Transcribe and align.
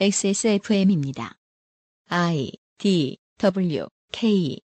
XSFM입니다. 0.00 1.38
I 2.08 2.52
D 2.78 3.18
W 3.38 3.86
K 4.12 4.60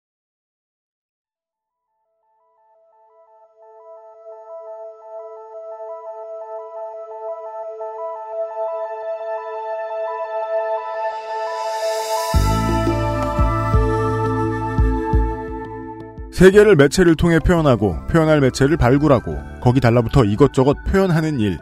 세계를 16.32 16.74
매체를 16.76 17.14
통해 17.14 17.38
표현하고 17.38 18.06
표현할 18.08 18.40
매체를 18.40 18.76
발굴하고 18.76 19.38
거기 19.60 19.80
달라붙어 19.80 20.24
이것저것 20.24 20.76
표현하는 20.84 21.38
일. 21.38 21.58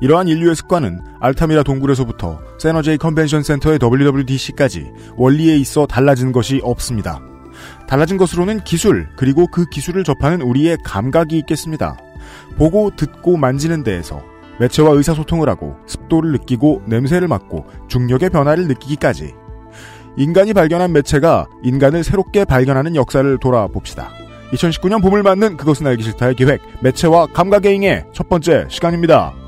이러한 0.00 0.28
인류의 0.28 0.54
습관은 0.54 1.00
알타미라 1.20 1.64
동굴에서부터 1.64 2.40
세너제이 2.58 2.98
컨벤션 2.98 3.42
센터의 3.42 3.78
WWDC까지 3.82 4.92
원리에 5.16 5.56
있어 5.56 5.86
달라진 5.86 6.32
것이 6.32 6.60
없습니다. 6.62 7.20
달라진 7.88 8.16
것으로는 8.16 8.60
기술 8.60 9.08
그리고 9.16 9.46
그 9.48 9.66
기술을 9.66 10.04
접하는 10.04 10.42
우리의 10.42 10.78
감각이 10.84 11.36
있겠습니다. 11.38 11.96
보고 12.56 12.90
듣고 12.94 13.36
만지는 13.36 13.82
데에서 13.82 14.22
매체와 14.60 14.92
의사소통을 14.92 15.48
하고 15.48 15.76
습도를 15.86 16.32
느끼고 16.32 16.82
냄새를 16.86 17.28
맡고 17.28 17.66
중력의 17.88 18.30
변화를 18.30 18.68
느끼기까지 18.68 19.34
인간이 20.16 20.52
발견한 20.52 20.92
매체가 20.92 21.46
인간을 21.62 22.02
새롭게 22.02 22.44
발견하는 22.44 22.96
역사를 22.96 23.38
돌아봅시다. 23.38 24.10
2019년 24.52 25.02
봄을 25.02 25.22
맞는 25.22 25.56
그것은 25.56 25.86
알기 25.86 26.02
싫다의 26.02 26.34
기획 26.34 26.60
매체와 26.82 27.26
감각의 27.26 27.74
잉의 27.76 28.06
첫 28.12 28.28
번째 28.28 28.66
시간입니다. 28.68 29.47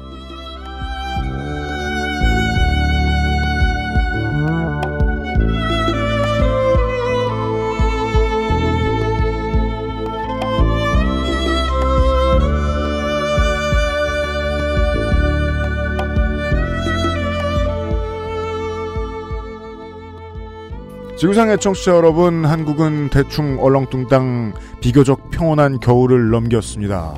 지구상의 21.21 21.59
청취자 21.59 21.95
여러분, 21.95 22.47
한국은 22.47 23.11
대충 23.11 23.59
얼렁뚱땅 23.61 24.55
비교적 24.81 25.31
평온한 25.31 25.79
겨울을 25.79 26.31
넘겼습니다. 26.31 27.15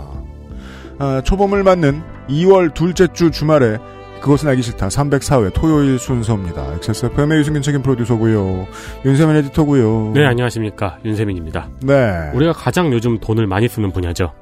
아, 0.98 1.22
초봄을 1.24 1.62
맞는 1.62 2.02
2월 2.28 2.74
둘째 2.74 3.06
주 3.12 3.30
주말에 3.30 3.78
그것은 4.20 4.48
알기 4.48 4.60
싫다 4.62 4.88
304회 4.88 5.52
토요일 5.54 6.00
순서입니다. 6.00 6.74
XSFM의 6.82 7.38
유승균 7.38 7.62
책임 7.62 7.82
프로듀서고요. 7.82 8.66
윤세민 9.04 9.36
에디터고요. 9.36 10.10
네, 10.14 10.26
안녕하십니까. 10.26 10.98
윤세민입니다. 11.04 11.68
네. 11.82 12.32
우리가 12.34 12.54
가장 12.54 12.92
요즘 12.92 13.20
돈을 13.20 13.46
많이 13.46 13.68
쓰는 13.68 13.92
분야죠. 13.92 14.32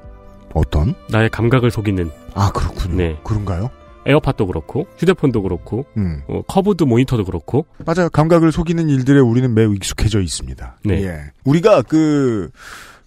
어떤? 0.55 0.95
나의 1.11 1.29
감각을 1.29 1.69
속이는. 1.69 2.09
아, 2.33 2.51
그렇군요. 2.51 2.95
네. 2.95 3.19
그런가요? 3.23 3.69
에어팟도 4.05 4.47
그렇고, 4.47 4.87
휴대폰도 4.97 5.41
그렇고, 5.43 5.85
음. 5.97 6.21
어, 6.27 6.41
curved 6.47 6.83
모니터도 6.83 7.25
그렇고. 7.25 7.65
맞아요. 7.85 8.09
감각을 8.09 8.51
속이는 8.51 8.89
일들에 8.89 9.19
우리는 9.19 9.53
매우 9.53 9.73
익숙해져 9.75 10.21
있습니다. 10.21 10.77
네. 10.85 11.03
예. 11.03 11.19
우리가 11.43 11.83
그, 11.83 12.49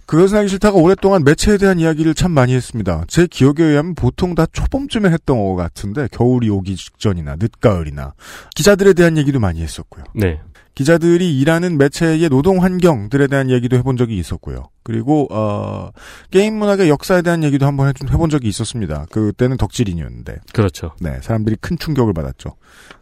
그것은 0.07 0.39
알기 0.39 0.49
싫다가 0.49 0.79
오랫동안 0.79 1.25
매체에 1.25 1.57
대한 1.57 1.81
이야기를 1.81 2.15
참 2.15 2.31
많이 2.31 2.55
했습니다. 2.55 3.05
제 3.09 3.27
기억에 3.27 3.63
의하면 3.63 3.95
보통 3.95 4.35
다 4.35 4.47
초봄쯤에 4.53 5.11
했던 5.11 5.39
것 5.39 5.55
같은데, 5.57 6.09
겨울이 6.13 6.51
오기 6.51 6.77
직전이나 6.77 7.37
늦가을이나, 7.41 8.13
기자들에 8.55 8.93
대한 8.93 9.17
얘기도 9.17 9.41
많이 9.41 9.63
했었고요. 9.63 10.05
네. 10.15 10.41
기자들이 10.75 11.39
일하는 11.39 11.79
매체의 11.79 12.29
노동 12.29 12.63
환경들에 12.63 13.29
대한 13.29 13.51
얘기도 13.51 13.77
해본 13.77 13.97
적이 13.97 14.19
있었고요. 14.19 14.65
그리고 14.83 15.29
어 15.31 15.91
게임 16.31 16.59
문학의 16.59 16.89
역사에 16.89 17.23
대한 17.23 17.45
얘기도 17.45 17.67
한번 17.67 17.93
해본 18.11 18.31
적이 18.31 18.49
있었습니다. 18.49 19.07
그때는 19.11 19.57
덕질인이었는데, 19.57 20.37
그렇죠. 20.53 20.93
네 21.01 21.21
사람들이 21.23 21.57
큰 21.61 21.79
충격을 21.79 22.13
받았죠. 22.13 22.57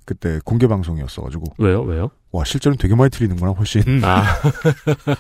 그때 0.05 0.39
공개 0.45 0.67
방송이었어가지고 0.67 1.55
왜요? 1.59 1.83
왜요? 1.83 2.11
와 2.31 2.45
실제로는 2.45 2.79
되게 2.79 2.95
많이 2.95 3.11
틀리는구나 3.11 3.53
훨씬. 3.53 4.05
아, 4.05 4.23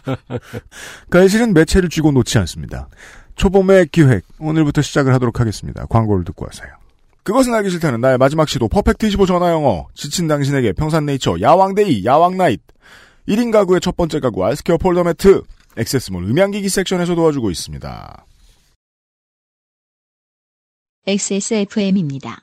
그 1.09 1.19
사실은 1.21 1.55
매체를 1.55 1.89
쥐고 1.89 2.13
놓지 2.13 2.39
않습니다. 2.39 2.89
초봄의 3.37 3.89
기획 3.93 4.25
오늘부터 4.39 4.83
시작을 4.83 5.15
하도록 5.15 5.41
하겠습니다. 5.41 5.87
광고를 5.87 6.25
듣고 6.25 6.45
와서요. 6.45 6.82
그것은 7.25 7.55
알기 7.55 7.71
싫다는 7.71 8.01
나의 8.01 8.19
마지막 8.19 8.49
시도 8.49 8.69
퍼펙트 8.69 9.07
25 9.07 9.27
전화 9.27 9.51
영어 9.51 9.87
지친 9.95 10.27
당신에게 10.27 10.73
평산네이처 10.73 11.41
야왕데이 11.41 12.05
야왕나잇 12.05 12.61
1인 13.29 13.53
가구의 13.53 13.81
첫 13.81 13.97
번째 13.97 14.19
가구 14.21 14.45
알스케어 14.45 14.79
폴더 14.79 15.05
매트 15.05 15.43
액세스몰 15.77 16.25
음향기기 16.25 16.69
섹션에서 16.69 17.15
도와주고 17.15 17.51
있습니다. 17.51 18.27
XSFM입니다. 21.07 22.43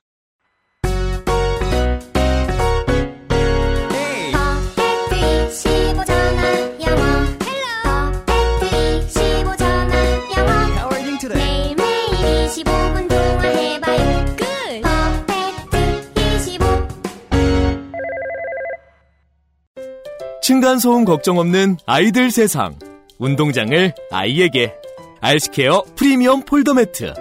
층간소음 20.50 21.06
걱정 21.06 21.38
없는 21.38 21.78
아이들 21.86 22.32
세상. 22.32 22.74
운동장을 23.20 23.94
아이에게. 24.10 24.74
알스케어 25.22 25.84
프리미엄 25.96 26.42
폴더 26.42 26.74
매트. 26.74 27.14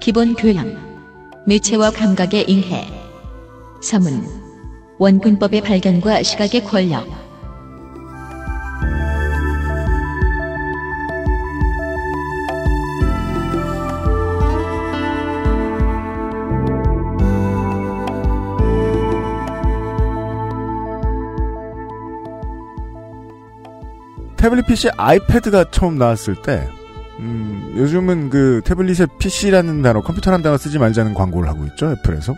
기본 0.00 0.34
교양, 0.36 0.78
매체와 1.44 1.90
감각의 1.90 2.48
인해, 2.48 2.86
서문, 3.82 4.24
원근법의 5.00 5.62
발견과 5.62 6.22
시각의 6.22 6.62
권력, 6.62 7.23
태블릿 24.44 24.66
PC 24.66 24.90
아이패드가 24.98 25.70
처음 25.70 25.96
나왔을 25.96 26.36
때 26.42 26.68
음, 27.18 27.72
요즘은 27.78 28.28
그 28.28 28.60
태블릿에 28.66 29.06
PC라는 29.18 29.80
단어, 29.80 30.02
컴퓨터라는 30.02 30.42
단어 30.42 30.58
쓰지 30.58 30.78
말자는 30.78 31.14
광고를 31.14 31.48
하고 31.48 31.64
있죠, 31.64 31.92
애플에서. 31.92 32.34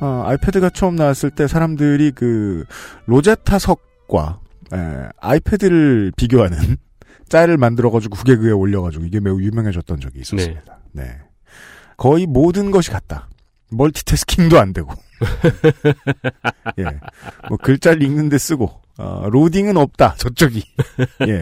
어, 0.00 0.22
아이패드가 0.24 0.70
처음 0.70 0.96
나왔을 0.96 1.30
때 1.30 1.46
사람들이 1.46 2.12
그 2.12 2.64
로제타석과 3.04 4.40
에, 4.72 5.08
아이패드를 5.20 6.12
비교하는 6.16 6.56
짤을 7.28 7.58
만들어가지고 7.58 8.16
구개그에 8.16 8.50
올려가지고 8.52 9.04
이게 9.04 9.20
매우 9.20 9.38
유명해졌던 9.38 10.00
적이 10.00 10.20
있었습니다. 10.20 10.78
네. 10.92 11.18
거의 11.98 12.24
모든 12.24 12.70
것이 12.70 12.90
같다. 12.90 13.28
멀티태스킹도 13.70 14.58
안 14.58 14.72
되고. 14.72 14.94
예. 16.78 16.84
뭐 17.48 17.58
글자를 17.58 18.02
읽는데 18.02 18.38
쓰고, 18.38 18.70
어, 18.98 19.28
로딩은 19.30 19.76
없다, 19.76 20.14
저쪽이. 20.16 20.62
예. 21.28 21.40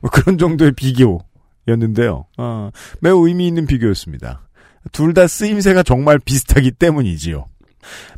뭐 0.00 0.10
그런 0.10 0.38
정도의 0.38 0.72
비교였는데요. 0.72 2.26
어, 2.38 2.70
매우 3.00 3.26
의미 3.28 3.46
있는 3.46 3.66
비교였습니다. 3.66 4.40
둘 4.92 5.14
다 5.14 5.26
쓰임새가 5.26 5.82
정말 5.82 6.18
비슷하기 6.18 6.72
때문이지요. 6.72 7.46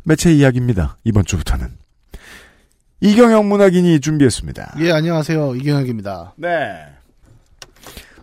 매체 0.03 0.33
이야기입니다. 0.33 0.97
이번 1.03 1.23
주부터는. 1.25 1.67
이경영 2.99 3.47
문학인이 3.47 3.99
준비했습니다. 3.99 4.75
예, 4.79 4.91
안녕하세요. 4.91 5.55
이경혁입니다. 5.55 6.33
네. 6.37 6.49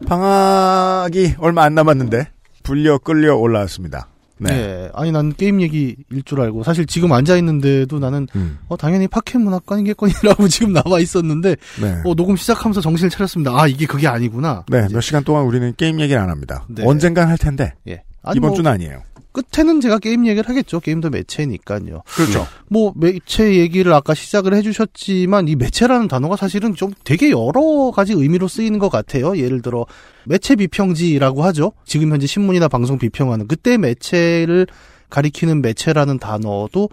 방학이 0.06 1.36
얼마 1.38 1.62
안 1.62 1.74
남았는데, 1.74 2.28
불려 2.62 2.98
끌려 2.98 3.36
올라왔습니다. 3.36 4.08
네. 4.38 4.52
예, 4.52 4.90
아니 4.94 5.12
난 5.12 5.32
게임 5.32 5.60
얘기일 5.60 6.22
줄 6.24 6.40
알고 6.40 6.64
사실 6.64 6.86
지금 6.86 7.12
앉아 7.12 7.36
있는데도 7.36 7.98
나는 7.98 8.26
음, 8.34 8.58
어 8.68 8.76
당연히 8.76 9.06
파켓 9.06 9.40
문학관이겠거니라고 9.40 10.48
지금 10.48 10.72
나와 10.72 10.98
있었는데 11.00 11.56
네. 11.80 12.00
어 12.04 12.14
녹음 12.14 12.36
시작하면서 12.36 12.80
정신을 12.80 13.10
차렸습니다. 13.10 13.52
아 13.58 13.66
이게 13.66 13.86
그게 13.86 14.08
아니구나. 14.08 14.64
네, 14.68 14.84
이제 14.86 14.94
몇 14.94 15.00
시간 15.00 15.22
동안 15.24 15.44
우리는 15.44 15.72
게임 15.76 16.00
얘기를 16.00 16.20
안 16.20 16.30
합니다. 16.30 16.64
네. 16.68 16.84
언젠간 16.84 17.28
할 17.28 17.38
텐데. 17.38 17.74
예. 17.88 18.02
아니, 18.24 18.38
이번 18.38 18.50
뭐 18.50 18.56
주는 18.56 18.70
아니에요. 18.70 19.02
끝에는 19.34 19.80
제가 19.80 19.98
게임 19.98 20.26
얘기를 20.26 20.48
하겠죠. 20.48 20.78
게임도 20.78 21.10
매체니까요. 21.10 22.02
그렇죠. 22.14 22.46
뭐 22.68 22.92
매체 22.94 23.56
얘기를 23.56 23.92
아까 23.92 24.14
시작을 24.14 24.54
해주셨지만 24.54 25.48
이 25.48 25.56
매체라는 25.56 26.06
단어가 26.06 26.36
사실은 26.36 26.76
좀 26.76 26.92
되게 27.02 27.30
여러 27.30 27.90
가지 27.92 28.12
의미로 28.12 28.46
쓰이는 28.46 28.78
것 28.78 28.90
같아요. 28.90 29.36
예를 29.36 29.60
들어 29.60 29.86
매체 30.24 30.54
비평지라고 30.54 31.42
하죠. 31.44 31.72
지금 31.84 32.12
현재 32.12 32.28
신문이나 32.28 32.68
방송 32.68 32.96
비평하는 32.96 33.48
그때 33.48 33.76
매체를 33.76 34.68
가리키는 35.10 35.62
매체라는 35.62 36.20
단어도 36.20 36.88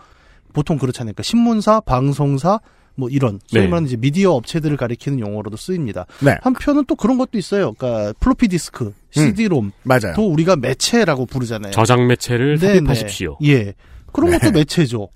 보통 0.51 0.79
그렇잖아요. 0.79 1.13
그러니까 1.13 1.23
신문사, 1.23 1.81
방송사 1.81 2.59
뭐 2.95 3.09
이런 3.09 3.39
소위 3.47 3.63
네. 3.63 3.67
말하는 3.67 3.87
이제 3.87 3.97
미디어 3.97 4.31
업체들을 4.31 4.75
가리키는 4.77 5.19
용어로도 5.19 5.57
쓰입니다. 5.57 6.05
네. 6.19 6.37
한편은 6.41 6.85
또 6.85 6.95
그런 6.95 7.17
것도 7.17 7.37
있어요. 7.37 7.73
그러니까 7.73 8.13
플로피 8.19 8.47
디스크, 8.47 8.93
CD-롬 9.11 9.71
맞아요. 9.83 10.13
도 10.15 10.27
우리가 10.31 10.55
매체라고 10.55 11.25
부르잖아요. 11.25 11.71
저장 11.71 12.07
매체를 12.07 12.59
네, 12.59 12.75
삽입하십시오. 12.75 13.37
네. 13.41 13.49
예. 13.49 13.73
그런 14.11 14.31
것도 14.31 14.51
매체죠. 14.51 15.09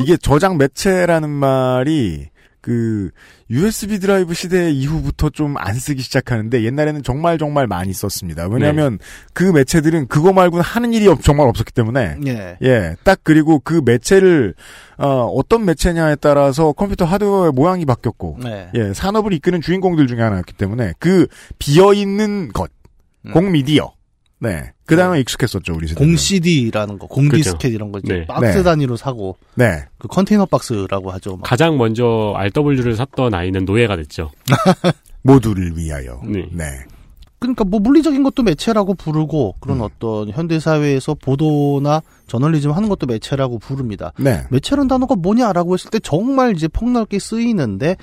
이게 0.00 0.16
저장 0.16 0.56
매체라는 0.56 1.30
말이 1.30 2.28
그 2.64 3.10
USB 3.50 3.98
드라이브 3.98 4.32
시대 4.32 4.70
이후부터 4.70 5.28
좀 5.28 5.54
안 5.58 5.74
쓰기 5.74 6.00
시작하는데 6.00 6.62
옛날에는 6.64 7.02
정말 7.02 7.36
정말 7.36 7.66
많이 7.66 7.92
썼습니다. 7.92 8.48
왜냐하면 8.48 8.98
그 9.34 9.44
매체들은 9.44 10.06
그거 10.08 10.32
말고는 10.32 10.64
하는 10.64 10.94
일이 10.94 11.06
없- 11.08 11.22
정말 11.22 11.46
없었기 11.48 11.72
때문에 11.74 12.16
예. 12.26 12.56
예, 12.62 12.96
딱 13.04 13.20
그리고 13.22 13.58
그 13.62 13.82
매체를 13.84 14.54
어, 14.96 15.26
어떤 15.26 15.66
매체냐에 15.66 16.16
따라서 16.16 16.72
컴퓨터 16.72 17.04
하드웨어의 17.04 17.52
모양이 17.52 17.84
바뀌었고 17.84 18.38
네. 18.42 18.70
예, 18.74 18.94
산업을 18.94 19.34
이끄는 19.34 19.60
주인공들 19.60 20.06
중에 20.06 20.20
하나였기 20.22 20.54
때문에 20.54 20.94
그 20.98 21.26
비어 21.58 21.92
있는 21.92 22.48
것, 22.48 22.70
음. 23.26 23.32
공미디어, 23.32 23.92
네, 24.40 24.72
그 24.84 24.96
단어 24.96 25.16
에 25.16 25.20
익숙했었죠 25.20 25.72
우리 25.74 25.86
세대. 25.88 26.04
공 26.04 26.16
CD라는 26.16 26.98
거, 26.98 27.06
공 27.06 27.28
그죠. 27.28 27.42
디스켓 27.42 27.72
이런 27.72 27.92
거 27.92 27.98
이제 28.00 28.14
네. 28.14 28.26
박스 28.26 28.58
네. 28.58 28.62
단위로 28.62 28.96
사고 28.96 29.36
네, 29.54 29.84
그 29.98 30.08
컨테이너 30.08 30.44
박스라고 30.46 31.10
하죠. 31.12 31.36
막. 31.36 31.42
가장 31.44 31.78
먼저 31.78 32.34
RW를 32.36 32.94
샀던 32.96 33.32
아이는 33.34 33.64
노예가 33.64 33.96
됐죠. 33.96 34.30
모두를 35.22 35.76
위하여. 35.76 36.20
네. 36.26 36.46
네. 36.52 36.64
그러니까 37.38 37.64
뭐 37.64 37.78
물리적인 37.78 38.22
것도 38.22 38.42
매체라고 38.42 38.94
부르고 38.94 39.56
그런 39.60 39.78
음. 39.78 39.82
어떤 39.82 40.30
현대 40.30 40.58
사회에서 40.58 41.12
보도나 41.14 42.00
저널리즘 42.26 42.72
하는 42.72 42.88
것도 42.88 43.06
매체라고 43.06 43.58
부릅니다. 43.58 44.12
네. 44.18 44.44
매체라는 44.50 44.88
단어가 44.88 45.14
뭐냐라고 45.14 45.74
했을 45.74 45.90
때 45.90 45.98
정말 45.98 46.54
이제 46.56 46.68
폭넓게 46.68 47.18
쓰이는데 47.18 47.96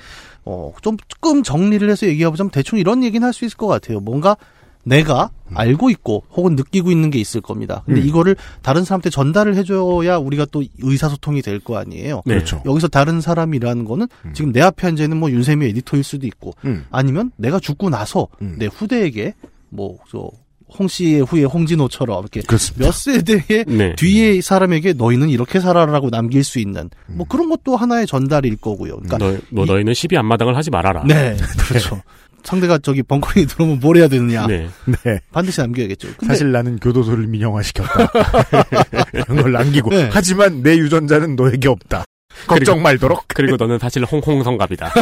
어, 0.44 0.72
좀 0.80 0.96
조금 1.08 1.42
정리를 1.42 1.88
해서 1.90 2.06
얘기해보자면 2.06 2.50
대충 2.50 2.78
이런 2.78 3.02
얘기는 3.02 3.24
할 3.24 3.32
수 3.32 3.44
있을 3.44 3.56
것 3.56 3.66
같아요. 3.66 3.98
뭔가 3.98 4.36
내가 4.84 5.30
알고 5.54 5.90
있고 5.90 6.24
혹은 6.32 6.56
느끼고 6.56 6.90
있는 6.90 7.10
게 7.10 7.18
있을 7.18 7.40
겁니다. 7.40 7.82
근데 7.86 8.00
음. 8.00 8.06
이거를 8.06 8.36
다른 8.62 8.84
사람한테 8.84 9.10
전달을 9.10 9.54
해줘야 9.56 10.16
우리가 10.16 10.46
또 10.50 10.62
의사소통이 10.80 11.42
될 11.42 11.60
거 11.60 11.76
아니에요. 11.76 12.22
네. 12.26 12.34
그렇죠. 12.34 12.62
여기서 12.66 12.88
다른 12.88 13.20
사람이라는 13.20 13.84
거는 13.84 14.08
음. 14.24 14.32
지금 14.34 14.50
내 14.52 14.60
앞에 14.60 14.86
앉아 14.88 15.04
있는 15.04 15.18
뭐 15.18 15.30
윤세미 15.30 15.66
에디터일 15.66 16.02
수도 16.02 16.26
있고 16.26 16.54
음. 16.64 16.84
아니면 16.90 17.30
내가 17.36 17.60
죽고 17.60 17.90
나서 17.90 18.26
음. 18.40 18.56
내 18.58 18.66
후대에게 18.66 19.34
뭐저 19.68 20.30
홍 20.78 20.88
씨의 20.88 21.20
후예 21.26 21.44
홍진호처럼 21.44 22.20
이렇게 22.22 22.40
그렇습니다. 22.40 22.86
몇 22.86 22.92
세대의 22.94 23.64
네. 23.68 23.94
뒤에 23.96 24.40
사람에게 24.40 24.94
너희는 24.94 25.28
이렇게 25.28 25.60
살아라라고 25.60 26.08
남길 26.10 26.42
수 26.42 26.58
있는 26.58 26.88
뭐 27.08 27.26
그런 27.28 27.48
것도 27.50 27.76
하나의 27.76 28.06
전달일 28.06 28.56
거고요. 28.56 28.96
그러니까 29.00 29.18
너, 29.18 29.36
너, 29.50 29.64
너희는 29.66 29.92
12 29.94 30.16
앞마당을 30.16 30.56
하지 30.56 30.70
말아라. 30.70 31.04
네 31.06 31.36
그렇죠. 31.68 32.00
상대가 32.44 32.78
저기 32.78 33.02
벙커에 33.02 33.46
들어오면 33.46 33.80
뭘 33.80 33.96
해야 33.96 34.08
되느냐 34.08 34.46
네. 34.46 34.68
네. 35.04 35.20
반드시 35.32 35.60
남겨야겠죠. 35.60 36.08
근데 36.16 36.26
사실 36.26 36.52
나는 36.52 36.78
교도소를 36.78 37.26
민영화시켰다. 37.26 38.08
이런 39.14 39.42
걸 39.42 39.52
남기고. 39.52 39.90
네. 39.90 40.08
하지만 40.12 40.62
내 40.62 40.76
유전자는 40.76 41.36
너에게 41.36 41.68
없다. 41.68 42.04
걱정 42.46 42.82
말도록. 42.82 43.24
그리고 43.28 43.56
너는 43.56 43.78
사실 43.80 44.04
홍홍성갑이다. 44.04 44.92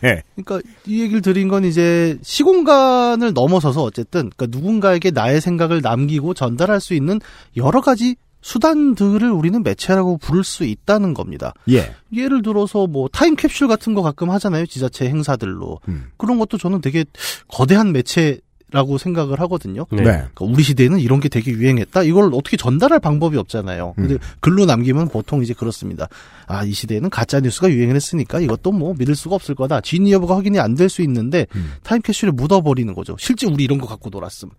네. 0.00 0.22
그러니까 0.34 0.60
이 0.86 1.02
얘기를 1.02 1.22
드린 1.22 1.48
건 1.48 1.64
이제 1.64 2.18
시공간을 2.22 3.32
넘어서서 3.32 3.82
어쨌든 3.82 4.30
그러니까 4.36 4.46
누군가에게 4.58 5.10
나의 5.10 5.40
생각을 5.40 5.80
남기고 5.82 6.34
전달할 6.34 6.80
수 6.80 6.94
있는 6.94 7.20
여러 7.56 7.80
가지 7.80 8.16
수단들을 8.42 9.30
우리는 9.30 9.62
매체라고 9.62 10.18
부를 10.18 10.44
수 10.44 10.64
있다는 10.64 11.14
겁니다. 11.14 11.52
예. 11.70 11.94
예를 12.14 12.42
들어서 12.42 12.86
뭐 12.86 13.08
타임캡슐 13.08 13.68
같은 13.68 13.94
거 13.94 14.02
가끔 14.02 14.30
하잖아요. 14.30 14.66
지자체 14.66 15.08
행사들로. 15.08 15.80
음. 15.88 16.06
그런 16.16 16.38
것도 16.38 16.58
저는 16.58 16.80
되게 16.80 17.04
거대한 17.48 17.92
매체 17.92 18.40
라고 18.72 18.98
생각을 18.98 19.40
하거든요. 19.40 19.84
네. 19.90 19.96
네. 19.96 20.04
그러니까 20.32 20.44
우리 20.44 20.62
시대에는 20.62 21.00
이런 21.00 21.18
게 21.18 21.28
되게 21.28 21.50
유행했다. 21.50 22.04
이걸 22.04 22.30
어떻게 22.32 22.56
전달할 22.56 23.00
방법이 23.00 23.36
없잖아요. 23.36 23.94
근데 23.96 24.14
음. 24.14 24.18
글로 24.38 24.64
남기면 24.64 25.08
보통 25.08 25.42
이제 25.42 25.54
그렇습니다. 25.54 26.06
아, 26.46 26.62
이 26.64 26.70
시대에는 26.70 27.10
가짜 27.10 27.40
뉴스가 27.40 27.68
유행을 27.68 27.96
했으니까 27.96 28.38
이것도 28.38 28.70
뭐 28.70 28.94
믿을 28.96 29.16
수가 29.16 29.34
없을 29.34 29.56
거다. 29.56 29.80
진위 29.80 30.12
여부가 30.12 30.36
확인이 30.36 30.60
안 30.60 30.76
될 30.76 30.88
수 30.88 31.02
있는데 31.02 31.48
음. 31.56 31.72
타임캡슐에 31.82 32.30
묻어버리는 32.30 32.94
거죠. 32.94 33.16
실제 33.18 33.48
우리 33.48 33.64
이런 33.64 33.78
거 33.78 33.88
갖고 33.88 34.08
놀았음. 34.08 34.50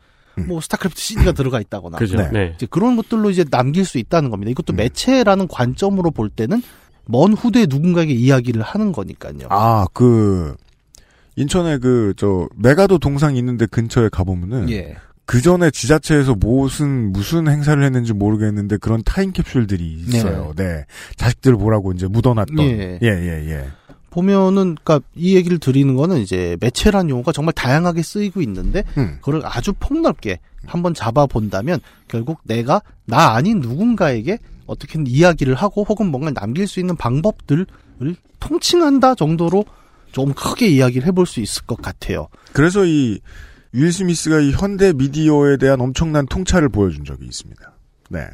음. 0.42 0.48
뭐 0.48 0.62
스타크래프트 0.62 1.00
CD가 1.00 1.32
들어가 1.32 1.60
있다거나. 1.60 1.98
그죠. 1.98 2.18
네. 2.18 2.30
네. 2.32 2.54
이제 2.56 2.68
그런 2.70 2.96
것들로 2.96 3.30
이제 3.30 3.44
남길 3.44 3.86
수 3.86 3.98
있다는 3.98 4.30
겁니다. 4.30 4.52
이것도 4.52 4.74
음. 4.74 4.76
매체라는 4.78 5.48
관점으로 5.48 6.12
볼 6.12 6.30
때는 6.30 6.62
먼 7.06 7.34
후대 7.34 7.66
누군가에게 7.68 8.14
이야기를 8.14 8.62
하는 8.62 8.92
거니까요. 8.92 9.48
아, 9.50 9.86
그, 9.94 10.56
인천에 11.36 11.78
그, 11.78 12.14
저, 12.18 12.48
메가도 12.56 13.00
동상 13.00 13.36
있는데 13.36 13.66
근처에 13.66 14.10
가보면은. 14.10 14.70
예. 14.70 14.96
그 15.26 15.42
전에 15.42 15.72
지자체에서 15.72 16.36
무슨, 16.36 17.14
무슨 17.14 17.48
행사를 17.48 17.82
했는지 17.82 18.12
모르겠는데 18.12 18.78
그런 18.78 19.02
타임캡슐들이 19.06 20.06
있어요. 20.08 20.52
네. 20.58 20.84
자식들 21.16 21.56
보라고 21.56 21.94
이제 21.94 22.08
묻어놨던. 22.08 22.60
예. 22.60 23.00
예, 23.02 23.08
예, 23.08 23.50
예. 23.50 23.68
보면은, 24.12 24.76
그니까, 24.76 25.00
이 25.16 25.36
얘기를 25.36 25.58
드리는 25.58 25.96
거는 25.96 26.20
이제, 26.20 26.56
매체란 26.60 27.10
용어가 27.10 27.32
정말 27.32 27.54
다양하게 27.54 28.04
쓰이고 28.04 28.42
있는데, 28.44 28.84
음. 28.98 29.18
그걸 29.22 29.42
아주 29.44 29.74
폭넓게 29.80 30.40
한번 30.68 30.94
잡아 30.94 31.26
본다면, 31.26 31.80
결국 32.08 32.40
내가, 32.44 32.82
나 33.06 33.34
아닌 33.34 33.60
누군가에게 33.60 34.38
어떻게든 34.68 35.08
이야기를 35.08 35.56
하고, 35.56 35.84
혹은 35.84 36.12
뭔가 36.12 36.30
남길 36.32 36.68
수 36.68 36.80
있는 36.80 36.96
방법들을 36.96 37.66
통칭한다 38.40 39.16
정도로 39.16 39.66
좀 40.12 40.34
크게 40.34 40.68
이야기를 40.68 41.08
해볼 41.08 41.26
수 41.26 41.40
있을 41.40 41.64
것 41.64 41.82
같아요. 41.82 42.28
그래서 42.54 42.86
이, 42.86 43.20
윌 43.72 43.92
스미스가 43.92 44.42
이 44.42 44.52
현대 44.52 44.94
미디어에 44.94 45.58
대한 45.58 45.80
엄청난 45.80 46.26
통찰을 46.26 46.70
보여준 46.70 47.06
적이 47.06 47.26
있습니다. 47.26 47.74
네. 48.10 48.28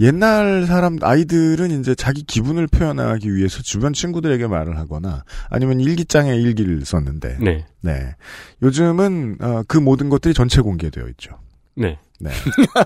옛날 0.00 0.66
사람, 0.66 0.98
아이들은 1.00 1.80
이제 1.80 1.94
자기 1.94 2.22
기분을 2.22 2.66
표현하기 2.66 3.34
위해서 3.34 3.62
주변 3.62 3.92
친구들에게 3.92 4.46
말을 4.46 4.76
하거나 4.78 5.24
아니면 5.48 5.80
일기장에 5.80 6.34
일기를 6.36 6.84
썼는데, 6.84 7.38
네. 7.40 7.64
네. 7.80 8.14
요즘은, 8.62 9.38
어, 9.40 9.62
그 9.66 9.78
모든 9.78 10.08
것들이 10.10 10.34
전체 10.34 10.60
공개되어 10.60 11.08
있죠. 11.10 11.38
네. 11.76 11.98
네. 12.20 12.30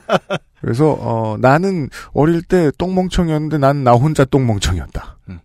그래서, 0.60 0.96
어, 1.00 1.36
나는 1.38 1.88
어릴 2.12 2.42
때 2.42 2.70
똥멍청이었는데 2.78 3.58
난 3.58 3.82
나 3.82 3.92
혼자 3.92 4.24
똥멍청이었다. 4.24 5.18
음. 5.30 5.40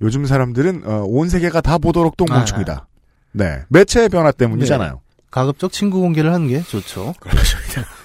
요즘 0.00 0.24
사람들은, 0.24 0.82
어, 0.86 1.02
온 1.06 1.28
세계가 1.28 1.60
다 1.60 1.76
보도록 1.78 2.16
똥멍청이다. 2.16 2.86
네. 3.32 3.62
매체의 3.68 4.08
변화 4.08 4.30
때문이잖아요. 4.32 5.00
가급적 5.30 5.72
친구 5.72 6.00
공개를 6.00 6.32
하는 6.32 6.48
게 6.48 6.62
좋죠. 6.62 7.14
그 7.20 7.28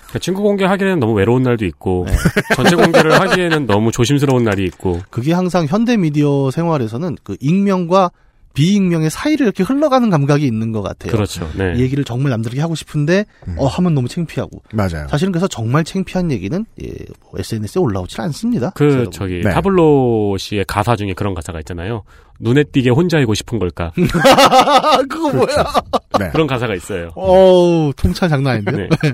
러니까 0.08 0.20
친구 0.20 0.42
공개하기에는 0.42 1.00
너무 1.00 1.14
외로운 1.14 1.44
날도 1.44 1.66
있고 1.66 2.06
네. 2.08 2.14
전체 2.56 2.76
공개를 2.76 3.20
하기에는 3.20 3.66
너무 3.66 3.92
조심스러운 3.92 4.44
날이 4.44 4.64
있고 4.66 5.02
그게 5.10 5.34
항상 5.34 5.66
현대 5.66 5.98
미디어 5.98 6.50
생활에서는 6.52 7.18
그 7.24 7.36
익명과 7.40 8.12
비익명의 8.54 9.12
사이를 9.12 9.46
이렇게 9.46 9.62
흘러가는 9.62 10.10
감각이 10.10 10.44
있는 10.44 10.72
것 10.72 10.82
같아요. 10.82 11.12
그렇죠. 11.12 11.48
네. 11.56 11.74
이 11.76 11.82
얘기를 11.82 12.04
정말 12.04 12.32
남들에게 12.32 12.60
하고 12.60 12.74
싶은데 12.74 13.26
음. 13.48 13.56
어 13.60 13.68
하면 13.68 13.94
너무 13.94 14.08
창피하고 14.08 14.64
맞아요. 14.74 15.08
사실은 15.10 15.32
그래서 15.32 15.48
정말 15.48 15.84
창피한 15.84 16.32
얘기는 16.32 16.66
예, 16.82 16.88
뭐 17.22 17.34
SNS에 17.38 17.80
올라오질 17.80 18.20
않습니다. 18.22 18.72
그. 18.72 19.12
저기 19.12 19.42
네. 19.44 19.52
타블로 19.52 20.38
씨의 20.40 20.66
가사 20.68 20.96
중에 20.96 21.14
그런 21.14 21.36
가사가 21.36 21.60
있잖아요. 21.60 22.02
눈에 22.40 22.64
띄게 22.64 22.90
혼자이고 22.90 23.36
싶은 23.36 23.60
걸까? 23.60 23.92
그거 25.08 25.32
뭐야? 25.34 25.64
네. 26.20 26.30
그런 26.32 26.48
가사가 26.48 26.74
있어요. 26.74 27.12
어우 27.14 27.94
통찰 27.96 28.28
장난 28.28 28.56
아닌데요. 28.56 28.88
네. 29.04 29.14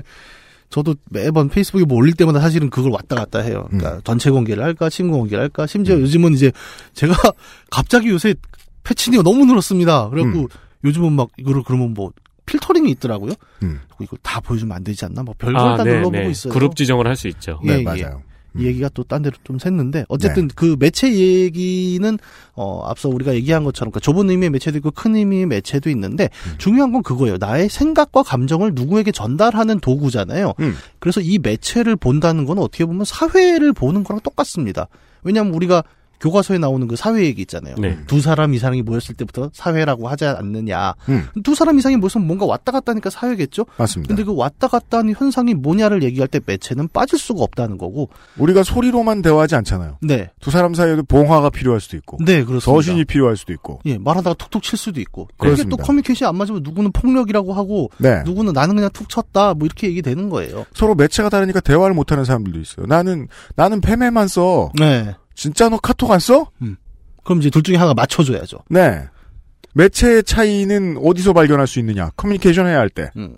저도 0.74 0.96
매번 1.08 1.48
페이스북에 1.48 1.84
뭐 1.84 1.98
올릴 1.98 2.14
때마다 2.14 2.40
사실은 2.40 2.68
그걸 2.68 2.90
왔다 2.90 3.14
갔다 3.14 3.38
해요. 3.38 3.68
음. 3.72 3.78
그러니까 3.78 4.00
전체 4.02 4.28
공개를 4.28 4.64
할까, 4.64 4.90
친구 4.90 5.18
공개를 5.18 5.44
할까. 5.44 5.68
심지어 5.68 5.94
요즘은 6.00 6.32
이제 6.34 6.50
제가 6.94 7.14
갑자기 7.70 8.08
요새 8.08 8.34
패치니가 8.82 9.22
너무 9.22 9.44
늘었습니다. 9.44 10.08
그래갖고 10.08 10.40
음. 10.40 10.48
요즘은 10.84 11.12
막 11.12 11.28
이거를 11.38 11.62
그러면 11.64 11.94
뭐 11.94 12.10
필터링이 12.46 12.90
있더라고요. 12.90 13.34
음. 13.62 13.82
이거 14.00 14.16
다 14.24 14.40
보여주면 14.40 14.76
안 14.76 14.82
되지 14.82 15.04
않나? 15.04 15.22
뭐 15.22 15.32
별걸 15.38 15.76
다 15.76 15.84
눌러보고 15.84 16.28
있어요. 16.30 16.52
그룹 16.52 16.74
지정을 16.74 17.06
할 17.06 17.14
수 17.14 17.28
있죠. 17.28 17.60
예, 17.62 17.68
네, 17.68 17.78
예. 17.78 17.82
맞아요. 17.84 18.22
이 18.26 18.33
얘기가 18.58 18.88
또 18.90 19.04
딴 19.04 19.22
데로 19.22 19.36
좀 19.44 19.58
샜는데 19.58 20.04
어쨌든 20.08 20.48
그 20.54 20.76
매체 20.78 21.12
얘기는 21.12 22.18
어 22.54 22.86
앞서 22.86 23.08
우리가 23.08 23.34
얘기한 23.34 23.64
것처럼 23.64 23.90
그러니까 23.90 24.00
좁은 24.00 24.30
의미의 24.30 24.50
매체도 24.50 24.78
있고 24.78 24.90
큰 24.90 25.16
의미의 25.16 25.46
매체도 25.46 25.90
있는데 25.90 26.30
중요한 26.58 26.92
건 26.92 27.02
그거예요. 27.02 27.36
나의 27.38 27.68
생각과 27.68 28.22
감정을 28.22 28.72
누구에게 28.74 29.12
전달하는 29.12 29.80
도구잖아요. 29.80 30.54
음. 30.60 30.74
그래서 30.98 31.20
이 31.20 31.38
매체를 31.38 31.96
본다는 31.96 32.44
건 32.44 32.58
어떻게 32.58 32.84
보면 32.84 33.04
사회를 33.04 33.72
보는 33.72 34.04
거랑 34.04 34.20
똑같습니다. 34.22 34.88
왜냐하면 35.22 35.54
우리가 35.54 35.82
교과서에 36.20 36.58
나오는 36.58 36.86
그 36.88 36.96
사회 36.96 37.24
얘기 37.24 37.42
있잖아요. 37.42 37.74
네. 37.78 37.98
두 38.06 38.20
사람 38.20 38.54
이상이 38.54 38.82
모였을 38.82 39.14
때부터 39.14 39.50
사회라고 39.52 40.08
하지 40.08 40.24
않느냐. 40.24 40.94
음. 41.08 41.26
두 41.42 41.54
사람 41.54 41.78
이상이 41.78 41.96
모였으면 41.96 42.26
뭔가 42.26 42.46
왔다 42.46 42.72
갔다 42.72 42.92
하니까 42.92 43.10
사회겠죠? 43.10 43.66
맞습니다. 43.76 44.08
근데 44.08 44.24
그 44.24 44.34
왔다 44.34 44.68
갔다 44.68 44.98
하는 44.98 45.14
현상이 45.14 45.54
뭐냐를 45.54 46.02
얘기할 46.02 46.28
때 46.28 46.40
매체는 46.44 46.88
빠질 46.88 47.18
수가 47.18 47.42
없다는 47.42 47.78
거고. 47.78 48.08
우리가 48.38 48.62
소리로만 48.62 49.22
대화하지 49.22 49.56
않잖아요. 49.56 49.98
네. 50.02 50.30
두 50.40 50.50
사람 50.50 50.74
사이에도 50.74 51.02
봉화가 51.02 51.50
필요할 51.50 51.80
수도 51.80 51.96
있고, 51.96 52.18
네, 52.20 52.44
그렇습니다. 52.44 52.64
서신이 52.64 53.04
필요할 53.04 53.36
수도 53.36 53.52
있고. 53.52 53.80
예, 53.86 53.98
말하다가 53.98 54.34
툭툭 54.34 54.62
칠 54.62 54.78
수도 54.78 55.00
있고. 55.00 55.28
그렇습니다. 55.36 55.76
또 55.76 55.82
커뮤니케이션이 55.82 56.28
안 56.28 56.36
맞으면 56.36 56.62
누구는 56.64 56.92
폭력이라고 56.92 57.52
하고, 57.52 57.90
네. 57.98 58.22
누구는 58.24 58.52
나는 58.52 58.76
그냥 58.76 58.90
툭 58.92 59.08
쳤다, 59.08 59.54
뭐 59.54 59.66
이렇게 59.66 59.88
얘기되는 59.88 60.30
거예요. 60.30 60.64
서로 60.74 60.94
매체가 60.94 61.28
다르니까 61.28 61.60
대화를 61.60 61.94
못하는 61.94 62.24
사람들도 62.24 62.58
있어요. 62.60 62.86
나는 62.86 63.28
나는 63.56 63.80
페메만 63.80 64.28
써. 64.28 64.70
네. 64.78 65.14
진짜 65.34 65.68
너 65.68 65.78
카톡 65.78 66.10
안 66.10 66.18
써? 66.20 66.50
그럼 67.24 67.40
이제 67.40 67.50
둘 67.50 67.62
중에 67.62 67.76
하나가 67.76 67.94
맞춰줘야죠. 67.94 68.58
네. 68.68 69.04
매체의 69.74 70.22
차이는 70.24 70.98
어디서 71.02 71.32
발견할 71.32 71.66
수 71.66 71.78
있느냐? 71.80 72.10
커뮤니케이션 72.16 72.66
해야 72.66 72.78
할 72.78 72.88
때. 72.90 73.10
음. 73.16 73.36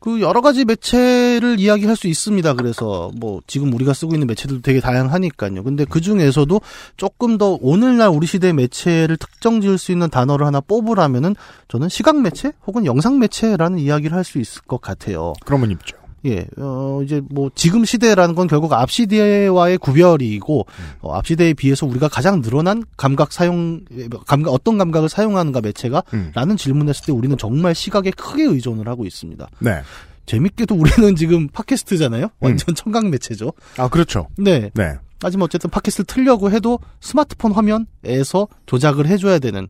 그 0.00 0.20
여러 0.20 0.40
가지 0.40 0.64
매체를 0.64 1.58
이야기할 1.58 1.96
수 1.96 2.06
있습니다. 2.06 2.54
그래서 2.54 3.10
뭐 3.16 3.40
지금 3.48 3.72
우리가 3.74 3.92
쓰고 3.92 4.14
있는 4.14 4.28
매체들도 4.28 4.62
되게 4.62 4.80
다양하니까요. 4.80 5.64
근데 5.64 5.84
그 5.84 6.00
중에서도 6.00 6.60
조금 6.96 7.36
더 7.36 7.58
오늘날 7.60 8.08
우리 8.08 8.26
시대 8.28 8.52
매체를 8.52 9.16
특정 9.16 9.60
지을 9.60 9.76
수 9.76 9.90
있는 9.90 10.08
단어를 10.08 10.46
하나 10.46 10.60
뽑으라면은 10.60 11.34
저는 11.66 11.88
시각 11.88 12.20
매체 12.22 12.52
혹은 12.64 12.86
영상 12.86 13.18
매체라는 13.18 13.80
이야기를 13.80 14.16
할 14.16 14.22
수 14.24 14.38
있을 14.38 14.62
것 14.62 14.80
같아요. 14.80 15.32
그러면 15.44 15.72
입죠. 15.72 15.97
예, 16.26 16.46
어, 16.56 17.00
이제 17.04 17.22
뭐 17.30 17.50
지금 17.54 17.84
시대라는 17.84 18.34
건 18.34 18.46
결국 18.46 18.72
앞 18.72 18.90
시대와의 18.90 19.78
구별이고 19.78 20.66
어, 21.00 21.12
앞 21.14 21.26
시대에 21.26 21.54
비해서 21.54 21.86
우리가 21.86 22.08
가장 22.08 22.42
늘어난 22.42 22.84
감각 22.96 23.32
사용, 23.32 23.84
감각 24.26 24.52
어떤 24.52 24.78
감각을 24.78 25.08
사용하는가 25.08 25.60
매체가 25.60 26.02
음. 26.14 26.32
라는 26.34 26.56
질문했을 26.56 27.06
때 27.06 27.12
우리는 27.12 27.36
정말 27.38 27.74
시각에 27.74 28.10
크게 28.10 28.44
의존을 28.44 28.88
하고 28.88 29.06
있습니다. 29.06 29.48
네. 29.60 29.82
재밌게도 30.26 30.74
우리는 30.74 31.16
지금 31.16 31.48
팟캐스트잖아요. 31.48 32.28
완전 32.40 32.74
청각 32.74 33.08
매체죠. 33.08 33.52
아, 33.78 33.88
그렇죠. 33.88 34.28
네. 34.36 34.70
네. 34.74 34.98
하지만 35.20 35.44
어쨌든 35.44 35.70
팟캐스트를 35.70 36.06
틀려고 36.06 36.50
해도 36.50 36.78
스마트폰 37.00 37.52
화면에서 37.52 38.46
조작을 38.66 39.06
해줘야 39.06 39.38
되는. 39.38 39.68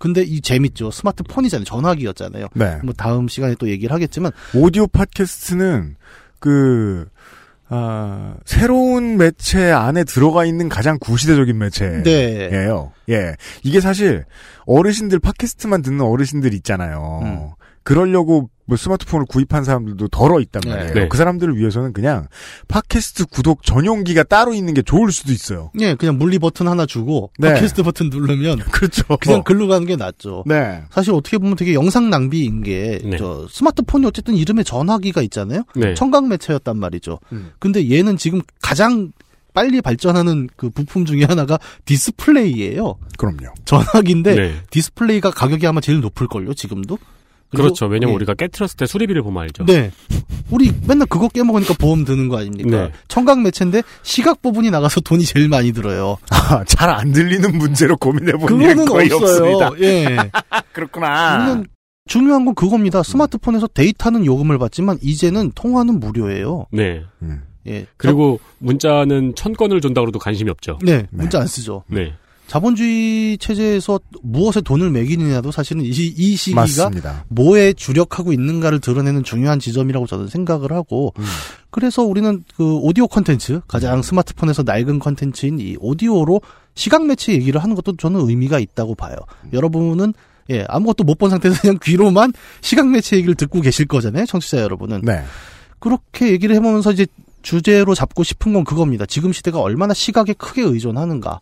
근데 0.00 0.22
이 0.22 0.40
재밌죠. 0.40 0.90
스마트폰이잖아요. 0.90 1.64
전화기였잖아요. 1.64 2.48
네. 2.54 2.78
뭐 2.82 2.94
다음 2.96 3.28
시간에 3.28 3.54
또 3.58 3.68
얘기를 3.68 3.94
하겠지만 3.94 4.32
오디오 4.54 4.86
팟캐스트는 4.86 5.96
그 6.38 7.06
아, 7.68 8.34
새로운 8.46 9.18
매체 9.18 9.70
안에 9.70 10.04
들어가 10.04 10.46
있는 10.46 10.70
가장 10.70 10.98
구시대적인 10.98 11.56
매체예요. 11.56 12.02
네. 12.02 13.14
예. 13.14 13.36
이게 13.62 13.80
사실 13.80 14.24
어르신들 14.64 15.20
팟캐스트만 15.20 15.82
듣는 15.82 16.00
어르신들 16.00 16.54
있잖아요. 16.54 17.20
음. 17.22 17.50
그러려고 17.82 18.50
뭐 18.70 18.76
스마트폰을 18.76 19.26
구입한 19.26 19.64
사람들도 19.64 20.08
더러 20.08 20.38
있단 20.40 20.62
네. 20.64 20.70
말이에요. 20.70 20.94
네. 20.94 21.08
그 21.08 21.16
사람들을 21.16 21.56
위해서는 21.56 21.92
그냥 21.92 22.28
팟캐스트 22.68 23.26
구독 23.26 23.64
전용기가 23.64 24.22
따로 24.22 24.54
있는 24.54 24.74
게 24.74 24.82
좋을 24.82 25.10
수도 25.10 25.32
있어요. 25.32 25.72
예, 25.80 25.96
그냥 25.96 26.18
물리 26.18 26.38
버튼 26.38 26.68
하나 26.68 26.86
주고 26.86 27.32
네. 27.38 27.52
팟캐스트 27.52 27.82
버튼 27.82 28.10
누르면 28.10 28.58
그렇죠. 28.70 29.16
그냥 29.16 29.42
글로 29.42 29.66
가는 29.66 29.86
게 29.88 29.96
낫죠. 29.96 30.44
네. 30.46 30.84
사실 30.90 31.12
어떻게 31.12 31.36
보면 31.38 31.56
되게 31.56 31.74
영상 31.74 32.10
낭비인 32.10 32.62
게, 32.62 33.00
네. 33.02 33.16
저, 33.18 33.48
스마트폰이 33.50 34.06
어쨌든 34.06 34.36
이름에 34.36 34.62
전화기가 34.62 35.20
있잖아요? 35.22 35.64
네. 35.74 35.94
청각 35.94 36.28
매체였단 36.28 36.78
말이죠. 36.78 37.18
음. 37.32 37.50
근데 37.58 37.90
얘는 37.90 38.16
지금 38.18 38.40
가장 38.62 39.10
빨리 39.52 39.80
발전하는 39.80 40.48
그 40.56 40.70
부품 40.70 41.04
중에 41.04 41.24
하나가 41.24 41.58
디스플레이예요. 41.86 42.98
그럼요. 43.18 43.52
전화기인데 43.64 44.34
네. 44.36 44.54
디스플레이가 44.70 45.32
가격이 45.32 45.66
아마 45.66 45.80
제일 45.80 46.00
높을 46.00 46.28
걸요, 46.28 46.54
지금도? 46.54 46.98
그렇죠. 47.50 47.86
왜냐면 47.86 48.10
예. 48.12 48.16
우리가 48.16 48.34
깨트렸을 48.34 48.76
때 48.76 48.86
수리비를 48.86 49.22
보면 49.22 49.42
알죠. 49.42 49.64
네. 49.66 49.90
우리 50.50 50.72
맨날 50.86 51.06
그거 51.06 51.28
깨먹으니까 51.28 51.74
보험 51.74 52.04
드는 52.04 52.28
거 52.28 52.38
아닙니까? 52.38 52.70
네. 52.70 52.92
청각 53.08 53.40
매체인데 53.42 53.82
시각 54.02 54.42
부분이 54.42 54.70
나가서 54.70 55.00
돈이 55.00 55.24
제일 55.24 55.48
많이 55.48 55.72
들어요. 55.72 56.16
아, 56.30 56.64
잘 56.64 56.90
안 56.90 57.12
들리는 57.12 57.56
문제로 57.58 57.96
고민해 57.96 58.32
그거는 58.32 58.84
거의 58.86 59.10
없어요. 59.12 59.56
없습니다. 59.56 59.70
예. 59.86 60.16
그렇구나. 60.72 61.62
중요한 62.08 62.44
건 62.44 62.54
그겁니다. 62.54 63.02
스마트폰에서 63.02 63.68
데이터는 63.68 64.26
요금을 64.26 64.58
받지만 64.58 64.98
이제는 65.02 65.52
통화는 65.54 66.00
무료예요. 66.00 66.66
네. 66.72 67.04
음. 67.22 67.42
예. 67.68 67.86
그리고 67.96 68.40
문자는 68.58 69.34
천 69.36 69.52
건을 69.52 69.80
준다고 69.80 70.08
해도 70.08 70.18
관심이 70.18 70.50
없죠. 70.50 70.78
네, 70.82 70.98
네. 70.98 71.06
문자 71.10 71.40
안 71.40 71.46
쓰죠. 71.46 71.84
네. 71.88 72.14
자본주의 72.50 73.38
체제에서 73.38 74.00
무엇에 74.22 74.60
돈을 74.60 74.90
매기느냐도 74.90 75.52
사실은 75.52 75.84
이, 75.84 75.92
시, 75.92 76.12
이 76.16 76.34
시기가 76.34 76.62
맞습니다. 76.62 77.24
뭐에 77.28 77.72
주력하고 77.74 78.32
있는가를 78.32 78.80
드러내는 78.80 79.22
중요한 79.22 79.60
지점이라고 79.60 80.08
저는 80.08 80.26
생각을 80.26 80.72
하고 80.72 81.14
음. 81.16 81.24
그래서 81.70 82.02
우리는 82.02 82.42
그 82.56 82.74
오디오 82.78 83.06
컨텐츠 83.06 83.60
가장 83.68 84.02
스마트폰에서 84.02 84.64
낡은 84.64 84.98
컨텐츠인 84.98 85.60
이 85.60 85.76
오디오로 85.78 86.40
시각 86.74 87.06
매체 87.06 87.32
얘기를 87.32 87.62
하는 87.62 87.76
것도 87.76 87.96
저는 87.96 88.28
의미가 88.28 88.58
있다고 88.58 88.96
봐요. 88.96 89.14
여러분은 89.52 90.12
예 90.50 90.64
아무것도 90.68 91.04
못 91.04 91.18
본 91.18 91.30
상태에서 91.30 91.60
그냥 91.60 91.78
귀로만 91.80 92.32
시각 92.62 92.88
매체 92.88 93.14
얘기를 93.14 93.36
듣고 93.36 93.60
계실 93.60 93.86
거잖아요, 93.86 94.26
청취자 94.26 94.58
여러분은. 94.60 95.02
네. 95.02 95.22
그렇게 95.78 96.32
얘기를 96.32 96.56
해보면서 96.56 96.90
이제 96.90 97.06
주제로 97.42 97.94
잡고 97.94 98.24
싶은 98.24 98.52
건 98.54 98.64
그겁니다. 98.64 99.06
지금 99.06 99.32
시대가 99.32 99.60
얼마나 99.60 99.94
시각에 99.94 100.32
크게 100.32 100.62
의존하는가. 100.62 101.38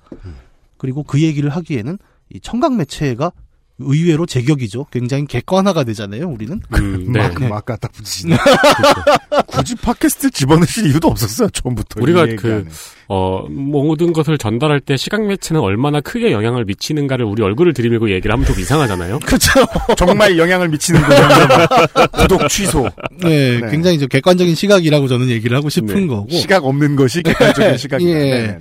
그리고 0.79 1.03
그 1.03 1.21
얘기를 1.21 1.51
하기에는 1.51 1.99
이 2.35 2.41
청각 2.41 2.75
매체가 2.77 3.33
의외로 3.81 4.27
제격이죠. 4.27 4.87
굉장히 4.91 5.25
객관화가 5.27 5.85
되잖아요, 5.85 6.27
우리는. 6.29 6.61
음, 6.75 7.13
네. 7.13 7.21
막, 7.29 7.49
막 7.49 7.65
갖다 7.65 7.87
붙이시네. 7.87 8.37
굳이 9.47 9.77
팟캐스트 9.77 10.31
집어넣으실 10.33 10.87
이유도 10.87 11.07
없었어요, 11.07 11.49
처음부터. 11.51 12.01
우리가 12.03 12.27
이 12.27 12.35
그-. 12.35 12.67
어, 13.07 13.47
모든 13.49 14.13
것을 14.13 14.37
전달할 14.37 14.81
때 14.81 14.97
시각 14.97 15.25
매체는 15.25 15.61
얼마나 15.61 16.01
크게 16.01 16.33
영향을 16.33 16.65
미치는가를 16.65 17.25
우리 17.25 17.43
얼굴을 17.43 17.73
들이밀고 17.73 18.11
얘기를 18.11 18.33
하면 18.33 18.45
좀 18.47 18.59
이상하잖아요. 18.59 19.21
그렇죠. 19.25 19.53
정말 19.97 20.37
영향을 20.37 20.69
미치는군요. 20.71 21.17
구독 22.19 22.49
취소. 22.49 22.89
네, 23.23 23.61
네. 23.61 23.71
굉장히 23.71 24.01
좀 24.01 24.09
객관적인 24.09 24.57
시각이라고 24.57 25.07
저는 25.07 25.29
얘기를 25.29 25.57
하고 25.57 25.69
싶은 25.69 25.87
네. 25.95 26.07
거고. 26.09 26.29
시각 26.31 26.65
없는 26.65 26.97
것이 26.97 27.23
객관적인 27.23 27.79
시각이다. 27.79 28.11
예. 28.11 28.15
네 28.15 28.31
네 28.31 28.47
네. 28.49 28.59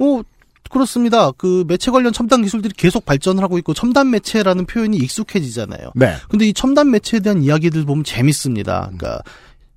어, 0.00 0.22
그렇습니다. 0.70 1.32
그 1.32 1.64
매체 1.66 1.90
관련 1.90 2.12
첨단 2.12 2.42
기술들이 2.42 2.72
계속 2.76 3.04
발전을 3.04 3.42
하고 3.42 3.58
있고 3.58 3.74
첨단 3.74 4.10
매체라는 4.10 4.66
표현이 4.66 4.96
익숙해지잖아요. 4.96 5.92
네. 5.94 6.14
근데 6.28 6.46
이 6.46 6.54
첨단 6.54 6.90
매체에 6.90 7.20
대한 7.20 7.42
이야기들 7.42 7.84
보면 7.84 8.04
재밌습니다. 8.04 8.90
그러니까 8.96 9.20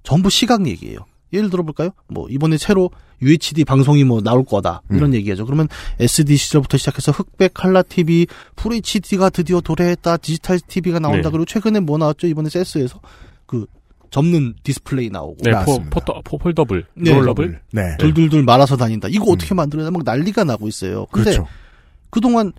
전부 0.04 0.30
시각 0.30 0.66
얘기예요. 0.68 1.00
예를 1.34 1.50
들어볼까요? 1.50 1.90
뭐 2.08 2.30
이번에 2.30 2.58
새로 2.58 2.92
UHD 3.22 3.66
방송이 3.66 4.04
뭐 4.04 4.22
나올 4.22 4.46
거다 4.46 4.84
이런 4.92 5.14
얘기하죠. 5.16 5.46
그러면 5.46 5.68
SD 6.00 6.38
시절부터 6.38 6.78
시작해서 6.78 7.12
흑백 7.12 7.54
칼라 7.56 7.82
TV, 7.82 8.28
full 8.56 8.74
HD가 8.74 9.32
드디어 9.32 9.60
도래했다. 9.60 10.18
디지털 10.18 10.60
TV가 10.60 11.00
나온다. 11.00 11.30
네. 11.30 11.32
그리고 11.32 11.46
최근에 11.46 11.80
뭐 11.80 11.98
나왔죠? 11.98 12.28
이번에 12.28 12.50
CES에서 12.50 13.02
그 13.48 13.66
접는 14.13 14.53
디스플레이 14.62 15.10
나오고 15.10 15.38
네, 15.41 15.50
포, 15.51 15.58
맞습니다. 15.58 15.89
포터, 15.89 16.22
포, 16.24 16.38
foldable, 16.38 16.86
네. 16.93 17.12
rollable. 17.12 17.60
네. 17.72 17.98
둘둘둘 17.98 18.43
말아서 18.43 18.77
다닌다. 18.77 19.08
이거 19.10 19.25
어떻게 19.32 19.55
만들어야 19.55 19.89
막 19.89 20.03
난리가 20.05 20.43
나고 20.43 20.67
있어요. 20.67 21.08
근데 21.12 21.32
그렇죠. 21.32 21.48
그동안 22.12 22.53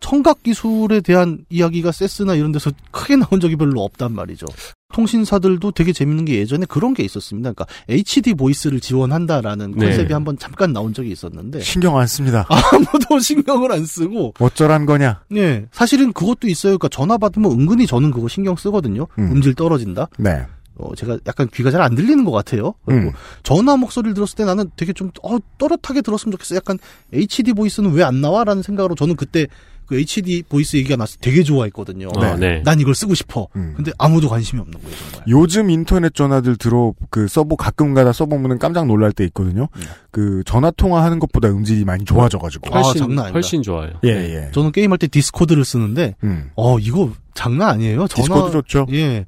청각 0.00 0.42
기술에 0.42 1.00
대한 1.00 1.46
이야기가 1.48 1.92
CES나 1.92 2.34
이런 2.34 2.52
데서 2.52 2.70
크게 2.90 3.16
나온 3.16 3.40
적이 3.40 3.56
별로 3.56 3.82
없단 3.84 4.12
말이죠. 4.12 4.44
통신사들도 4.92 5.70
되게 5.72 5.94
재밌는 5.94 6.26
게 6.26 6.34
예전에 6.36 6.66
그런 6.66 6.92
게 6.92 7.02
있었습니다. 7.04 7.52
그러니까 7.52 7.74
HD 7.88 8.34
voice를 8.34 8.78
지원한다라는 8.78 9.72
네. 9.76 9.86
컨셉이 9.86 10.12
한번 10.12 10.36
잠깐 10.38 10.74
나온 10.74 10.92
적이 10.92 11.10
있었는데 11.12 11.60
신경 11.60 11.96
안 11.96 12.06
씁니다. 12.06 12.46
아무도 12.52 13.18
신경을 13.18 13.72
안 13.72 13.86
쓰고 13.86 14.34
어쩌란 14.38 14.84
거냐? 14.84 15.22
네 15.30 15.64
사실은 15.72 16.12
그것도 16.12 16.48
있어요. 16.48 16.76
그러니까 16.76 16.88
전화 16.88 17.16
받으면 17.16 17.50
은근히 17.50 17.86
저는 17.86 18.10
그거 18.10 18.28
신경 18.28 18.56
쓰거든요. 18.56 19.06
음. 19.18 19.32
음. 19.32 19.40
질 19.40 19.54
떨어진다. 19.54 20.08
네. 20.18 20.44
어, 20.78 20.94
제가 20.94 21.18
약간 21.26 21.48
귀가 21.52 21.70
잘 21.70 21.80
안 21.82 21.94
들리는 21.94 22.24
것 22.24 22.30
같아요. 22.32 22.74
그리고 22.86 23.08
음. 23.08 23.12
전화 23.42 23.76
목소리를 23.76 24.14
들었을 24.14 24.36
때 24.36 24.44
나는 24.44 24.70
되게 24.76 24.92
좀, 24.92 25.10
어, 25.22 25.38
또렷하게 25.58 26.00
들었으면 26.02 26.32
좋겠어. 26.32 26.54
약간 26.56 26.78
HD 27.12 27.52
voice는 27.52 27.92
왜 27.92 28.02
안 28.02 28.20
나와? 28.20 28.42
라는 28.44 28.62
생각으로 28.62 28.94
저는 28.94 29.16
그때 29.16 29.46
그 29.86 29.98
HD 29.98 30.42
voice 30.48 30.76
얘기가 30.76 30.96
나서 30.96 31.16
되게 31.20 31.42
좋아했거든요. 31.42 32.08
어, 32.14 32.36
네. 32.36 32.62
난 32.64 32.78
이걸 32.78 32.94
쓰고 32.94 33.14
싶어. 33.14 33.48
음. 33.56 33.72
근데 33.76 33.90
아무도 33.96 34.28
관심이 34.28 34.60
없는 34.60 34.78
거예요, 34.82 34.96
정말. 35.10 35.24
요즘 35.28 35.70
인터넷 35.70 36.14
전화들 36.14 36.56
들어 36.56 36.92
그 37.10 37.26
서버 37.26 37.56
가끔가다 37.56 38.12
써보면 38.12 38.58
깜짝 38.58 38.86
놀랄 38.86 39.12
때 39.12 39.24
있거든요. 39.26 39.68
네. 39.78 39.86
그 40.10 40.42
전화 40.44 40.70
통화하는 40.70 41.18
것보다 41.18 41.48
음질이 41.48 41.84
많이 41.86 42.04
좋아져가지고. 42.04 42.74
아, 42.74 42.80
훨씬 42.82 42.98
장난 43.00 43.18
아니다. 43.26 43.32
훨씬 43.32 43.62
좋아요. 43.62 43.92
예 44.04 44.08
예. 44.10 44.50
저는 44.52 44.72
게임할 44.72 44.98
때 44.98 45.06
디스코드를 45.06 45.64
쓰는데 45.64 46.16
음. 46.22 46.50
어 46.54 46.78
이거 46.78 47.10
장난 47.34 47.70
아니에요. 47.70 48.08
전화 48.08 48.22
디스코드 48.22 48.52
좋죠. 48.52 48.86
예 48.92 49.24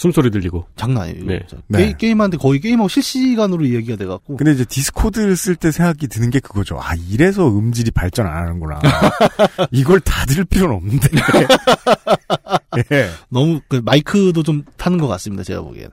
숨소리 0.00 0.30
들리고. 0.30 0.64
장난 0.76 1.02
아니에요. 1.02 1.26
네. 1.26 1.40
네. 1.66 1.88
게, 1.88 1.96
게임하는데 1.98 2.38
거의 2.38 2.58
게임하고 2.58 2.88
실시간으로 2.88 3.66
이야기가 3.66 3.96
돼갖고 3.96 4.38
근데 4.38 4.52
이제 4.52 4.64
디스코드를 4.64 5.36
쓸 5.36 5.56
때 5.56 5.70
생각이 5.70 6.08
드는 6.08 6.30
게 6.30 6.40
그거죠. 6.40 6.78
아 6.80 6.94
이래서 7.10 7.46
음질이 7.46 7.90
발전 7.90 8.26
안 8.26 8.44
하는구나. 8.44 8.80
이걸 9.72 10.00
다 10.00 10.24
들을 10.24 10.46
필요는 10.46 10.74
없는데. 10.74 11.08
예. 12.92 13.10
너무 13.28 13.60
그 13.68 13.82
마이크도 13.84 14.42
좀 14.42 14.64
타는 14.78 14.96
것 14.96 15.06
같습니다. 15.06 15.42
제가 15.42 15.60
보기엔. 15.60 15.90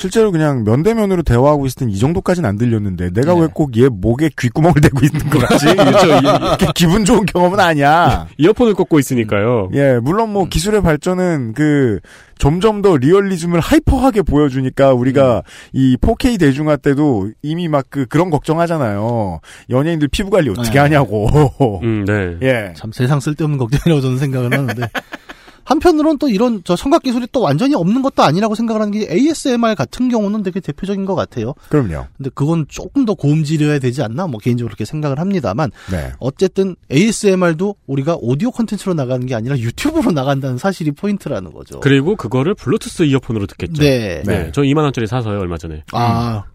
실제로 0.00 0.32
그냥 0.32 0.64
면대면으로 0.64 1.22
대화하고 1.22 1.66
있을 1.66 1.80
땐 1.80 1.90
이 1.90 1.98
정도까지는 1.98 2.48
안 2.48 2.56
들렸는데 2.56 3.10
내가 3.10 3.34
네. 3.34 3.42
왜꼭 3.42 3.76
얘 3.76 3.88
목에 3.88 4.30
귓구멍을 4.38 4.80
대고 4.80 5.00
있는 5.04 5.28
거 5.28 5.40
같지? 5.40 5.66
그렇죠. 5.76 6.06
이렇게 6.06 6.66
기분 6.74 7.04
좋은 7.04 7.26
경험은 7.26 7.60
아니야. 7.60 8.26
이어폰을 8.38 8.72
꽂고 8.74 8.98
있으니까요. 8.98 9.68
예, 9.74 9.98
물론 10.00 10.32
뭐 10.32 10.46
기술의 10.48 10.80
발전은 10.82 11.52
그 11.54 12.00
점점 12.38 12.80
더 12.80 12.96
리얼리즘을 12.96 13.60
하이퍼하게 13.60 14.22
보여주니까 14.22 14.94
우리가 14.94 15.42
이 15.74 15.98
4K 16.00 16.40
대중화 16.40 16.76
때도 16.76 17.30
이미 17.42 17.68
막 17.68 17.84
그 17.90 18.06
그런 18.06 18.30
걱정하잖아요. 18.30 19.40
연예인들 19.68 20.08
피부 20.08 20.30
관리 20.30 20.48
어떻게 20.48 20.70
네. 20.74 20.78
하냐고. 20.78 21.80
음, 21.82 22.04
네. 22.06 22.36
예. 22.40 22.72
참 22.74 22.92
세상 22.92 23.20
쓸데없는 23.20 23.58
걱정이라고 23.58 24.00
저는 24.00 24.16
생각을 24.18 24.52
하는데 24.52 24.88
한편으로는 25.64 26.18
또 26.18 26.28
이런 26.28 26.62
저 26.64 26.76
청각 26.76 27.02
기술이 27.02 27.26
또 27.32 27.40
완전히 27.40 27.74
없는 27.74 28.02
것도 28.02 28.22
아니라고 28.22 28.54
생각을 28.54 28.80
하는 28.80 28.92
게 28.92 29.08
ASMR 29.10 29.74
같은 29.74 30.08
경우는 30.08 30.42
되게 30.42 30.60
대표적인 30.60 31.04
것 31.04 31.14
같아요. 31.14 31.54
그럼요. 31.68 32.06
근데 32.16 32.30
그건 32.34 32.66
조금 32.68 33.04
더 33.04 33.14
고음질이어야 33.14 33.78
되지 33.78 34.02
않나 34.02 34.26
뭐 34.26 34.38
개인적으로 34.38 34.70
그렇게 34.70 34.84
생각을 34.84 35.18
합니다만 35.18 35.70
네. 35.90 36.12
어쨌든 36.18 36.76
ASMR도 36.92 37.76
우리가 37.86 38.16
오디오 38.20 38.50
콘텐츠로 38.50 38.94
나가는 38.94 39.24
게 39.26 39.34
아니라 39.34 39.58
유튜브로 39.58 40.12
나간다는 40.12 40.58
사실이 40.58 40.92
포인트라는 40.92 41.52
거죠. 41.52 41.80
그리고 41.80 42.16
그거를 42.16 42.54
블루투스 42.54 43.04
이어폰으로 43.04 43.46
듣겠죠. 43.46 43.82
네. 43.82 44.22
네. 44.24 44.38
네. 44.44 44.52
저 44.52 44.62
2만 44.62 44.78
원짜리 44.78 45.06
사서요 45.06 45.38
얼마 45.38 45.56
전에. 45.58 45.84
아, 45.92 46.44
그 46.46 46.49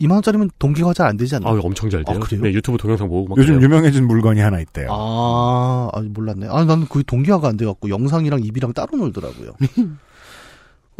2만 0.00 0.12
원짜리면 0.12 0.50
동기가 0.58 0.92
잘안 0.94 1.16
되지 1.16 1.36
않나? 1.36 1.48
아, 1.50 1.52
엄청 1.62 1.90
잘 1.90 2.04
돼요. 2.04 2.16
아, 2.16 2.20
그래요? 2.20 2.42
네, 2.42 2.52
유튜브 2.52 2.78
동영상 2.78 3.08
보고 3.08 3.28
막 3.28 3.38
요즘 3.38 3.54
그래요. 3.54 3.64
유명해진 3.66 4.06
물건이 4.06 4.40
하나 4.40 4.60
있대요. 4.60 4.88
아, 4.90 5.90
아, 5.92 6.00
몰랐네. 6.00 6.46
아, 6.48 6.64
나는 6.64 6.86
그게 6.86 7.02
동기화가 7.06 7.48
안 7.48 7.56
돼갖고 7.56 7.88
영상이랑 7.90 8.40
입이랑 8.44 8.72
따로 8.72 8.96
놀더라고요. 8.96 9.52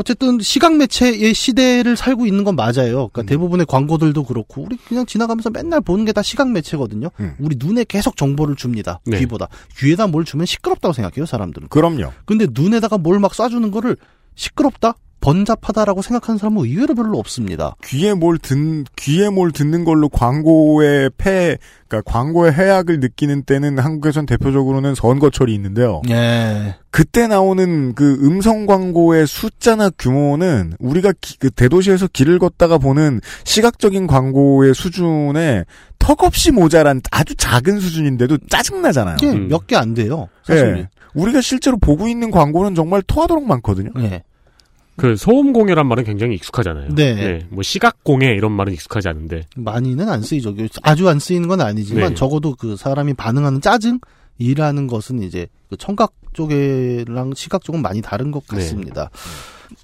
어쨌든 0.01 0.39
시각 0.39 0.77
매체의 0.77 1.35
시대를 1.35 1.97
살고 1.97 2.25
있는 2.27 2.45
건 2.45 2.55
맞아요. 2.55 3.09
그러니까 3.09 3.23
음. 3.23 3.27
대부분의 3.27 3.67
광고들도 3.67 4.23
그렇고 4.25 4.63
우리 4.63 4.77
그냥 4.77 5.05
지나가면서 5.07 5.51
맨날 5.51 5.81
보는 5.81 6.05
게 6.05 6.13
다 6.13 6.23
시각 6.23 6.51
매체거든요. 6.53 7.09
음. 7.19 7.35
우리 7.41 7.57
눈에 7.59 7.83
계속 7.85 8.17
정보를 8.17 8.55
줍니다. 8.55 9.01
네. 9.07 9.19
귀보다 9.19 9.49
귀에다 9.79 10.07
뭘 10.07 10.25
주면 10.25 10.47
시끄럽다고 10.47 10.93
생각해요, 10.93 11.27
사람들은. 11.27 11.69
그럼요. 11.69 12.13
근데 12.27 12.47
눈에다가 12.51 12.97
뭘 12.99 13.19
막 13.19 13.33
쏴주는 13.33 13.73
거를 13.73 13.97
시끄럽다, 14.37 14.95
번잡하다라고 15.21 16.03
생각하는 16.03 16.39
사람은 16.39 16.65
의외로 16.65 16.95
별로 16.95 17.19
없습니다. 17.19 17.75
귀에 17.85 18.15
뭘 18.15 18.39
듣, 18.39 18.85
귀에 18.97 19.29
뭘 19.31 19.51
듣는 19.53 19.85
걸로 19.85 20.09
광고의 20.09 21.11
폐, 21.19 21.59
그러니까 21.89 22.11
광고의 22.11 22.53
해악을 22.53 23.01
느끼는 23.01 23.43
때는 23.43 23.79
한국에선 23.79 24.27
대표적으로는 24.27 24.95
선거철이 24.95 25.55
있는데요. 25.55 26.03
예. 26.11 26.77
그때 26.91 27.27
나오는 27.27 27.95
그 27.95 28.19
음성 28.23 28.67
광고의 28.67 29.27
숫자나 29.27 29.91
규모는 29.99 30.75
우리가 30.79 31.13
기- 31.21 31.39
그 31.39 31.51
대도시에서 31.51 32.09
길을 32.13 32.39
걷다가 32.39 32.79
보는 32.79 33.21
시각적인 33.45 34.07
광고의 34.07 34.75
수준에 34.75 35.65
턱없이 35.99 36.53
모자란 36.53 37.01
아주 37.11 37.35
작은 37.37 37.81
수준인데도 37.81 38.39
짜증나잖아요. 38.49 39.17
이게 39.21 39.31
음. 39.33 39.49
몇개 39.49 39.77
안 39.77 39.95
돼요. 39.95 40.29
사실. 40.45 40.77
예. 40.79 40.89
우리가 41.15 41.41
실제로 41.41 41.79
보고 41.79 42.07
있는 42.07 42.31
광고는 42.31 42.75
정말 42.75 43.03
토하도록 43.03 43.45
많거든요. 43.47 43.91
예. 43.99 44.23
그 44.99 45.17
소음 45.17 45.53
공해란 45.53 45.87
말은 45.87 46.05
굉장히 46.05 46.35
익숙하잖아요. 46.35 46.95
네. 46.95 47.47
뭐 47.51 47.63
시각 47.63 48.03
공해 48.05 48.35
이런 48.35 48.53
말은 48.53 48.73
익숙하지 48.73 49.09
않은데. 49.09 49.47
많이는 49.57 50.09
안 50.09 50.23
쓰이죠. 50.23 50.55
아주 50.83 51.09
안 51.09 51.19
쓰이는 51.19 51.49
건 51.49 51.61
아니지만 51.61 52.11
네. 52.11 52.15
적어도 52.15 52.55
그 52.55 52.77
사람이 52.77 53.15
반응하는 53.15 53.61
짜증 53.61 54.01
이라는 54.39 54.87
것은 54.87 55.23
이제 55.23 55.47
그 55.71 55.77
청각 55.77 56.13
쪽이랑 56.33 57.33
시각 57.35 57.65
쪽은 57.65 57.81
많이 57.81 58.03
다른 58.03 58.31
것 58.31 58.47
네. 58.49 58.57
같습니다. 58.57 59.11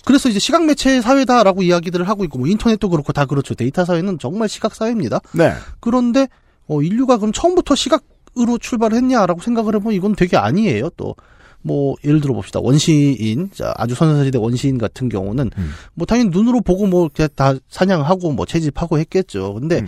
그래서 0.04 0.28
이제 0.28 0.38
시각 0.38 0.66
매체 0.66 1.00
사회다라고 1.00 1.62
이야기들을 1.62 2.08
하고 2.08 2.24
있고 2.24 2.38
뭐 2.38 2.48
인터넷도 2.48 2.88
그렇고 2.88 3.12
다 3.12 3.24
그렇죠. 3.24 3.54
데이터 3.54 3.84
사회는 3.84 4.18
정말 4.18 4.48
시각 4.48 4.74
사회입니다. 4.74 5.20
네. 5.32 5.52
그런데 5.80 6.28
어, 6.66 6.82
인류가 6.82 7.18
그럼 7.18 7.32
처음부터 7.32 7.74
시각 7.74 8.02
으로 8.36 8.58
출발했냐라고 8.58 9.40
생각을 9.40 9.76
해보면 9.76 9.94
이건 9.94 10.16
되게 10.16 10.36
아니에요. 10.36 10.90
또 10.96 11.14
뭐 11.66 11.96
예를 12.04 12.20
들어 12.20 12.34
봅시다. 12.34 12.60
원시인, 12.62 13.50
자 13.52 13.72
아주 13.76 13.94
선사시대 13.94 14.38
원시인 14.38 14.76
같은 14.76 15.08
경우는 15.08 15.50
음. 15.56 15.70
뭐 15.94 16.06
당연히 16.06 16.28
눈으로 16.30 16.60
보고 16.60 16.86
뭐 16.86 17.08
그냥 17.12 17.30
다 17.34 17.54
사냥하고 17.68 18.32
뭐 18.32 18.44
채집하고 18.44 18.98
했겠죠. 18.98 19.54
근데 19.54 19.80
음. 19.80 19.86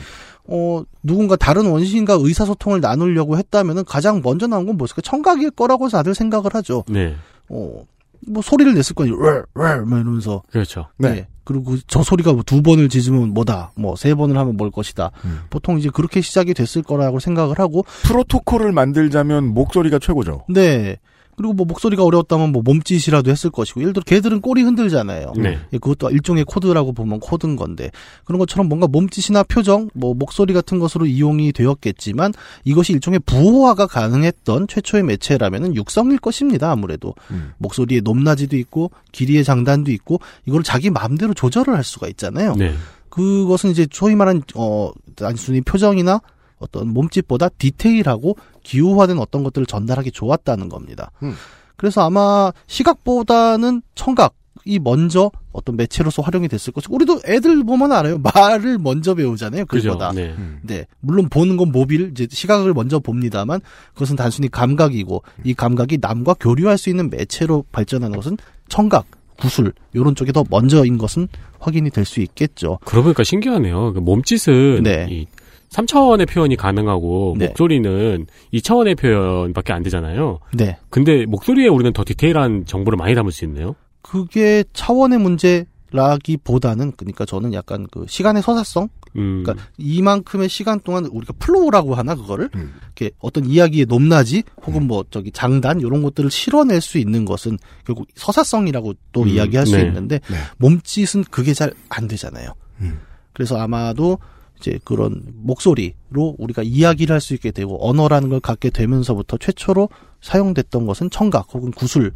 어 0.48 0.82
누군가 1.02 1.36
다른 1.36 1.66
원시인과 1.66 2.16
의사소통을 2.18 2.80
나누려고 2.80 3.36
했다면은 3.36 3.84
가장 3.84 4.22
먼저 4.24 4.46
나온 4.46 4.64
건 4.64 4.78
뭐였을까? 4.78 5.02
청각일 5.02 5.50
거라고 5.50 5.88
다들 5.88 6.14
생각을 6.14 6.54
하죠. 6.54 6.84
네. 6.88 7.14
어뭐 7.50 8.42
소리를 8.42 8.72
냈을 8.74 8.94
거예요. 8.94 9.16
막 9.54 9.98
이러면서 10.00 10.42
그렇죠. 10.50 10.86
네. 10.96 11.10
네. 11.10 11.26
그리고 11.44 11.76
저 11.86 12.02
소리가 12.02 12.32
뭐 12.32 12.42
두 12.42 12.62
번을 12.62 12.88
짖으면 12.88 13.34
뭐다, 13.34 13.72
뭐 13.76 13.94
세 13.96 14.14
번을 14.14 14.36
하면 14.38 14.56
뭘 14.56 14.70
것이다. 14.70 15.10
음. 15.26 15.40
보통 15.50 15.78
이제 15.78 15.90
그렇게 15.92 16.20
시작이 16.20 16.54
됐을 16.54 16.82
거라고 16.82 17.20
생각을 17.20 17.58
하고, 17.60 17.84
프로토콜을 18.04 18.72
만들자면 18.72 19.52
목소리가 19.54 19.98
최고죠. 20.00 20.44
네. 20.48 20.96
그리고 21.36 21.52
뭐 21.52 21.66
목소리가 21.66 22.02
어려웠다면 22.02 22.52
뭐 22.52 22.62
몸짓이라도 22.62 23.30
했을 23.30 23.50
것이고, 23.50 23.80
예를 23.82 23.92
들어 23.92 24.02
개들은 24.04 24.40
꼬리 24.40 24.62
흔들잖아요. 24.62 25.32
네. 25.36 25.58
예, 25.72 25.78
그것도 25.78 26.10
일종의 26.10 26.44
코드라고 26.44 26.92
보면 26.92 27.20
코드인 27.20 27.56
건데 27.56 27.90
그런 28.24 28.38
것처럼 28.38 28.68
뭔가 28.68 28.86
몸짓이나 28.86 29.42
표정, 29.42 29.88
뭐 29.94 30.14
목소리 30.14 30.54
같은 30.54 30.78
것으로 30.78 31.06
이용이 31.06 31.52
되었겠지만 31.52 32.32
이것이 32.64 32.92
일종의 32.92 33.20
부호화가 33.26 33.86
가능했던 33.86 34.68
최초의 34.68 35.04
매체라면은 35.04 35.74
육성일 35.74 36.18
것입니다. 36.18 36.70
아무래도 36.70 37.14
음. 37.30 37.52
목소리의 37.58 38.00
높낮이도 38.02 38.56
있고 38.56 38.90
길이의 39.12 39.44
장단도 39.44 39.92
있고 39.92 40.20
이걸 40.46 40.62
자기 40.62 40.90
마음대로 40.90 41.34
조절을 41.34 41.74
할 41.74 41.84
수가 41.84 42.08
있잖아요. 42.08 42.54
네. 42.56 42.74
그것은 43.08 43.70
이제 43.70 43.86
소위 43.90 44.14
말한 44.14 44.42
어 44.54 44.90
단순히 45.14 45.60
표정이나 45.62 46.20
어떤 46.58 46.88
몸짓보다 46.88 47.48
디테일하고 47.50 48.36
기호화된 48.62 49.18
어떤 49.18 49.44
것들을 49.44 49.66
전달하기 49.66 50.12
좋았다는 50.12 50.68
겁니다. 50.68 51.10
음. 51.22 51.34
그래서 51.76 52.02
아마 52.02 52.52
시각보다는 52.66 53.82
청각 53.94 54.34
이 54.64 54.80
먼저 54.80 55.30
어떤 55.52 55.76
매체로서 55.76 56.22
활용이 56.22 56.48
됐을 56.48 56.72
것이고 56.72 56.94
우리도 56.94 57.20
애들 57.24 57.62
보면 57.62 57.92
알아요. 57.92 58.18
말을 58.18 58.78
먼저 58.78 59.14
배우잖아요. 59.14 59.66
그죠. 59.66 59.90
그거보다. 59.92 60.12
네. 60.12 60.34
음. 60.36 60.58
네. 60.62 60.86
물론 61.00 61.28
보는 61.28 61.56
건 61.56 61.70
모빌, 61.70 62.10
이제 62.10 62.26
시각을 62.28 62.74
먼저 62.74 62.98
봅니다만 62.98 63.60
그것은 63.92 64.16
단순히 64.16 64.48
감각이고 64.48 65.22
이 65.44 65.54
감각이 65.54 65.98
남과 66.00 66.34
교류할 66.40 66.78
수 66.78 66.90
있는 66.90 67.10
매체로 67.10 67.64
발전하는 67.70 68.16
것은 68.16 68.38
청각, 68.68 69.06
구술, 69.38 69.72
요런 69.94 70.16
쪽이 70.16 70.32
더 70.32 70.42
먼저인 70.50 70.98
것은 70.98 71.28
확인이 71.60 71.90
될 71.90 72.04
수 72.04 72.20
있겠죠. 72.20 72.78
그러고 72.84 73.04
보니까 73.04 73.22
신기하네요. 73.22 73.92
그 73.92 74.00
몸짓은 74.00 74.82
네. 74.82 75.06
이 75.10 75.26
3차원의 75.70 76.28
표현이 76.28 76.56
가능하고 76.56 77.36
네. 77.38 77.48
목소리는 77.48 78.26
2차원의 78.52 78.98
표현밖에 78.98 79.72
안 79.72 79.82
되잖아요. 79.82 80.38
네. 80.54 80.78
근데 80.90 81.26
목소리에 81.26 81.68
우리는 81.68 81.92
더 81.92 82.04
디테일한 82.04 82.64
정보를 82.66 82.96
많이 82.96 83.14
담을 83.14 83.32
수 83.32 83.44
있네요. 83.44 83.74
그게 84.02 84.64
차원의 84.72 85.18
문제라기보다는 85.18 86.92
그러니까 86.96 87.24
저는 87.24 87.52
약간 87.52 87.86
그 87.90 88.06
시간의 88.08 88.42
서사성 88.42 88.88
음. 89.16 89.42
그러니까 89.42 89.66
이만큼의 89.78 90.48
시간 90.48 90.78
동안 90.80 91.06
우리가 91.06 91.32
flow라고 91.38 91.94
하나 91.94 92.14
그거를 92.14 92.50
음. 92.54 92.74
이렇게 92.84 93.10
어떤 93.18 93.46
이야기의 93.46 93.86
높낮이 93.86 94.42
혹은 94.64 94.86
뭐 94.86 95.04
저기 95.10 95.30
장단 95.32 95.80
이런 95.80 96.02
것들을 96.02 96.30
실어낼 96.30 96.80
수 96.80 96.98
있는 96.98 97.24
것은 97.24 97.58
결국 97.84 98.06
서사성이라고 98.14 98.94
또 99.12 99.22
음, 99.22 99.28
이야기할 99.28 99.66
수 99.66 99.76
네. 99.76 99.82
있는데 99.86 100.20
네. 100.28 100.36
몸짓은 100.58 101.24
그게 101.30 101.54
잘 101.54 101.72
안 101.88 102.06
되잖아요. 102.08 102.50
음. 102.82 103.00
그래서 103.32 103.56
아마도 103.58 104.18
이제 104.58 104.78
그런 104.84 105.22
목소리로 105.34 106.36
우리가 106.38 106.62
이야기를 106.62 107.12
할 107.12 107.20
수 107.20 107.34
있게 107.34 107.50
되고 107.50 107.88
언어라는 107.88 108.28
걸 108.28 108.40
갖게 108.40 108.70
되면서부터 108.70 109.38
최초로 109.38 109.88
사용됐던 110.20 110.86
것은 110.86 111.10
청각 111.10 111.48
혹은 111.54 111.70
구술의 111.72 112.12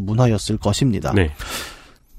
문화였을 0.00 0.56
것입니다. 0.58 1.12
네. 1.12 1.30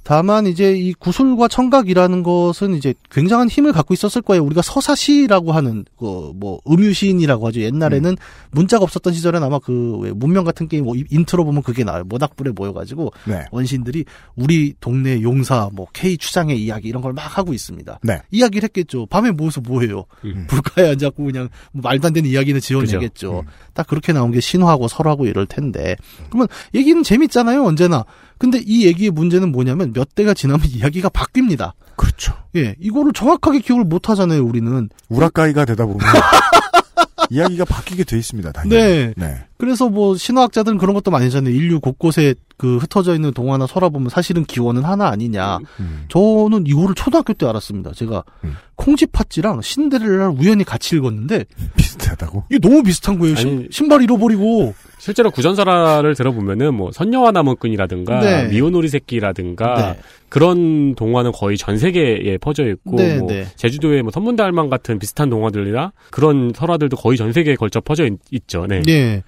다만 0.03 0.45
이제 0.47 0.73
이 0.73 0.93
구술과 0.93 1.47
청각이라는 1.47 2.23
것은 2.23 2.73
이제 2.75 2.93
굉장한 3.09 3.47
힘을 3.47 3.71
갖고 3.71 3.93
있었을 3.93 4.21
거예요. 4.21 4.43
우리가 4.43 4.61
서사시라고 4.61 5.51
하는 5.53 5.85
그 5.97 6.33
뭐 6.35 6.59
음유시인이라고 6.69 7.47
하죠. 7.47 7.61
옛날에는 7.61 8.15
문자가 8.51 8.83
없었던 8.83 9.13
시절엔 9.13 9.43
아마 9.43 9.59
그 9.59 9.85
왜 9.85 10.11
문명 10.13 10.43
같은 10.43 10.67
게임 10.67 10.83
뭐 10.85 10.95
이- 10.95 11.03
인트로 11.09 11.45
보면 11.45 11.61
그게 11.63 11.83
나와요. 11.83 12.03
모닥불에 12.05 12.51
모여가지고 12.51 13.11
네. 13.27 13.45
원시인들이 13.51 14.05
우리 14.35 14.73
동네 14.79 15.21
용사 15.21 15.69
뭐 15.73 15.87
K 15.93 16.17
추장의 16.17 16.61
이야기 16.61 16.87
이런 16.89 17.01
걸 17.01 17.13
막 17.13 17.37
하고 17.37 17.53
있습니다. 17.53 17.99
네. 18.03 18.19
이야기를 18.31 18.63
했겠죠. 18.63 19.05
밤에 19.05 19.31
모여서 19.31 19.61
뭐해요? 19.61 20.05
음. 20.25 20.45
불가에 20.49 20.89
앉았고 20.91 21.23
그냥 21.23 21.49
뭐 21.71 21.81
말도 21.83 22.07
안 22.07 22.13
되는 22.13 22.29
이야기는 22.29 22.59
지어내겠죠. 22.59 23.39
음. 23.41 23.45
딱 23.73 23.85
그렇게 23.87 24.11
나온 24.13 24.31
게 24.31 24.39
신화하고 24.39 24.87
설화고 24.87 25.27
이럴 25.27 25.45
텐데. 25.45 25.95
그러면 26.29 26.47
얘기는 26.73 27.01
재밌잖아요, 27.03 27.63
언제나. 27.63 28.03
근데 28.43 28.61
이 28.61 28.85
얘기의 28.85 29.09
문제는 29.09 29.53
뭐냐면 29.53 29.93
몇 29.93 30.15
대가 30.15 30.33
지나면 30.33 30.65
이야기가 30.67 31.07
바뀝니다. 31.07 31.71
그렇죠. 31.95 32.33
예, 32.57 32.75
이거를 32.77 33.13
정확하게 33.13 33.59
기억을 33.59 33.85
못 33.85 34.09
하잖아요, 34.09 34.43
우리는. 34.43 34.89
우라카이가 35.07 35.63
되다 35.63 35.85
보면 35.85 36.01
이야기가 37.31 37.63
바뀌게 37.63 38.03
돼 38.03 38.17
있습니다. 38.17 38.51
당연히. 38.51 38.83
네. 38.83 39.13
네. 39.15 39.45
그래서 39.63 39.87
뭐 39.87 40.17
신화학자들은 40.17 40.77
그런 40.77 40.93
것도 40.93 41.09
많이 41.09 41.23
하잖아요. 41.23 41.55
인류 41.55 41.79
곳곳에 41.79 42.35
그 42.57 42.75
흩어져 42.79 43.15
있는 43.15 43.31
동화나 43.31 43.65
설화 43.65 43.87
보면 43.87 44.09
사실은 44.09 44.43
기원은 44.43 44.83
하나 44.83 45.07
아니냐. 45.07 45.59
음. 45.79 46.03
저는 46.09 46.65
이거를 46.67 46.95
초등학교 46.95 47.31
때 47.31 47.45
알았습니다. 47.45 47.91
제가 47.93 48.25
음. 48.43 48.57
콩쥐팥쥐랑 48.75 49.61
신데렐라를 49.61 50.35
우연히 50.37 50.65
같이 50.65 50.97
읽었는데 50.97 51.45
비슷하다고. 51.77 52.43
이게 52.49 52.59
너무 52.59 52.83
비슷한 52.83 53.17
거예요. 53.17 53.35
신- 53.37 53.47
아니- 53.47 53.67
신발 53.71 54.01
잃어버리고 54.01 54.73
실제로 54.99 55.31
구전설화를 55.31 56.13
들어보면은 56.15 56.73
뭐 56.73 56.91
선녀와 56.91 57.31
나무꾼이라든가 57.31 58.19
네. 58.19 58.47
미오노리 58.49 58.89
새끼라든가 58.89 59.93
네. 59.93 59.99
그런 60.27 60.93
동화는 60.95 61.31
거의 61.31 61.57
전 61.57 61.77
세계에 61.77 62.37
퍼져 62.39 62.67
있고 62.67 62.97
네, 62.97 63.17
뭐 63.17 63.29
네. 63.29 63.45
제주도의 63.55 64.01
뭐 64.03 64.11
선문달망 64.11 64.69
같은 64.69 64.99
비슷한 64.99 65.29
동화들이나 65.29 65.93
그런 66.11 66.51
설화들도 66.53 66.97
거의 66.97 67.17
전 67.17 67.31
세계에 67.31 67.55
걸쳐 67.55 67.79
퍼져 67.79 68.05
있, 68.31 68.47
죠 68.49 68.65
네. 68.67 69.23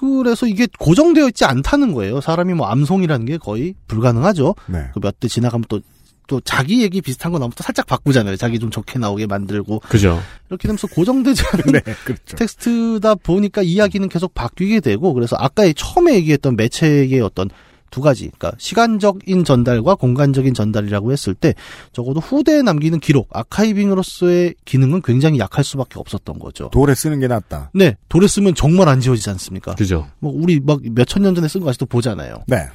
네. 0.00 0.22
그래서 0.22 0.46
이게 0.46 0.66
고정되어 0.78 1.28
있지 1.28 1.44
않다는 1.44 1.92
거예요. 1.92 2.20
사람이 2.20 2.54
뭐 2.54 2.66
암송이라는 2.68 3.26
게 3.26 3.38
거의 3.38 3.74
불가능하죠. 3.88 4.54
네. 4.66 4.88
그 4.94 5.00
몇 5.00 5.16
대 5.20 5.28
지나가면 5.28 5.64
또, 5.68 5.80
또 6.26 6.40
자기 6.40 6.82
얘기 6.82 7.00
비슷한 7.00 7.32
거 7.32 7.38
나오면 7.38 7.54
또 7.56 7.62
살짝 7.62 7.86
바꾸잖아요. 7.86 8.36
자기 8.36 8.58
좀 8.58 8.70
좋게 8.70 8.98
나오게 8.98 9.26
만들고. 9.26 9.80
그죠. 9.88 10.20
이렇게 10.50 10.68
되면서 10.68 10.86
고정되지 10.88 11.42
않은 11.52 11.64
네. 11.72 11.80
그렇죠. 12.04 12.36
텍스트다 12.36 13.14
보니까 13.16 13.62
이야기는 13.62 14.08
계속 14.08 14.34
바뀌게 14.34 14.80
되고 14.80 15.12
그래서 15.14 15.36
아까 15.38 15.64
처음에 15.74 16.14
얘기했던 16.16 16.56
매체의 16.56 17.20
어떤 17.20 17.48
두 17.96 18.02
가지, 18.02 18.24
그러니까 18.36 18.52
시간적인 18.58 19.44
전달과 19.44 19.94
공간적인 19.94 20.52
전달이라고 20.52 21.12
했을 21.12 21.32
때 21.32 21.54
적어도 21.94 22.20
후대에 22.20 22.60
남기는 22.60 23.00
기록, 23.00 23.28
아카이빙으로서의 23.32 24.54
기능은 24.66 25.00
굉장히 25.00 25.38
약할 25.38 25.64
수밖에 25.64 25.98
없었던 25.98 26.38
거죠. 26.38 26.68
돌에 26.74 26.94
쓰는 26.94 27.20
게 27.20 27.26
낫다. 27.26 27.70
네, 27.72 27.96
돌에 28.10 28.26
쓰면 28.26 28.54
정말 28.54 28.90
안 28.90 29.00
지워지지 29.00 29.30
않습니까? 29.30 29.74
그죠. 29.76 30.08
뭐 30.18 30.30
우리 30.34 30.60
막 30.60 30.80
몇천 30.82 31.22
년 31.22 31.34
전에 31.34 31.48
쓴 31.48 31.62
거 31.62 31.70
아직도 31.70 31.86
보잖아요. 31.86 32.42
네. 32.48 32.66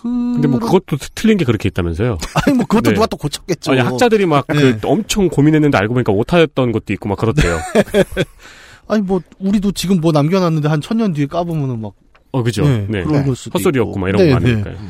근데 0.00 0.48
뭐 0.48 0.58
그것도 0.60 0.96
틀린 1.14 1.36
게 1.36 1.44
그렇게 1.44 1.68
있다면서요. 1.68 2.16
아니 2.46 2.56
뭐 2.56 2.64
그것도 2.64 2.88
네. 2.92 2.94
누가 2.94 3.06
또 3.06 3.18
고쳤겠죠. 3.18 3.72
아니 3.72 3.82
학자들이 3.82 4.24
막그 4.24 4.52
네. 4.56 4.78
엄청 4.84 5.28
고민했는데 5.28 5.76
알고 5.76 5.92
보니까 5.92 6.10
오타였던 6.14 6.72
것도 6.72 6.94
있고 6.94 7.10
막 7.10 7.18
그렇대요. 7.18 7.58
아니 8.88 9.02
뭐 9.02 9.20
우리도 9.38 9.72
지금 9.72 10.00
뭐 10.00 10.10
남겨놨는데 10.12 10.68
한 10.68 10.80
천 10.80 10.96
년 10.96 11.12
뒤에 11.12 11.26
까보면은 11.26 11.80
막 11.82 11.92
어 12.32 12.42
그죠. 12.42 12.64
네, 12.64 12.86
네. 12.88 13.02
그런 13.04 13.24
걸 13.26 13.34
수도 13.36 13.58
헛소리였고. 13.58 13.98
막 13.98 14.08
이런 14.08 14.22
네, 14.22 14.30
거 14.32 14.38
네. 14.38 14.52
많으니까요. 14.52 14.88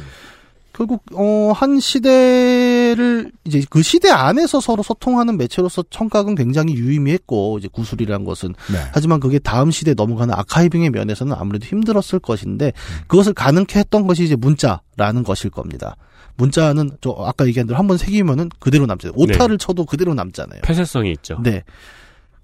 결국 0.72 1.02
어 1.14 1.52
한 1.52 1.78
시대를 1.80 3.32
이제 3.44 3.62
그 3.68 3.82
시대 3.82 4.08
안에서 4.10 4.60
서로 4.60 4.82
소통하는 4.82 5.36
매체로서 5.36 5.84
청각은 5.90 6.34
굉장히 6.36 6.74
유의미했고 6.74 7.58
이제 7.58 7.68
구술이라는 7.70 8.24
것은 8.24 8.54
네. 8.72 8.78
하지만 8.92 9.20
그게 9.20 9.38
다음 9.38 9.70
시대에 9.70 9.94
넘어가는 9.94 10.32
아카이빙의 10.32 10.90
면에서는 10.90 11.34
아무래도 11.38 11.66
힘들었을 11.66 12.20
것인데 12.20 12.72
그것을 13.08 13.34
가능케 13.34 13.78
했던 13.78 14.06
것이 14.06 14.24
이제 14.24 14.36
문자라는 14.36 15.22
것일 15.24 15.50
겁니다. 15.50 15.96
문자는 16.36 16.92
저 17.02 17.10
아까 17.26 17.46
얘기한 17.46 17.66
대로 17.66 17.78
한 17.78 17.86
번 17.86 17.98
새기면은 17.98 18.48
그대로 18.60 18.86
남잖아요. 18.86 19.14
오타를 19.16 19.58
쳐도 19.58 19.84
그대로 19.84 20.14
남잖아요. 20.14 20.62
폐쇄성이 20.62 21.10
있죠. 21.12 21.38
네. 21.42 21.62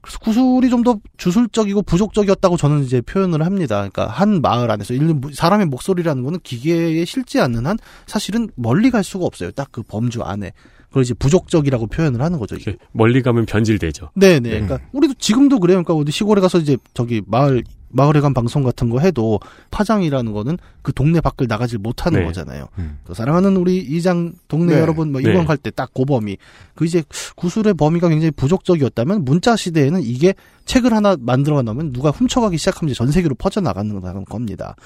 그래서 0.07 0.19
구술이 0.21 0.71
좀 0.71 0.83
더 0.85 0.99
주술적이고 1.17 1.83
부족적이었다고 1.83 2.57
저는 2.57 2.85
이제 2.85 3.01
표현을 3.01 3.45
합니다. 3.45 3.77
그러니까 3.89 4.07
한 4.07 4.41
마을 4.41 4.71
안에서 4.71 4.95
무- 4.95 5.33
사람의 5.33 5.67
목소리라는 5.67 6.23
거는 6.23 6.39
기계에 6.45 7.05
실지 7.05 7.41
않는 7.41 7.67
한 7.67 7.77
사실은 8.07 8.49
멀리 8.55 8.91
갈 8.91 9.03
수가 9.03 9.25
없어요. 9.25 9.51
딱 9.51 9.69
그 9.73 9.83
범주 9.83 10.23
안에. 10.23 10.53
그걸 10.89 11.03
이제 11.03 11.13
부족적이라고 11.15 11.89
표현을 11.89 12.23
하는 12.23 12.39
거죠. 12.39 12.55
이게. 12.55 12.77
멀리 12.93 13.21
가면 13.21 13.47
변질되죠. 13.47 14.11
네네. 14.15 14.39
네. 14.41 14.51
그러니까 14.61 14.79
우리도 14.93 15.15
지금도 15.19 15.59
그래요. 15.59 15.83
그러니까 15.83 15.95
어디 15.95 16.13
시골에 16.13 16.41
가서 16.41 16.59
이제 16.59 16.77
저기 16.95 17.21
마을 17.27 17.65
마을에 17.97 18.21
간 18.21 18.35
방송 18.35 18.63
같은 18.63 18.91
거 18.91 19.01
해도 19.01 19.41
파장이라는 19.71 20.33
거는 20.33 20.59
그 20.83 20.93
동네 20.93 21.21
밖을 21.21 21.47
나가질 21.49 21.79
못하는 21.79 22.21
네. 22.21 22.27
거잖아요. 22.27 22.69
음. 22.79 22.99
그 23.05 23.15
사랑하는 23.15 23.57
우리 23.57 23.79
이장 23.79 24.33
동네 24.49 24.75
네. 24.75 24.81
여러분 24.81 25.11
뭐 25.11 25.21
네. 25.21 25.31
이번 25.31 25.47
갈때딱 25.47 25.95
고범위 25.95 26.37
그 26.75 26.85
이제 26.85 27.03
구술의 27.35 27.75
범위가 27.75 28.09
굉장히 28.09 28.31
부족적이었다면 28.31 29.25
문자 29.25 29.57
시대에는 29.57 30.03
이게 30.03 30.35
책을 30.67 30.93
하나 30.93 31.17
만들어 31.19 31.63
놓으면 31.63 31.93
누가 31.93 32.11
훔쳐가기 32.11 32.59
시작하면 32.59 32.95
전 32.95 33.11
세계로 33.11 33.35
퍼져 33.37 33.61
나가는 33.61 34.25
겁니다. 34.25 34.77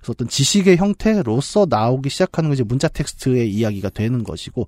그래서 0.00 0.12
어떤 0.12 0.28
지식의 0.28 0.78
형태로서 0.78 1.66
나오기 1.68 2.08
시작하는 2.10 2.50
게 2.50 2.54
이제 2.54 2.64
문자 2.64 2.88
텍스트의 2.88 3.52
이야기가 3.52 3.90
되는 3.90 4.24
것이고 4.24 4.66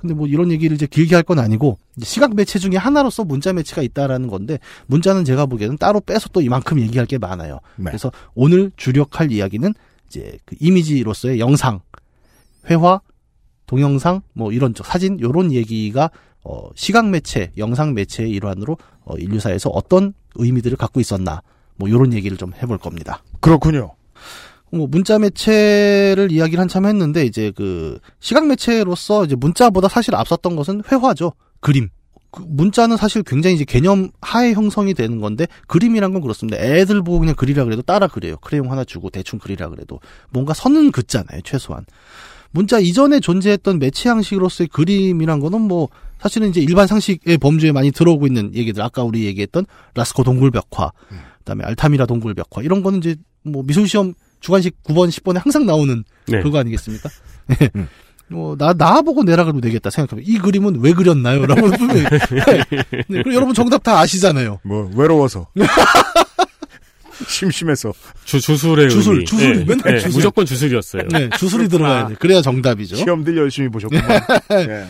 근데 0.00 0.14
뭐 0.14 0.26
이런 0.26 0.52
얘기를 0.52 0.74
이제 0.74 0.86
길게 0.86 1.14
할 1.14 1.24
건 1.24 1.38
아니고 1.38 1.78
시각 2.02 2.34
매체 2.34 2.58
중에 2.58 2.76
하나로서 2.76 3.24
문자 3.24 3.54
매체가 3.54 3.80
있다라는 3.80 4.28
건데 4.28 4.58
문자는 4.86 5.24
제가 5.24 5.46
보기에는 5.46 5.78
따로 5.78 6.00
빼서 6.00 6.28
또 6.34 6.42
이만큼 6.42 6.78
얘기할 6.80 7.06
게 7.06 7.16
많아요. 7.16 7.60
네. 7.76 7.84
그래서 7.86 8.12
오늘 8.34 8.70
주력할 8.76 9.32
이야기는 9.32 9.72
이제 10.08 10.38
그 10.44 10.54
이미지로서의 10.60 11.40
영상, 11.40 11.80
회화, 12.68 13.00
동영상, 13.66 14.20
뭐 14.34 14.52
이런 14.52 14.74
쪽 14.74 14.84
사진 14.86 15.18
요런 15.18 15.52
얘기가 15.52 16.10
어 16.44 16.68
시각 16.74 17.08
매체, 17.08 17.50
영상 17.56 17.94
매체의 17.94 18.30
일환으로 18.32 18.76
어 19.06 19.16
인류사에서 19.16 19.70
어떤 19.70 20.12
의미들을 20.34 20.76
갖고 20.76 21.00
있었나 21.00 21.40
뭐 21.76 21.88
요런 21.88 22.12
얘기를 22.12 22.36
좀 22.36 22.52
해볼 22.52 22.76
겁니다. 22.76 23.22
그렇군요. 23.40 23.94
뭐 24.70 24.86
문자 24.88 25.18
매체를 25.18 26.32
이야기를 26.32 26.60
한참 26.60 26.86
했는데 26.86 27.24
이제 27.24 27.52
그 27.54 27.98
시각 28.18 28.46
매체로서 28.46 29.24
이제 29.24 29.36
문자보다 29.36 29.88
사실 29.88 30.14
앞섰던 30.14 30.56
것은 30.56 30.82
회화죠. 30.90 31.32
그림. 31.60 31.88
그 32.30 32.42
문자는 32.46 32.96
사실 32.96 33.22
굉장히 33.22 33.54
이제 33.54 33.64
개념 33.64 34.10
하에 34.20 34.52
형성이 34.52 34.92
되는 34.92 35.20
건데 35.20 35.46
그림이란 35.68 36.12
건 36.12 36.20
그렇습니다. 36.20 36.58
애들 36.58 37.02
보고 37.02 37.20
그냥 37.20 37.36
그리라 37.36 37.64
그래도 37.64 37.82
따라 37.82 38.08
그래요. 38.08 38.36
크레용 38.38 38.72
하나 38.72 38.82
주고 38.84 39.10
대충 39.10 39.38
그리라 39.38 39.68
그래도 39.68 40.00
뭔가 40.30 40.52
선은 40.52 40.90
긋잖아요. 40.90 41.42
최소한. 41.44 41.84
문자 42.50 42.78
이전에 42.78 43.20
존재했던 43.20 43.78
매체 43.78 44.08
양식으로서의 44.08 44.68
그림이란 44.68 45.40
거는 45.40 45.60
뭐 45.60 45.88
사실은 46.20 46.48
이제 46.48 46.60
일반 46.60 46.86
상식의 46.86 47.38
범주에 47.38 47.72
많이 47.72 47.90
들어오고 47.90 48.26
있는 48.26 48.54
얘기들 48.54 48.82
아까 48.82 49.02
우리 49.02 49.24
얘기했던 49.26 49.66
라스코 49.94 50.24
동굴벽화 50.24 50.92
그다음에 51.38 51.64
알타미라 51.64 52.06
동굴벽화 52.06 52.62
이런 52.62 52.82
거는 52.82 53.00
이제 53.00 53.16
뭐 53.42 53.62
미술 53.64 53.86
시험 53.86 54.14
주관식 54.44 54.82
9번 54.82 55.08
10번에 55.08 55.42
항상 55.42 55.64
나오는 55.64 56.04
네. 56.26 56.42
그거 56.42 56.58
아니겠습니까? 56.58 57.08
음. 57.76 57.88
뭐, 58.28 58.56
나, 58.56 58.74
나보고 58.76 59.22
내라 59.24 59.44
그러면 59.44 59.62
되겠다 59.62 59.88
생각하면, 59.88 60.24
이 60.26 60.38
그림은 60.38 60.80
왜 60.80 60.92
그렸나요? 60.92 61.46
라고 61.46 61.70
분명히. 61.72 62.02
네, 62.02 63.04
그리고 63.08 63.34
여러분 63.34 63.54
정답 63.54 63.82
다 63.82 64.00
아시잖아요. 64.00 64.60
뭐 64.62 64.90
외로워서 64.94 65.46
심심해서 67.26 67.94
주, 68.24 68.38
주술의 68.40 68.90
주술, 68.90 69.14
의미. 69.14 69.24
주술, 69.24 69.56
네. 69.56 69.64
맨날 69.64 69.94
네, 69.94 69.98
주술. 70.00 70.18
무조건 70.18 70.44
주술이었어요. 70.44 71.08
네, 71.10 71.30
주술이 71.38 71.68
들어가야 71.68 72.08
돼. 72.08 72.14
그래야 72.16 72.42
정답이죠. 72.42 72.96
시험들 72.96 73.36
열심히 73.38 73.68
보셨구만. 73.70 74.20
네. 74.50 74.86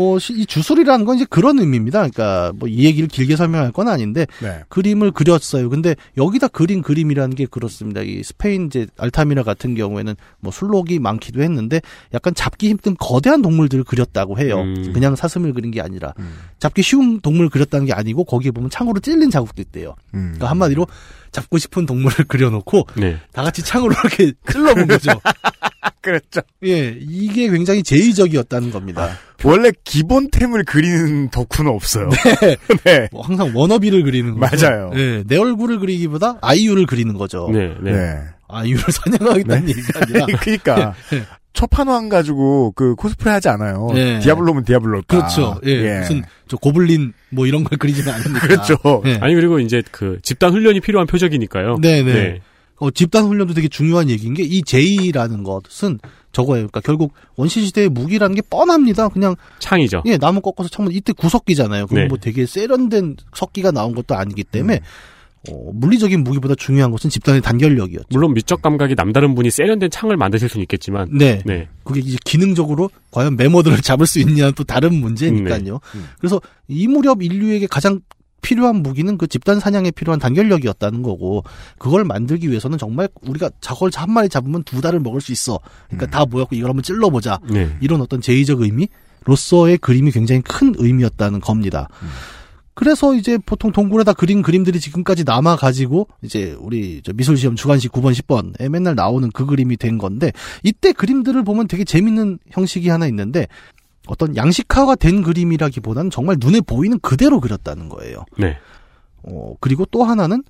어, 0.00 0.16
시- 0.20 0.32
이 0.34 0.46
주술이라는 0.46 1.04
건 1.04 1.16
이제 1.16 1.26
그런 1.28 1.58
의미입니다. 1.58 1.98
그러니까, 1.98 2.52
뭐, 2.54 2.68
이 2.68 2.84
얘기를 2.84 3.08
길게 3.08 3.34
설명할 3.34 3.72
건 3.72 3.88
아닌데, 3.88 4.26
네. 4.40 4.60
그림을 4.68 5.10
그렸어요. 5.10 5.68
근데 5.68 5.96
여기다 6.16 6.46
그린 6.48 6.82
그림이라는 6.82 7.34
게 7.34 7.46
그렇습니다. 7.46 8.02
이 8.02 8.22
스페인 8.22 8.66
이제 8.66 8.86
알타미라 8.96 9.42
같은 9.42 9.74
경우에는 9.74 10.14
뭐 10.38 10.52
술록이 10.52 11.00
많기도 11.00 11.42
했는데 11.42 11.80
약간 12.14 12.32
잡기 12.34 12.68
힘든 12.68 12.96
거대한 12.98 13.42
동물들을 13.42 13.82
그렸다고 13.82 14.38
해요. 14.38 14.60
음. 14.60 14.92
그냥 14.92 15.16
사슴을 15.16 15.52
그린 15.52 15.72
게 15.72 15.80
아니라 15.80 16.14
음. 16.20 16.32
잡기 16.60 16.82
쉬운 16.82 17.20
동물을 17.20 17.50
그렸다는 17.50 17.86
게 17.86 17.92
아니고 17.92 18.22
거기에 18.24 18.52
보면 18.52 18.70
창으로 18.70 19.00
찔린 19.00 19.30
자국도 19.30 19.60
있대요. 19.62 19.96
음. 20.14 20.34
그러니까 20.34 20.50
한마디로 20.50 20.86
잡고 21.32 21.58
싶은 21.58 21.86
동물을 21.86 22.24
그려놓고 22.28 22.86
네. 22.96 23.18
다 23.32 23.42
같이 23.42 23.62
창으로 23.64 23.94
이렇게 24.04 24.32
찔러본 24.50 24.86
거죠. 24.86 25.10
그랬죠. 26.00 26.40
예, 26.64 26.96
이게 27.00 27.48
굉장히 27.50 27.82
제의적이었다는 27.82 28.70
겁니다. 28.70 29.10
원래 29.44 29.70
기본템을 29.84 30.64
그리는 30.64 31.28
덕후는 31.30 31.70
없어요. 31.70 32.08
네. 32.84 33.08
뭐 33.12 33.22
항상 33.22 33.52
워너비를 33.54 34.02
그리는 34.02 34.38
거죠. 34.38 34.68
맞아요. 34.68 34.90
예, 34.94 35.22
내 35.26 35.36
얼굴을 35.36 35.78
그리기보다 35.78 36.38
아이유를 36.40 36.86
그리는 36.86 37.14
거죠. 37.14 37.48
네. 37.52 37.74
네. 37.80 37.92
네. 37.92 38.18
아이유를 38.48 38.84
사냥하겠다는 38.90 39.68
얘기가 39.68 40.00
아니라 40.02 40.26
그러니까 40.40 40.94
첫판왕 41.52 42.08
가지고 42.08 42.72
그 42.76 42.94
코스프레 42.94 43.30
하지 43.32 43.48
않아요. 43.48 43.88
네. 43.94 44.20
디아블로면 44.20 44.64
디아블로. 44.64 45.02
그렇죠. 45.06 45.60
예, 45.64 45.98
무슨 45.98 46.22
저 46.46 46.56
고블린 46.56 47.12
뭐 47.30 47.46
이런 47.46 47.64
걸 47.64 47.78
그리지는 47.78 48.12
않으니까. 48.12 48.40
그렇죠. 48.40 48.76
예. 49.06 49.18
아니 49.20 49.34
그리고 49.34 49.58
이제 49.58 49.82
그 49.90 50.18
집단 50.22 50.52
훈련이 50.52 50.80
필요한 50.80 51.06
표적이니까요. 51.06 51.78
네네. 51.80 52.40
어, 52.78 52.90
집단 52.90 53.24
훈련도 53.24 53.54
되게 53.54 53.68
중요한 53.68 54.08
얘기인 54.10 54.34
게 54.34 54.42
이 54.42 54.62
제의라는 54.62 55.42
것은 55.42 55.98
저거예요. 56.32 56.68
그러니까 56.68 56.80
결국 56.80 57.12
원시 57.36 57.64
시대의 57.66 57.88
무기라는 57.88 58.34
게 58.34 58.42
뻔합니다. 58.42 59.08
그냥 59.08 59.34
창이죠. 59.58 60.02
예 60.06 60.16
나무 60.16 60.40
꺾어서 60.40 60.68
쳐면 60.68 60.92
이때 60.92 61.12
구석기잖아요. 61.12 61.86
그럼 61.86 62.02
네. 62.04 62.08
뭐 62.08 62.18
되게 62.18 62.46
세련된 62.46 63.16
석기가 63.34 63.70
나온 63.72 63.94
것도 63.94 64.14
아니기 64.14 64.44
때문에 64.44 64.80
어, 65.50 65.70
물리적인 65.72 66.24
무기보다 66.24 66.54
중요한 66.56 66.90
것은 66.90 67.10
집단의 67.10 67.40
단결력이었죠. 67.42 68.06
물론 68.10 68.34
미적 68.34 68.60
감각이 68.60 68.94
남다른 68.96 69.34
분이 69.34 69.50
세련된 69.50 69.88
창을 69.90 70.16
만드실 70.16 70.48
수는 70.48 70.62
있겠지만, 70.62 71.08
네. 71.16 71.40
네, 71.46 71.68
그게 71.84 72.00
이제 72.00 72.18
기능적으로 72.24 72.90
과연 73.12 73.36
메모들을 73.36 73.78
잡을 73.82 74.06
수 74.06 74.18
있냐는 74.18 74.52
또 74.56 74.64
다른 74.64 74.94
문제니까요. 74.94 75.80
음. 75.94 76.08
그래서 76.18 76.40
이 76.66 76.88
무렵 76.88 77.22
인류에게 77.22 77.68
가장 77.68 78.00
필요한 78.40 78.76
무기는 78.76 79.18
그 79.18 79.26
집단 79.26 79.60
사냥에 79.60 79.90
필요한 79.90 80.18
단결력이었다는 80.18 81.02
거고 81.02 81.44
그걸 81.78 82.04
만들기 82.04 82.48
위해서는 82.48 82.78
정말 82.78 83.08
우리가 83.22 83.50
저걸 83.60 83.90
한 83.94 84.10
마리 84.10 84.28
잡으면 84.28 84.62
두 84.64 84.80
달을 84.80 85.00
먹을 85.00 85.20
수 85.20 85.32
있어. 85.32 85.58
그러니까 85.88 86.06
음. 86.06 86.10
다 86.10 86.26
모였고 86.26 86.54
이걸 86.54 86.70
한번 86.70 86.82
찔러보자. 86.82 87.40
네. 87.50 87.76
이런 87.80 88.00
어떤 88.00 88.20
제의적 88.20 88.60
의미로서의 88.60 89.78
그림이 89.78 90.10
굉장히 90.10 90.40
큰 90.42 90.74
의미였다는 90.76 91.40
겁니다. 91.40 91.88
음. 92.02 92.08
그래서 92.78 93.12
이제 93.12 93.38
보통 93.38 93.72
동굴에다 93.72 94.12
그린 94.12 94.40
그림들이 94.40 94.78
지금까지 94.78 95.24
남아 95.24 95.56
가지고 95.56 96.06
이제 96.22 96.56
우리 96.60 97.02
저 97.02 97.12
미술 97.12 97.36
시험 97.36 97.56
주관식 97.56 97.90
9번 97.90 98.14
10번에 98.14 98.68
맨날 98.68 98.94
나오는 98.94 99.32
그 99.32 99.46
그림이 99.46 99.76
된 99.76 99.98
건데 99.98 100.30
이때 100.62 100.92
그림들을 100.92 101.42
보면 101.42 101.66
되게 101.66 101.82
재밌는 101.82 102.38
형식이 102.52 102.88
하나 102.88 103.08
있는데 103.08 103.48
어떤 104.08 104.36
양식화가 104.36 104.96
된 104.96 105.22
그림이라기보다는 105.22 106.10
정말 106.10 106.36
눈에 106.40 106.60
보이는 106.60 106.98
그대로 107.00 107.40
그렸다는 107.40 107.88
거예요. 107.88 108.24
네. 108.38 108.58
어, 109.22 109.54
그리고 109.60 109.84
또 109.86 110.04
하나는 110.04 110.42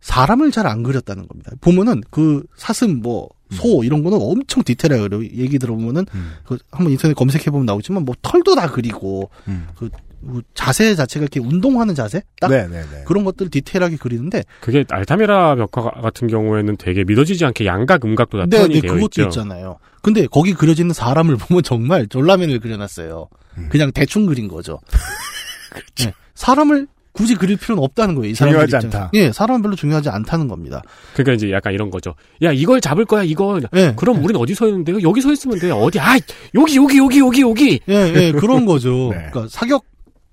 사람을 0.00 0.50
잘 0.52 0.66
안 0.66 0.82
그렸다는 0.82 1.26
겁니다. 1.26 1.52
보면은 1.60 2.02
그 2.10 2.44
사슴 2.56 3.00
뭐 3.00 3.28
소 3.50 3.84
이런 3.84 4.02
거는 4.02 4.18
엄청 4.20 4.62
디테일하게. 4.64 5.36
얘기 5.36 5.58
들어보면은 5.58 6.06
음. 6.14 6.32
그 6.44 6.58
한번 6.70 6.90
인터넷 6.92 7.14
검색해 7.14 7.44
보면 7.50 7.66
나오지만 7.66 8.04
뭐 8.04 8.14
털도 8.22 8.56
다 8.56 8.66
그리고 8.68 9.30
음. 9.46 9.68
그 9.76 9.88
자세 10.54 10.94
자체가 10.94 11.24
이렇게 11.24 11.40
운동하는 11.40 11.94
자세 11.94 12.22
딱 12.40 12.48
네네네. 12.50 13.04
그런 13.06 13.24
것들을 13.24 13.50
디테일하게 13.50 13.96
그리는데 13.96 14.42
그게 14.60 14.84
알타미라 14.88 15.56
벽화 15.56 15.90
같은 16.00 16.28
경우에는 16.28 16.76
되게 16.76 17.04
믿어지지 17.04 17.44
않게 17.44 17.66
양각, 17.66 18.04
음각도 18.04 18.38
다 18.38 18.46
네, 18.48 18.56
표현이 18.58 18.74
네, 18.74 18.80
되어 18.82 18.92
그것도 18.94 19.06
있죠. 19.06 19.22
있잖아요. 19.24 19.78
근데 20.02 20.26
거기 20.26 20.54
그려지는 20.54 20.92
사람을 20.92 21.36
보면 21.38 21.62
정말 21.62 22.06
졸라맨을 22.06 22.60
그려놨어요. 22.60 23.28
음. 23.58 23.68
그냥 23.70 23.90
대충 23.92 24.26
그린 24.26 24.48
거죠. 24.48 24.78
네, 25.98 26.12
사람을 26.34 26.86
굳이 27.12 27.34
그릴 27.34 27.56
필요는 27.56 27.82
없다는 27.82 28.14
거예요. 28.14 28.30
이 28.30 28.34
사람들 28.34 28.66
중요하지. 28.68 28.86
않다. 28.88 29.10
예, 29.14 29.32
사람은 29.32 29.62
별로 29.62 29.74
중요하지 29.74 30.10
않다는 30.10 30.48
겁니다. 30.48 30.82
그러니까 31.14 31.32
이제 31.32 31.50
약간 31.50 31.72
이런 31.72 31.88
거죠. 31.90 32.14
야, 32.42 32.52
이걸 32.52 32.78
잡을 32.82 33.06
거야, 33.06 33.22
이거. 33.22 33.58
예, 33.74 33.94
그럼 33.96 34.22
우린 34.22 34.36
어디 34.36 34.54
서 34.54 34.66
있는데요? 34.68 35.00
여기 35.00 35.22
서 35.22 35.32
있으면 35.32 35.58
돼요. 35.58 35.76
어디? 35.76 35.98
아, 35.98 36.18
여기, 36.54 36.76
여기, 36.76 36.98
여기, 36.98 37.18
여기, 37.20 37.40
여기. 37.40 37.80
예, 37.88 38.12
예, 38.14 38.32
그런 38.32 38.66
거죠. 38.66 39.08
네. 39.12 39.28
그러니까 39.32 39.46
사격 39.48 39.86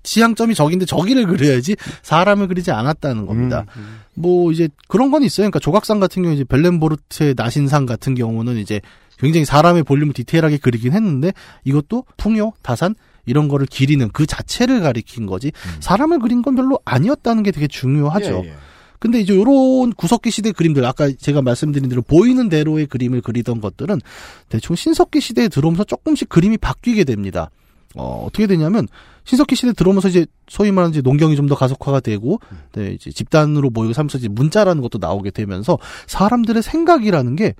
지향점이 0.04 0.54
저긴데 0.54 0.84
저기를 0.84 1.26
그려야지 1.26 1.74
사람을 2.02 2.46
그리지 2.46 2.70
않았다는 2.70 3.26
겁니다. 3.26 3.66
음. 3.76 4.00
뭐 4.14 4.52
이제 4.52 4.68
그런 4.86 5.10
건 5.10 5.24
있어요. 5.24 5.44
그러니까 5.44 5.58
조각상 5.58 5.98
같은 5.98 6.22
경우 6.22 6.34
이제 6.34 6.44
벨렌보르트의 6.44 7.34
나신상 7.36 7.86
같은 7.86 8.14
경우는 8.14 8.58
이제 8.58 8.80
굉장히 9.18 9.44
사람의 9.44 9.82
볼륨을 9.82 10.12
디테일하게 10.12 10.58
그리긴 10.58 10.92
했는데 10.92 11.32
이것도 11.64 12.04
풍요, 12.16 12.52
다산 12.62 12.94
이런 13.26 13.48
거를 13.48 13.66
기리는 13.66 14.08
그 14.12 14.26
자체를 14.26 14.80
가리킨 14.80 15.26
거지 15.26 15.50
사람을 15.80 16.18
그린 16.18 16.42
건 16.42 16.54
별로 16.54 16.78
아니었다는 16.84 17.42
게 17.42 17.50
되게 17.50 17.66
중요하죠. 17.66 18.42
예, 18.44 18.48
예. 18.48 18.54
근데 18.98 19.20
이제 19.20 19.34
요런 19.34 19.92
구석기 19.92 20.30
시대 20.30 20.52
그림들 20.52 20.84
아까 20.84 21.10
제가 21.10 21.42
말씀드린 21.42 21.88
대로 21.88 22.00
보이는 22.00 22.48
대로의 22.48 22.86
그림을 22.86 23.20
그리던 23.20 23.60
것들은 23.60 24.00
대충 24.48 24.76
신석기 24.76 25.20
시대에 25.20 25.48
들어오면서 25.48 25.84
조금씩 25.84 26.28
그림이 26.28 26.56
바뀌게 26.58 27.04
됩니다. 27.04 27.50
어, 27.96 28.24
어떻게 28.26 28.46
되냐면 28.46 28.88
신석기 29.24 29.56
시대 29.56 29.72
들어오면서 29.72 30.08
이제 30.08 30.26
소위 30.48 30.70
말하는 30.70 30.92
이제 30.92 31.00
농경이 31.00 31.36
좀 31.36 31.44
더 31.44 31.54
가속화가 31.54 32.00
되고 32.00 32.40
네, 32.72 32.92
이제 32.92 33.10
집단으로 33.10 33.70
모이고 33.70 33.92
살면서 33.92 34.18
이제 34.18 34.28
문자라는 34.28 34.80
것도 34.82 34.98
나오게 34.98 35.30
되면서 35.30 35.78
사람들의 36.06 36.62
생각이라는 36.62 37.36
게 37.36 37.54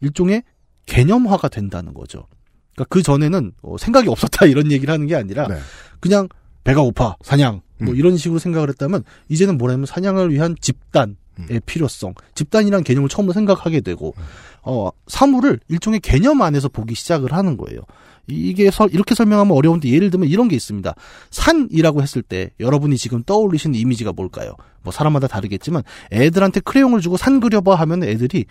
일종의 0.00 0.42
개념화가 0.86 1.48
된다는 1.48 1.94
거죠. 1.94 2.26
그러니까 2.74 2.84
그 2.88 3.02
전에는 3.02 3.52
어, 3.62 3.76
생각이 3.78 4.08
없었다 4.08 4.46
이런 4.46 4.70
얘기를 4.70 4.92
하는 4.92 5.06
게 5.06 5.16
아니라 5.16 5.48
네. 5.48 5.58
그냥 6.00 6.28
배가 6.64 6.82
고파 6.82 7.16
사냥 7.22 7.62
뭐 7.78 7.94
음. 7.94 7.96
이런 7.96 8.16
식으로 8.16 8.38
생각을 8.38 8.68
했다면 8.68 9.04
이제는 9.28 9.56
뭐냐면 9.56 9.86
사냥을 9.86 10.30
위한 10.32 10.54
집단 10.60 11.16
의 11.48 11.56
음. 11.56 11.60
필요성 11.66 12.14
집단이란 12.34 12.84
개념을 12.84 13.08
처음으로 13.08 13.32
생각하게 13.32 13.80
되고 13.80 14.14
어 14.62 14.90
사물을 15.06 15.60
일종의 15.68 16.00
개념 16.00 16.42
안에서 16.42 16.68
보기 16.68 16.94
시작을 16.94 17.32
하는 17.32 17.56
거예요 17.56 17.80
이게 18.26 18.70
설- 18.70 18.90
이렇게 18.92 19.14
설명하면 19.14 19.56
어려운데 19.56 19.88
예를 19.88 20.10
들면 20.10 20.28
이런 20.28 20.48
게 20.48 20.56
있습니다 20.56 20.94
산이라고 21.30 22.02
했을 22.02 22.22
때 22.22 22.50
여러분이 22.60 22.96
지금 22.96 23.22
떠올리시는 23.24 23.78
이미지가 23.78 24.12
뭘까요 24.12 24.54
뭐 24.82 24.92
사람마다 24.92 25.26
다르겠지만 25.26 25.82
애들한테 26.12 26.60
크레용을 26.60 27.00
주고 27.00 27.16
산 27.16 27.40
그려봐 27.40 27.74
하면 27.74 28.02
애들이 28.04 28.44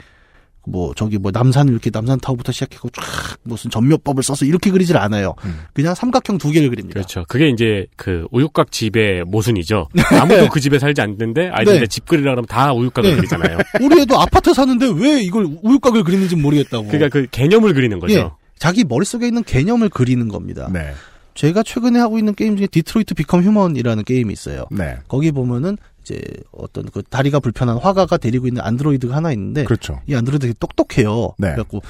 뭐 0.69 0.93
저기 0.95 1.17
뭐 1.17 1.31
남산을 1.31 1.71
이렇게 1.71 1.89
남산 1.91 2.19
타워부터 2.19 2.51
시작해고 2.51 2.89
쫙 2.89 3.03
무슨 3.43 3.69
전묘법을 3.71 4.23
써서 4.23 4.45
이렇게 4.45 4.71
그리질 4.71 4.97
않아요. 4.97 5.33
음. 5.45 5.61
그냥 5.73 5.95
삼각형 5.95 6.37
두 6.37 6.51
개를 6.51 6.69
그립니다. 6.69 6.93
그렇죠. 6.93 7.25
그게 7.27 7.49
이제 7.49 7.87
그 7.95 8.27
우육각 8.31 8.71
집의 8.71 9.23
모순이죠. 9.25 9.89
아무도 10.21 10.49
그 10.49 10.59
집에 10.59 10.79
살지 10.79 11.01
않는데 11.01 11.49
아이들한테 11.49 11.79
네. 11.79 11.87
집 11.87 12.05
그리라 12.05 12.31
그러면 12.31 12.45
다 12.45 12.73
우육각을 12.73 13.09
네. 13.09 13.15
그리잖아요. 13.15 13.57
우리 13.81 14.01
애도 14.01 14.19
아파트 14.19 14.53
사는데 14.53 14.91
왜 14.95 15.21
이걸 15.21 15.47
우유곽을 15.61 16.03
그리는지 16.03 16.35
모르겠다고. 16.35 16.87
그러니까 16.87 17.09
그 17.09 17.27
개념을 17.31 17.73
그리는 17.73 17.99
거죠. 17.99 18.13
예, 18.13 18.29
자기 18.57 18.83
머릿속에 18.83 19.27
있는 19.27 19.43
개념을 19.43 19.89
그리는 19.89 20.27
겁니다. 20.27 20.69
네. 20.71 20.93
제가 21.33 21.63
최근에 21.63 21.99
하고 21.99 22.19
있는 22.19 22.35
게임 22.35 22.57
중에 22.57 22.67
Detroit 22.67 23.13
Become 23.13 23.43
Human이라는 23.43 24.03
게임이 24.03 24.33
있어요. 24.33 24.65
네. 24.71 24.97
거기 25.07 25.31
보면은 25.31 25.77
이제 26.09 26.21
어떤 26.51 26.85
그 26.85 27.03
다리가 27.03 27.39
불편한 27.39 27.77
화가가 27.77 28.17
데리고 28.17 28.47
있는 28.47 28.61
안드로이드가 28.63 29.15
하나 29.15 29.31
있는데 29.31 29.63
그렇죠. 29.63 30.01
이 30.07 30.15
안드로이드 30.15 30.47
되게 30.47 30.53
똑똑해요. 30.59 31.33
네. 31.37 31.51
그래갖고 31.51 31.81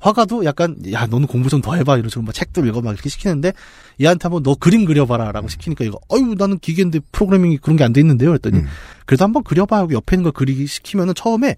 화가도 0.00 0.44
약간 0.44 0.76
야 0.92 1.06
너는 1.06 1.26
공부 1.26 1.48
좀 1.48 1.60
더 1.60 1.74
해봐 1.74 1.96
이런 1.98 2.08
식으로 2.08 2.24
막 2.24 2.32
책도 2.32 2.64
읽어 2.66 2.80
막 2.80 2.92
이렇게 2.92 3.08
시키는데 3.08 3.52
얘한테 4.00 4.22
한번 4.24 4.42
너 4.42 4.54
그림 4.54 4.84
그려봐라라고 4.84 5.48
시키니까 5.48 5.84
이거 5.84 5.98
어유 6.12 6.34
나는 6.38 6.58
기계인데 6.58 7.00
프로그래밍이 7.12 7.58
그런 7.58 7.76
게 7.76 7.84
안 7.84 7.92
돼 7.92 8.00
있는데요. 8.00 8.32
했더니 8.34 8.58
음. 8.58 8.66
그래도 9.06 9.24
한번 9.24 9.42
그려봐 9.44 9.76
하고 9.76 9.92
옆에 9.92 10.16
있는 10.16 10.24
걸 10.24 10.32
그리기 10.32 10.66
시키면은 10.66 11.14
처음에 11.14 11.56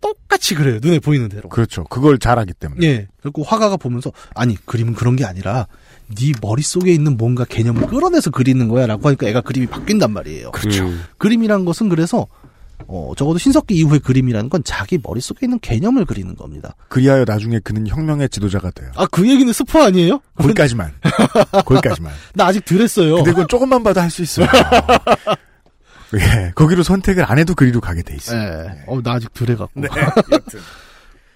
똑같이 0.00 0.54
그래요 0.54 0.78
눈에 0.82 0.98
보이는 0.98 1.28
대로. 1.28 1.48
그렇죠. 1.50 1.84
그걸 1.84 2.18
잘하기 2.18 2.54
때문에. 2.54 2.86
예. 2.86 3.08
그리고 3.22 3.42
화가가 3.42 3.76
보면서 3.76 4.10
아니 4.34 4.56
그림은 4.64 4.94
그런 4.94 5.14
게 5.16 5.24
아니라 5.24 5.66
네 6.16 6.32
머릿속에 6.42 6.92
있는 6.92 7.16
뭔가 7.16 7.44
개념을 7.44 7.86
끌어내서 7.86 8.30
그리는 8.30 8.66
거야라고 8.68 9.06
하니까 9.08 9.26
애가 9.28 9.40
그림이 9.42 9.66
바뀐단 9.66 10.12
말이에요. 10.12 10.50
그렇죠. 10.52 10.84
음. 10.86 11.04
그림이란 11.18 11.64
것은 11.64 11.88
그래서 11.88 12.26
어 12.88 13.12
적어도 13.16 13.38
신석기 13.38 13.74
이후의 13.76 14.00
그림이라는 14.00 14.48
건 14.48 14.64
자기 14.64 14.98
머릿속에 15.02 15.46
있는 15.46 15.58
개념을 15.60 16.06
그리는 16.06 16.34
겁니다. 16.34 16.74
그리하여 16.88 17.24
나중에 17.26 17.58
그는 17.60 17.86
혁명의 17.86 18.28
지도자가 18.30 18.70
돼요. 18.70 18.90
아 18.96 19.06
그 19.06 19.28
얘기는 19.28 19.52
스포 19.52 19.80
아니에요? 19.82 20.20
거기까지만. 20.36 20.92
거기까지만. 21.66 22.12
나 22.34 22.46
아직 22.46 22.64
덜 22.64 22.80
했어요. 22.80 23.16
근데 23.16 23.30
그건 23.32 23.48
조금만 23.48 23.82
봐도 23.84 24.00
할 24.00 24.10
수 24.10 24.22
있어요. 24.22 24.46
예, 26.14 26.50
거기로 26.56 26.82
선택을 26.82 27.24
안 27.30 27.38
해도 27.38 27.54
그리로 27.54 27.80
가게 27.80 28.02
돼 28.02 28.16
있어요. 28.16 28.40
예. 28.42 28.82
어, 28.88 29.00
나 29.02 29.12
아직 29.12 29.32
덜 29.32 29.50
해갖고. 29.50 29.80
네. 29.80 29.88
여튼. 30.32 30.60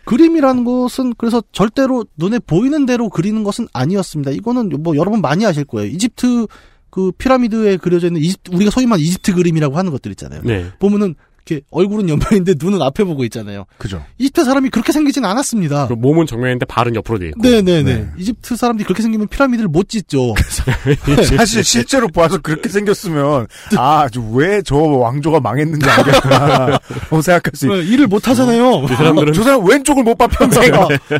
그림이라는 0.04 0.64
것은 0.64 1.14
그래서 1.16 1.42
절대로 1.52 2.04
눈에 2.16 2.38
보이는 2.38 2.86
대로 2.86 3.08
그리는 3.08 3.42
것은 3.42 3.66
아니었습니다. 3.72 4.30
이거는 4.32 4.70
뭐 4.82 4.96
여러분 4.96 5.20
많이 5.20 5.46
아실 5.46 5.64
거예요. 5.64 5.90
이집트 5.90 6.46
그 6.90 7.10
피라미드에 7.12 7.78
그려져 7.78 8.06
있는 8.06 8.20
이집트, 8.20 8.54
우리가 8.54 8.70
소위 8.70 8.86
말하는 8.86 9.04
이집트 9.04 9.34
그림이라고 9.34 9.76
하는 9.76 9.90
것들 9.90 10.12
있잖아요. 10.12 10.42
네. 10.44 10.70
보면은 10.78 11.14
이렇게 11.46 11.62
얼굴은 11.70 12.08
옆면인데 12.08 12.54
눈은 12.58 12.80
앞에 12.80 13.04
보고 13.04 13.22
있잖아요. 13.24 13.66
그죠. 13.78 14.02
이집트 14.18 14.44
사람이 14.44 14.70
그렇게 14.70 14.92
생기진 14.92 15.24
않았습니다. 15.24 15.88
몸은 15.96 16.26
정면인데 16.26 16.64
발은 16.66 16.94
옆으로 16.94 17.18
돼 17.18 17.28
있고. 17.28 17.40
네네네. 17.42 17.82
네. 17.82 18.08
이집트 18.16 18.56
사람들이 18.56 18.84
그렇게 18.84 19.02
생기면 19.02 19.28
피라미드를 19.28 19.68
못 19.68 19.88
짓죠. 19.88 20.34
사실 21.36 21.62
실제로 21.64 22.08
봐서 22.08 22.38
그렇게 22.38 22.68
생겼으면 22.68 23.46
아 23.76 24.08
왜 24.34 24.62
저 24.64 24.76
왕조가 24.76 25.40
망했는지 25.40 25.86
알겠구나. 25.88 26.78
뭐 27.10 27.20
생각할 27.20 27.52
수 27.54 27.66
있. 27.66 27.70
네, 27.70 27.92
일을 27.92 28.06
못 28.06 28.26
하잖아요. 28.28 28.82
그 28.82 28.94
사람들은 28.94 29.32
저 29.34 29.42
사람 29.42 29.66
왼쪽을 29.68 30.02
못 30.02 30.14
봐 30.14 30.26
평생. 30.28 30.70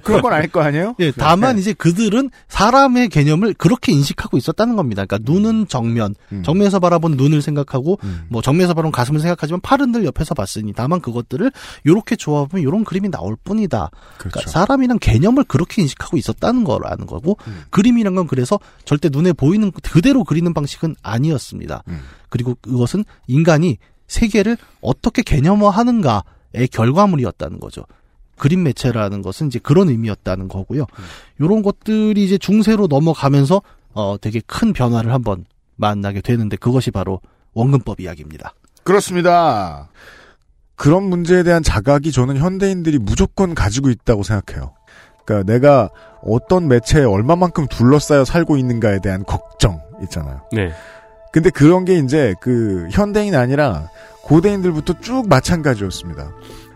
그런 0.04 0.22
건 0.22 0.32
아닐 0.32 0.48
거 0.50 0.60
아니에요? 0.62 0.94
예, 1.00 1.10
다만 1.10 1.58
이제 1.58 1.72
그들은 1.72 2.30
사람의 2.48 3.08
개념을 3.08 3.54
그렇게 3.54 3.90
인식하고 3.92 4.36
있었다는 4.36 4.76
겁니다. 4.76 5.04
그러니까 5.04 5.30
눈은 5.32 5.66
정면, 5.68 6.14
음. 6.32 6.42
정면에서 6.44 6.78
바라본 6.78 7.16
눈을 7.16 7.42
생각하고 7.42 7.98
음. 8.04 8.22
뭐 8.28 8.40
정면에서 8.40 8.72
바라본 8.74 8.92
가슴을 8.92 9.18
생각하지만 9.20 9.60
팔은 9.60 9.90
늘직 9.92 10.13
접 10.14 10.20
해서 10.20 10.34
봤으니 10.34 10.72
다만 10.72 11.00
그것들을 11.00 11.50
요렇게 11.86 12.16
조합하면 12.16 12.64
요런 12.64 12.84
그림이 12.84 13.10
나올 13.10 13.36
뿐이다. 13.36 13.90
그렇죠. 14.18 14.30
그러니까 14.30 14.50
사람이란 14.50 14.98
개념을 14.98 15.44
그렇게 15.44 15.82
인식하고 15.82 16.16
있었다는 16.16 16.64
거라는 16.64 17.06
거고 17.06 17.36
음. 17.46 17.64
그림이란 17.70 18.14
건 18.14 18.26
그래서 18.26 18.58
절대 18.84 19.08
눈에 19.10 19.32
보이는 19.32 19.70
그대로 19.70 20.24
그리는 20.24 20.52
방식은 20.54 20.96
아니었습니다. 21.02 21.82
음. 21.88 22.00
그리고 22.28 22.56
그것은 22.60 23.04
인간이 23.26 23.78
세계를 24.06 24.56
어떻게 24.80 25.22
개념화하는가의 25.22 26.68
결과물이었다는 26.70 27.60
거죠. 27.60 27.84
그림 28.36 28.64
매체라는 28.64 29.22
것은 29.22 29.48
이제 29.48 29.58
그런 29.58 29.88
의미였다는 29.88 30.48
거고요. 30.48 30.86
요런 31.40 31.62
것들이 31.62 32.24
이제 32.24 32.36
중세로 32.36 32.88
넘어가면서 32.88 33.62
어 33.92 34.16
되게 34.20 34.40
큰 34.44 34.72
변화를 34.72 35.12
한번 35.12 35.44
만나게 35.76 36.20
되는데 36.20 36.56
그것이 36.56 36.90
바로 36.90 37.20
원근법 37.52 38.00
이야기입니다. 38.00 38.54
그렇습니다. 38.84 39.88
그런 40.76 41.04
문제에 41.04 41.42
대한 41.42 41.62
자각이 41.62 42.12
저는 42.12 42.36
현대인들이 42.36 42.98
무조건 42.98 43.54
가지고 43.54 43.90
있다고 43.90 44.22
생각해요. 44.22 44.74
그러니까 45.24 45.52
내가 45.52 45.88
어떤 46.22 46.68
매체에 46.68 47.04
얼마만큼 47.04 47.66
둘러싸여 47.68 48.24
살고 48.24 48.56
있는가에 48.56 49.00
대한 49.00 49.24
걱정 49.24 49.80
있잖아요. 50.02 50.42
네. 50.52 50.72
근데 51.32 51.50
그런 51.50 51.84
게 51.84 51.98
이제 51.98 52.34
그 52.40 52.86
현대인 52.92 53.34
아니라 53.34 53.88
고대인들부터 54.22 55.00
쭉 55.00 55.28
마찬가지였습니다. 55.28 56.30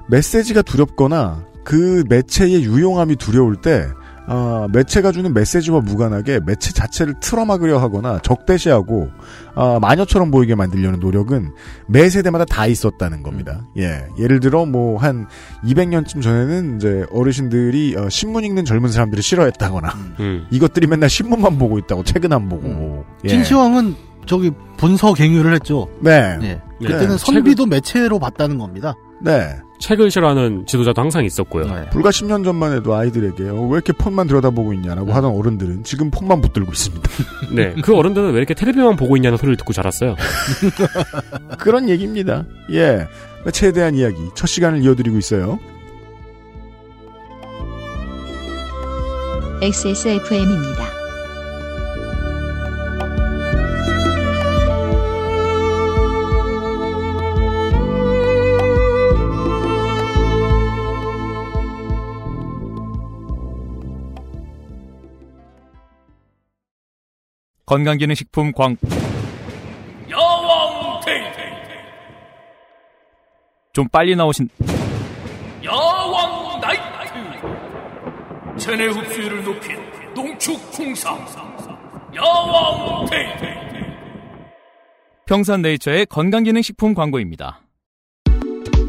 메시지가 0.09 0.63
두렵거나 0.63 1.45
그 1.65 2.05
매체의 2.09 2.65
유용함이 2.65 3.17
두려울 3.17 3.57
때 3.57 3.87
아, 4.31 4.69
매체가 4.73 5.11
주는 5.13 5.33
메시지와 5.33 5.81
무관하게 5.81 6.41
매체 6.45 6.73
자체를 6.73 7.15
틀어막으려 7.21 7.79
하거나 7.79 8.19
적대시하고 8.23 9.09
아, 9.55 9.79
마녀처럼 9.81 10.31
보이게 10.31 10.55
만들려는 10.55 11.01
노력은 11.01 11.51
매 11.87 12.09
세대마다 12.11 12.45
다 12.45 12.67
있었다는 12.67 13.23
겁니다. 13.23 13.63
예, 13.79 14.07
예를 14.19 14.41
들어 14.41 14.67
뭐 14.67 14.99
한 14.99 15.27
200년쯤 15.65 16.21
전에는 16.23 16.77
이제 16.77 17.07
어르신들이 17.11 17.97
어, 17.97 18.09
신문 18.09 18.45
읽는 18.45 18.65
젊은 18.65 18.91
사람들을 18.91 19.23
싫어했다거나 19.23 19.89
음. 20.21 20.47
이것들이 20.51 20.87
맨날 20.87 21.09
신문만 21.09 21.57
보고 21.59 21.79
있다고 21.79 22.03
책은 22.05 22.33
안 22.33 22.49
보고 22.49 23.05
예. 23.25 23.29
진시황은 23.29 23.95
저기 24.27 24.51
본서 24.77 25.15
갱유를 25.15 25.55
했죠. 25.55 25.89
네. 26.01 26.37
예. 26.43 26.47
네. 26.47 26.61
그때는 26.81 27.17
책을- 27.17 27.19
선비도 27.19 27.65
매체로 27.67 28.19
봤다는 28.19 28.59
겁니다. 28.59 28.95
네. 29.23 29.57
책을 29.79 30.11
싫어하는 30.11 30.67
지도자도 30.67 31.01
항상 31.01 31.25
있었고요. 31.25 31.65
네. 31.67 31.91
불과 31.91 32.11
10년 32.11 32.45
전만 32.45 32.73
해도 32.73 32.95
아이들에게 32.95 33.49
어, 33.49 33.63
왜 33.63 33.75
이렇게 33.75 33.93
폰만 33.93 34.27
들여다보고 34.27 34.73
있냐라고 34.75 35.13
하던 35.13 35.33
어른들은 35.33 35.85
지금 35.85 36.11
폰만 36.11 36.41
붙들고 36.41 36.73
있습니다. 36.73 37.11
네. 37.55 37.75
그 37.83 37.97
어른들은 37.97 38.33
왜 38.33 38.39
이렇게 38.39 38.55
텔레비만 38.55 38.97
보고 38.97 39.17
있냐는 39.17 39.39
소리를 39.39 39.57
듣고 39.57 39.73
자랐어요. 39.73 40.17
그런 41.59 41.89
얘기입니다. 41.89 42.45
예. 42.73 43.07
매체에 43.45 43.73
대한 43.73 43.95
이야기 43.95 44.17
첫 44.35 44.47
시간을 44.47 44.83
이어드리고 44.83 45.17
있어요. 45.17 45.59
XSFM입니다. 49.63 51.08
건강기능식품 67.69 68.53
광 68.53 68.79
야왕 70.11 71.01
테이테 71.05 71.53
좀 73.75 73.87
빨리 73.89 74.17
나오신 74.17 74.49
야왕 75.63 76.61
나이트 76.63 76.81
체내 78.57 78.87
흡수율을 78.87 79.45
높인 79.45 79.77
농축 80.15 80.59
홍삼 80.79 81.19
야왕 82.17 83.05
테이테 83.05 83.59
평산네이처의 85.27 86.07
건강기능식품 86.07 86.95
광고입니다. 86.95 87.61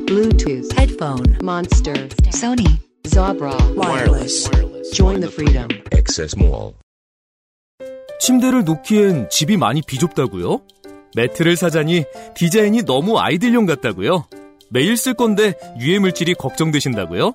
Bluetooth, 0.07 0.71
headphone, 0.79 1.37
Monster, 1.43 2.07
Sony, 2.31 2.79
Zabra, 3.03 3.53
wireless. 3.75 4.49
Join 4.93 5.19
the 5.19 5.29
freedom. 5.29 5.67
Access 5.91 6.37
Mall. 6.37 6.75
침대를 8.19 8.65
놓기엔 8.65 9.29
집이 9.29 9.57
많이 9.57 9.81
비좁다고요? 9.81 10.61
매트를 11.15 11.55
사자니 11.55 12.03
디자인이 12.35 12.83
너무 12.83 13.17
아이들용 13.17 13.65
같다고요? 13.65 14.25
매일 14.69 14.97
쓸 14.97 15.13
건데 15.13 15.53
유해 15.79 15.99
물질이 15.99 16.35
걱정되신다고요? 16.35 17.33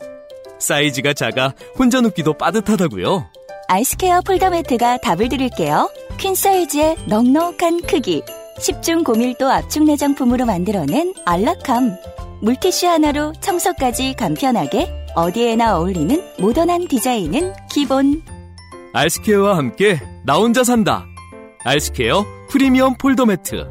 사이즈가 0.59 1.13
작아 1.13 1.53
혼자 1.79 2.01
눕기도 2.01 2.35
빠듯하다고요? 2.35 3.27
아이스케어 3.69 4.21
폴더 4.21 4.51
매트가 4.51 4.99
답을 4.99 5.29
드릴게요. 5.29 5.91
퀸 6.19 6.35
사이즈의 6.35 6.97
넉넉한 7.07 7.83
크기, 7.83 8.23
10중 8.59 9.05
고밀도 9.05 9.51
압축 9.51 9.85
내장품으로 9.85 10.45
만들어낸 10.47 11.13
안락함. 11.25 11.97
물티슈 12.43 12.87
하나로 12.87 13.33
청소까지 13.41 14.15
간편하게 14.15 14.89
어디에나 15.15 15.79
어울리는 15.79 16.23
모던한 16.39 16.89
디자인은 16.89 17.55
기본. 17.71 18.23
알스케어와 18.93 19.57
함께 19.57 19.99
나 20.27 20.37
혼자 20.37 20.65
산다. 20.65 21.05
알스케어 21.65 22.25
프리미엄 22.49 22.95
폴더 22.97 23.27
매트. 23.27 23.67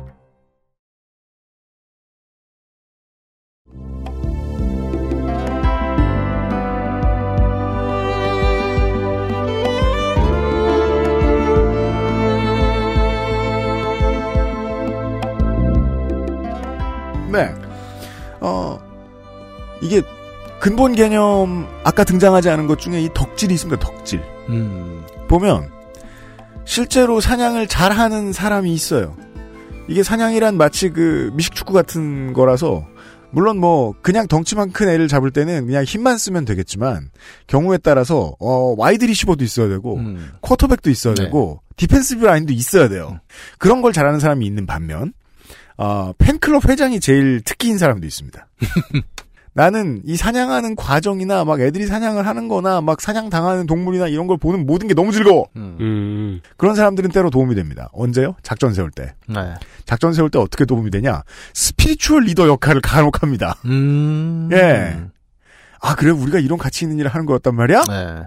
네. 17.32 17.52
어, 18.42 18.80
이게 19.82 20.04
근본 20.60 20.94
개념 20.94 21.68
아까 21.84 22.04
등장하지 22.04 22.52
않은 22.52 22.68
것 22.68 22.78
중에 22.78 23.02
이 23.02 23.10
덕질이 23.12 23.56
있습니다. 23.56 23.84
덕질. 23.84 24.24
음. 24.50 25.04
보면 25.28 25.83
실제로 26.66 27.20
사냥을 27.20 27.68
잘하는 27.68 28.34
사람이 28.34 28.74
있어요. 28.74 29.16
이게 29.88 30.02
사냥이란 30.02 30.58
마치 30.58 30.90
그 30.90 31.32
미식축구 31.34 31.74
같은 31.74 32.34
거라서 32.34 32.86
물론 33.32 33.58
뭐 33.60 33.94
그냥 34.02 34.28
덩치만 34.28 34.72
큰 34.72 34.88
애를 34.88 35.08
잡을 35.08 35.32
때는 35.32 35.66
그냥 35.66 35.84
힘만 35.84 36.18
쓰면 36.18 36.46
되겠지만 36.46 37.10
경우에 37.48 37.78
따라서 37.80 38.36
어 38.40 38.76
wide 38.78 39.06
receiver도 39.06 39.44
있어야 39.44 39.68
되고 39.68 39.98
음. 39.98 40.32
쿼터백도 40.42 40.90
있어야 40.90 41.16
네. 41.16 41.26
되고 41.26 41.62
defensive 41.76 42.24
line도 42.26 42.54
있어야 42.54 42.88
돼요. 42.88 43.20
그런 43.58 43.82
걸 43.82 43.92
잘하는 43.92 44.20
사람이 44.20 44.46
있는 44.46 44.66
반면 44.66 45.14
어, 45.78 46.14
팬클럽 46.18 46.70
회장이 46.70 47.00
제일 47.00 47.42
특기인 47.42 47.78
사람도 47.78 48.06
있습니다. 48.06 48.48
나는 49.54 50.02
이 50.04 50.16
사냥하는 50.16 50.76
과정이나 50.76 51.46
막 51.46 51.62
애들이 51.62 51.86
사냥을 51.86 52.26
하는 52.26 52.48
거나 52.48 52.82
막 52.82 53.00
사냥 53.02 53.30
당하는 53.30 53.68
동물이나 53.68 54.08
이런 54.08 54.26
걸 54.28 54.38
보는 54.38 54.66
모든 54.66 54.88
게 54.88 54.94
너무 54.94 55.12
즐거워. 55.12 55.48
음. 55.56 55.78
음. 55.80 56.42
그런 56.58 56.76
사람들은 56.76 57.12
때로 57.12 57.30
도움이 57.30 57.54
됩니다. 57.56 57.90
언제요? 57.94 58.36
작전 58.42 58.74
세울 58.74 58.90
때. 58.90 59.14
네. 59.28 59.54
작전 59.86 60.14
세울 60.14 60.32
때 60.32 60.40
어떻게 60.40 60.66
도움이 60.66 60.90
되냐? 60.90 61.22
spiritual 61.54 62.24
leader 62.24 62.48
역할을 62.48 62.82
간혹 62.82 63.22
합니다. 63.22 63.56
음. 63.66 64.50
예. 64.52 65.00
아, 65.82 65.96
그래, 65.96 66.12
우리가 66.12 66.40
이런 66.40 66.58
가치 66.58 66.86
있는 66.86 66.98
일을 67.00 67.12
하는 67.12 67.26
거였단 67.26 67.56
말이야? 67.56 67.84
네. 67.88 68.24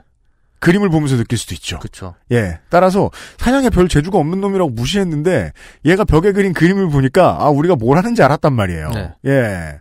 그림을 0.59 0.89
보면서 0.89 1.17
느낄 1.17 1.39
수도 1.39 1.55
있죠. 1.55 1.79
그쵸. 1.79 2.15
예. 2.33 2.59
따라서 2.71 3.11
사냥에 3.39 3.71
별 3.71 3.89
재주가 3.89 4.19
없는 4.19 4.41
놈이라고 4.41 4.71
무시했는데 4.71 5.53
얘가 5.85 6.05
벽에 6.05 6.33
그린 6.33 6.53
그림을 6.53 6.89
보니까 6.89 7.37
아, 7.41 7.49
우리가 7.51 7.77
뭘 7.77 7.99
하는지 7.99 8.23
알았단 8.23 8.53
말이에요. 8.53 8.91
네. 8.91 9.15
예. 9.27 9.81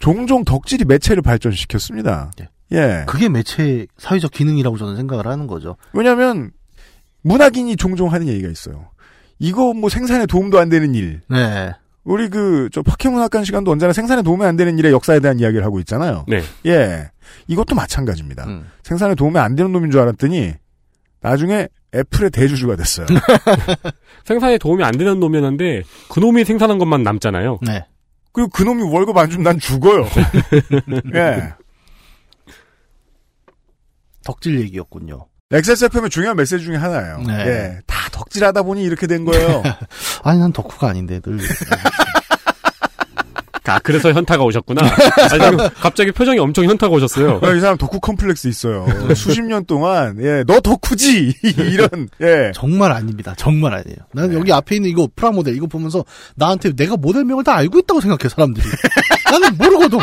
종종 0.00 0.44
덕질이 0.44 0.84
매체를 0.86 1.22
발전시켰습니다. 1.22 2.32
예. 2.40 2.48
예. 2.72 3.04
그게 3.06 3.28
매체의 3.28 3.86
사회적 3.98 4.32
기능이라고 4.32 4.76
저는 4.76 4.96
생각을 4.96 5.26
하는 5.26 5.46
거죠. 5.46 5.76
왜냐면 5.92 6.50
문학인이 7.22 7.76
종종 7.76 8.12
하는 8.12 8.26
얘기가 8.26 8.48
있어요. 8.48 8.90
이거 9.38 9.72
뭐 9.74 9.88
생산에 9.88 10.26
도움도 10.26 10.58
안 10.58 10.68
되는 10.68 10.94
일. 10.94 11.20
네. 11.28 11.72
우리 12.02 12.28
그저 12.28 12.82
박해문학관 12.82 13.44
시간도 13.44 13.70
언제나 13.70 13.92
생산에 13.92 14.22
도움이 14.22 14.44
안 14.44 14.56
되는 14.56 14.78
일의 14.78 14.90
역사에 14.92 15.20
대한 15.20 15.38
이야기를 15.38 15.64
하고 15.64 15.78
있잖아요. 15.80 16.24
네. 16.28 16.42
예. 16.66 17.10
이것도 17.46 17.74
마찬가지입니다. 17.74 18.46
음. 18.46 18.66
생산에 18.82 19.14
도움이 19.14 19.38
안 19.38 19.54
되는 19.54 19.70
놈인 19.70 19.90
줄 19.90 20.00
알았더니 20.00 20.54
나중에 21.20 21.68
애플의 21.94 22.30
대주주가 22.30 22.76
됐어요. 22.76 23.06
생산에 24.24 24.56
도움이 24.56 24.82
안 24.82 24.92
되는 24.92 25.20
놈이었는데 25.20 25.82
그 26.08 26.20
놈이 26.20 26.44
생산한 26.44 26.78
것만 26.78 27.02
남잖아요. 27.02 27.58
네. 27.62 27.84
그리고 28.32 28.48
그 28.50 28.62
놈이 28.62 28.82
월급 28.82 29.16
안 29.16 29.28
주면 29.28 29.44
난 29.44 29.58
죽어요. 29.58 30.06
예. 31.14 31.52
덕질 34.24 34.60
얘기였군요. 34.60 35.26
XSFM의 35.52 36.10
중요한 36.10 36.36
메시지 36.36 36.64
중에 36.64 36.76
하나예요. 36.76 37.18
네. 37.26 37.46
예. 37.46 37.80
다 37.86 38.08
덕질하다 38.12 38.62
보니 38.62 38.84
이렇게 38.84 39.06
된 39.08 39.24
거예요. 39.24 39.62
아니, 40.22 40.38
난 40.38 40.52
덕후가 40.52 40.88
아닌데, 40.88 41.20
늘. 41.20 41.38
아, 43.70 43.78
그래서 43.78 44.12
현타가 44.12 44.42
오셨구나. 44.44 44.80
아니, 45.30 45.56
갑자기 45.74 46.10
표정이 46.12 46.38
엄청 46.38 46.64
현타가 46.64 46.92
오셨어요. 46.94 47.40
아, 47.42 47.52
이 47.52 47.60
사람 47.60 47.76
덕후 47.76 48.00
컴플렉스 48.00 48.48
있어요. 48.48 48.86
수십 49.14 49.42
년 49.42 49.64
동안 49.64 50.16
예, 50.20 50.42
너 50.46 50.60
덕후지 50.60 51.34
이런 51.42 52.08
예. 52.20 52.50
정말 52.54 52.92
아닙니다. 52.92 53.34
정말 53.36 53.74
아니에요. 53.74 53.96
나는 54.12 54.34
여기 54.34 54.52
앞에 54.52 54.76
있는 54.76 54.90
이거 54.90 55.08
프라모델 55.14 55.54
이거 55.54 55.66
보면서 55.66 56.04
나한테 56.36 56.72
내가 56.74 56.96
모델명을 56.96 57.44
다 57.44 57.54
알고 57.56 57.78
있다고 57.80 58.00
생각해 58.00 58.28
사람들이. 58.28 58.66
나는 59.30 59.56
모르거든. 59.56 59.98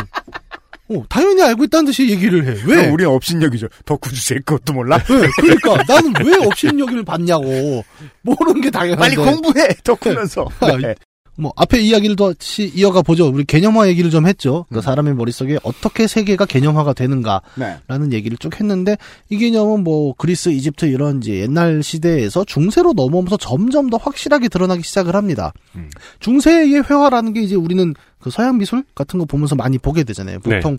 어, 0.90 1.04
당연히 1.10 1.44
알고 1.44 1.66
있다는 1.66 1.86
듯이 1.88 2.10
얘기를 2.10 2.46
해. 2.48 2.62
왜? 2.66 2.88
우리는 2.88 3.12
업신여기죠. 3.12 3.68
덕후 3.86 4.10
주제 4.14 4.36
그것도 4.46 4.72
몰라? 4.72 4.98
네, 5.00 5.28
그러니까 5.36 5.84
나는 5.86 6.14
왜 6.26 6.38
업신여기를 6.46 7.04
받냐고 7.04 7.84
모르는 8.22 8.62
게 8.62 8.70
당연한데. 8.72 9.16
빨리 9.16 9.16
공부해 9.18 9.68
덕후면서. 9.84 10.48
아, 10.62 10.78
네. 10.78 10.96
뭐 11.40 11.54
앞에 11.56 11.80
이야기를 11.80 12.16
더 12.16 12.34
시- 12.40 12.72
이어가 12.76 13.02
보죠. 13.04 13.28
우리 13.28 13.46
개념화 13.46 13.88
얘기를 13.88 14.10
좀 14.10 14.26
했죠. 14.28 14.66
음. 14.70 14.76
그 14.76 14.82
사람의 14.82 15.14
머릿속에 15.16 15.60
어떻게 15.64 16.08
세계가 16.08 16.46
개념화가 16.46 16.94
되는가라는 16.94 18.10
네. 18.10 18.16
얘기를 18.18 18.38
쭉 18.38 18.60
했는데 18.60 18.98
이 19.30 19.38
개념은 19.38 19.84
뭐 19.84 20.14
그리스, 20.18 20.50
이집트 20.50 20.86
이런 20.86 21.18
이제 21.20 21.40
옛날 21.40 21.84
시대에서 21.84 22.44
중세로 22.44 22.94
넘어오면서 22.94 23.38
점점 23.38 23.90
더 23.90 23.98
확실하게 23.98 24.50
드러나기 24.50 24.82
시작을 24.84 25.16
합니다. 25.16 25.54
음. 25.76 25.90
중세의 26.20 26.84
회화라는 26.90 27.34
게 27.34 27.42
이제 27.42 27.56
우리는 27.56 27.94
그 28.20 28.32
서양 28.32 28.58
미술 28.58 28.84
같은 28.96 29.20
거 29.20 29.26
보면서 29.26 29.56
많이 29.56 29.78
보게 29.78 30.04
되잖아요. 30.04 30.40
네. 30.44 30.56
보통 30.56 30.78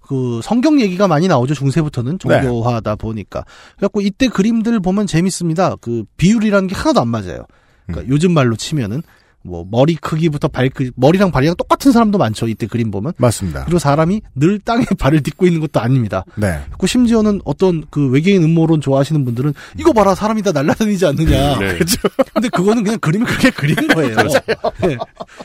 그 0.00 0.40
성경 0.42 0.80
얘기가 0.80 1.06
많이 1.06 1.28
나오죠. 1.28 1.54
중세부터는 1.54 2.18
종교화다 2.18 2.96
보니까. 2.96 3.44
그래갖고 3.76 4.00
이때 4.00 4.26
그림들 4.26 4.80
보면 4.80 5.06
재밌습니다. 5.06 5.76
그 5.80 6.02
비율이라는 6.16 6.66
게 6.66 6.74
하나도 6.74 7.00
안 7.00 7.06
맞아요. 7.06 7.44
그러니까 7.86 8.08
음. 8.08 8.12
요즘 8.12 8.32
말로 8.32 8.56
치면은 8.56 9.02
뭐 9.42 9.66
머리 9.68 9.94
크기부터 9.94 10.48
발 10.48 10.68
크, 10.68 10.90
머리랑 10.96 11.30
발이랑 11.30 11.56
똑같은 11.56 11.92
사람도 11.92 12.18
많죠. 12.18 12.46
이때 12.48 12.66
그림 12.66 12.90
보면. 12.90 13.14
맞습니다. 13.16 13.64
그리고 13.64 13.78
사람이 13.78 14.20
늘 14.34 14.58
땅에 14.58 14.84
발을 14.98 15.22
딛고 15.22 15.46
있는 15.46 15.60
것도 15.60 15.80
아닙니다. 15.80 16.24
네. 16.36 16.60
그 16.78 16.86
심지어는 16.86 17.40
어떤 17.44 17.84
그 17.90 18.08
외계인 18.10 18.42
음모론 18.42 18.80
좋아하시는 18.80 19.24
분들은 19.24 19.54
이거 19.78 19.92
봐라 19.92 20.14
사람이 20.14 20.42
다 20.42 20.52
날아다니지 20.52 21.06
않느냐. 21.06 21.58
네. 21.58 21.78
근데 22.34 22.48
그거는 22.50 22.84
그냥 22.84 22.98
그림을 22.98 23.26
그렇게 23.26 23.50
그린 23.50 23.76
거예요. 23.88 24.16
네. 24.86 24.96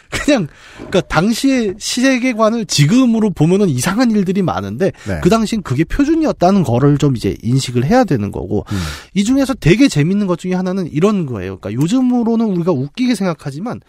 그냥 0.09 0.47
그러니까 0.75 1.01
당시의 1.01 1.75
시세계관을 1.77 2.65
지금으로 2.65 3.29
보면은 3.29 3.69
이상한 3.69 4.11
일들이 4.11 4.41
많은데 4.41 4.91
네. 5.07 5.19
그 5.21 5.29
당시엔 5.29 5.61
그게 5.61 5.85
표준이었다는 5.85 6.63
거를 6.63 6.97
좀 6.97 7.15
이제 7.15 7.37
인식을 7.41 7.85
해야 7.85 8.03
되는 8.03 8.31
거고 8.31 8.65
음. 8.71 8.77
이 9.13 9.23
중에서 9.23 9.53
되게 9.53 9.87
재밌는 9.87 10.27
것 10.27 10.37
중에 10.37 10.53
하나는 10.53 10.91
이런 10.91 11.25
거예요. 11.25 11.57
그러니까 11.59 11.81
요즘으로는 11.81 12.45
우리가 12.47 12.71
웃기게 12.71 13.15
생각하지만 13.15 13.79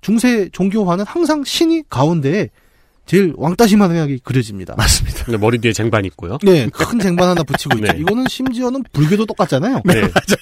중세 0.00 0.48
종교화는 0.50 1.04
항상 1.06 1.44
신이 1.44 1.84
가운데에 1.88 2.50
제일 3.10 3.34
왕따시만하게 3.36 4.20
그려집니다. 4.22 4.76
맞습니다. 4.76 5.36
머리 5.38 5.58
뒤에 5.58 5.72
쟁반 5.72 6.04
있고요. 6.04 6.38
네, 6.44 6.68
큰 6.68 7.00
쟁반 7.00 7.28
하나 7.28 7.42
붙이고 7.42 7.76
있죠. 7.78 7.90
네. 7.92 7.98
이거는 7.98 8.26
심지어는 8.28 8.84
불교도 8.92 9.26
똑같잖아요. 9.26 9.80
네. 9.84 9.94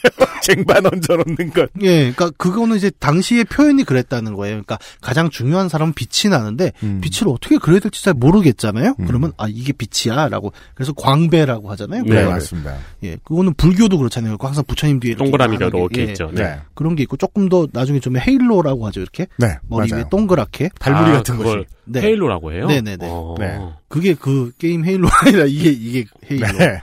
쟁반 0.44 0.84
얹어 0.84 1.22
놓는 1.24 1.50
것. 1.54 1.70
예, 1.80 2.12
그러니까 2.12 2.30
그거는 2.36 2.76
이제 2.76 2.90
당시의 2.90 3.44
표현이 3.44 3.84
그랬다는 3.84 4.34
거예요. 4.34 4.56
그러니까 4.56 4.78
가장 5.00 5.30
중요한 5.30 5.70
사람은 5.70 5.94
빛이 5.94 6.30
나는데 6.30 6.72
음. 6.82 7.00
빛을 7.00 7.32
어떻게 7.32 7.56
그려야 7.56 7.80
될지 7.80 8.04
잘 8.04 8.12
모르겠잖아요. 8.12 8.96
음. 9.00 9.06
그러면 9.06 9.32
아 9.38 9.46
이게 9.48 9.72
빛이야라고 9.72 10.52
그래서 10.74 10.92
광배라고 10.92 11.70
하잖아요. 11.70 12.02
네, 12.02 12.08
네, 12.10 12.16
그거를. 12.16 12.32
맞습니다. 12.32 12.76
예, 13.02 13.16
그거는 13.24 13.54
불교도 13.54 13.96
그렇잖아요. 13.96 14.36
항상 14.38 14.62
부처님 14.66 15.00
뒤에 15.00 15.14
동그라미가 15.14 15.68
이렇게 15.68 16.02
예, 16.02 16.04
있죠. 16.08 16.30
네. 16.34 16.42
네. 16.42 16.60
그런 16.74 16.96
게 16.96 17.02
있고 17.04 17.16
조금 17.16 17.48
더 17.48 17.66
나중에 17.72 17.98
좀 17.98 18.18
헤일로라고 18.18 18.86
하죠. 18.88 19.00
이렇게 19.00 19.26
네. 19.38 19.56
머리 19.68 19.88
맞아요. 19.88 20.02
위에 20.02 20.08
동그랗게. 20.10 20.68
달무리 20.78 21.12
아, 21.12 21.12
같은 21.14 21.38
그걸 21.38 21.64
것이. 21.64 21.77
네. 21.88 22.00
헤일로라고 22.00 22.52
해요? 22.52 22.66
네네네. 22.66 23.06
어. 23.08 23.34
네. 23.38 23.58
그게 23.88 24.14
그 24.14 24.52
게임 24.58 24.84
헤일로가 24.84 25.14
아니라 25.26 25.44
이게 25.46 25.70
이게 25.70 26.04
헤일로. 26.30 26.46
네. 26.58 26.82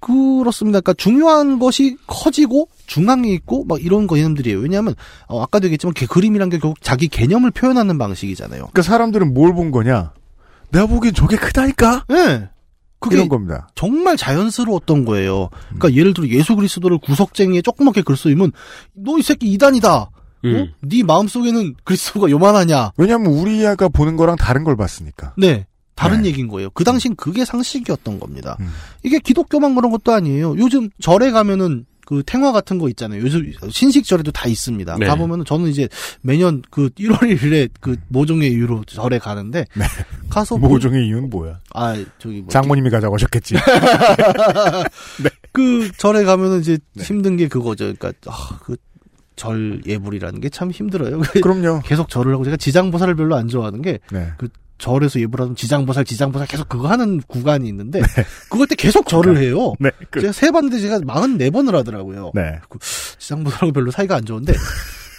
그렇습니다. 0.00 0.80
그러니까 0.80 0.92
중요한 0.94 1.58
것이 1.58 1.96
커지고 2.06 2.68
중앙에 2.86 3.28
있고 3.30 3.64
막 3.64 3.82
이런 3.84 4.06
개념들이에요. 4.06 4.58
왜냐하면 4.60 4.94
어, 5.26 5.42
아까도 5.42 5.66
얘기했지만 5.66 5.94
그 5.94 6.06
그림이란 6.06 6.48
게 6.50 6.58
결국 6.58 6.80
자기 6.82 7.08
개념을 7.08 7.50
표현하는 7.50 7.98
방식이잖아요. 7.98 8.58
그러니까 8.60 8.82
사람들은 8.82 9.34
뭘 9.34 9.52
본 9.52 9.70
거냐? 9.72 10.12
내가 10.70 10.86
보기엔 10.86 11.14
저게 11.14 11.36
크다니까? 11.36 12.04
네. 12.08 12.48
그게 13.00 13.16
이런 13.16 13.28
겁니다. 13.28 13.68
정말 13.74 14.16
자연스러웠던 14.16 15.04
거예요. 15.06 15.48
그러니까 15.76 15.92
예를 15.94 16.14
들어 16.14 16.26
예수 16.28 16.54
그리스도를 16.56 16.98
구석쟁이에 16.98 17.62
조그맣게 17.62 18.02
글 18.02 18.16
쓰이면 18.16 18.52
너 18.94 19.16
이 19.18 19.22
새끼 19.22 19.50
이단이다. 19.52 20.10
음. 20.44 20.56
어? 20.56 20.76
네 20.80 21.02
마음속에는 21.02 21.74
그리스도가 21.84 22.30
요만하냐. 22.30 22.92
왜냐하면 22.96 23.32
우리가 23.32 23.88
보는 23.88 24.16
거랑 24.16 24.36
다른 24.36 24.64
걸 24.64 24.76
봤으니까. 24.76 25.34
네. 25.36 25.66
다른 25.94 26.22
네. 26.22 26.28
얘기인 26.28 26.48
거예요. 26.48 26.70
그 26.70 26.84
당시엔 26.84 27.16
그게 27.16 27.44
상식이었던 27.44 28.20
겁니다. 28.20 28.56
음. 28.60 28.70
이게 29.02 29.18
기독교만 29.18 29.74
그런 29.74 29.90
것도 29.90 30.12
아니에요. 30.12 30.56
요즘 30.58 30.90
절에 31.00 31.30
가면은 31.30 31.86
그 32.06 32.22
탱화 32.24 32.52
같은 32.52 32.78
거 32.78 32.88
있잖아요. 32.90 33.20
요즘 33.20 33.52
신식절에도 33.68 34.30
다 34.30 34.46
있습니다. 34.46 34.96
네. 34.98 35.06
가보면은 35.06 35.44
저는 35.44 35.68
이제 35.68 35.88
매년 36.22 36.62
그 36.70 36.88
1월 36.90 37.18
1일에 37.18 37.68
그 37.80 37.96
모종의 38.08 38.52
이유로 38.52 38.84
절에 38.84 39.18
가는데 39.18 39.64
네. 39.74 39.84
가서 40.30 40.56
모종의 40.56 41.08
이유는 41.08 41.30
뭐야? 41.30 41.58
아 41.74 41.96
저기 42.18 42.42
뭐 42.42 42.48
장모님이 42.50 42.90
가자고 42.90 43.14
하셨겠지. 43.14 43.56
그 45.50 45.90
절에 45.98 46.22
가면은 46.22 46.60
이제 46.60 46.78
네. 46.94 47.02
힘든 47.02 47.36
게 47.36 47.48
그거죠. 47.48 47.92
그러니까 47.92 48.12
아, 48.30 48.58
그 48.62 48.76
절 49.36 49.82
예불이라는 49.86 50.40
게 50.40 50.48
참 50.48 50.70
힘들어요. 50.70 51.20
그럼요. 51.42 51.82
계속 51.84 52.08
절을 52.08 52.32
하고 52.32 52.44
제가 52.44 52.56
지장보살을 52.56 53.14
별로 53.16 53.36
안 53.36 53.48
좋아하는 53.48 53.82
게 53.82 53.98
네. 54.10 54.32
절에서 54.78 55.20
예불하면 55.20 55.56
지장보살 55.56 56.04
지장보살 56.04 56.46
계속 56.48 56.68
그거 56.68 56.88
하는 56.88 57.20
구간이 57.26 57.66
있는데 57.68 58.00
그걸 58.50 58.66
때 58.66 58.74
계속 58.74 59.06
절을 59.08 59.38
해요. 59.38 59.74
네. 59.80 59.90
그, 60.10 60.20
제가 60.20 60.32
세 60.32 60.50
봤는데 60.50 60.78
제가 60.80 60.98
44번을 61.00 61.72
하더라고요. 61.72 62.32
네. 62.34 62.58
지장보살하고 63.18 63.72
별로 63.72 63.90
사이가 63.90 64.16
안 64.16 64.24
좋은데 64.24 64.52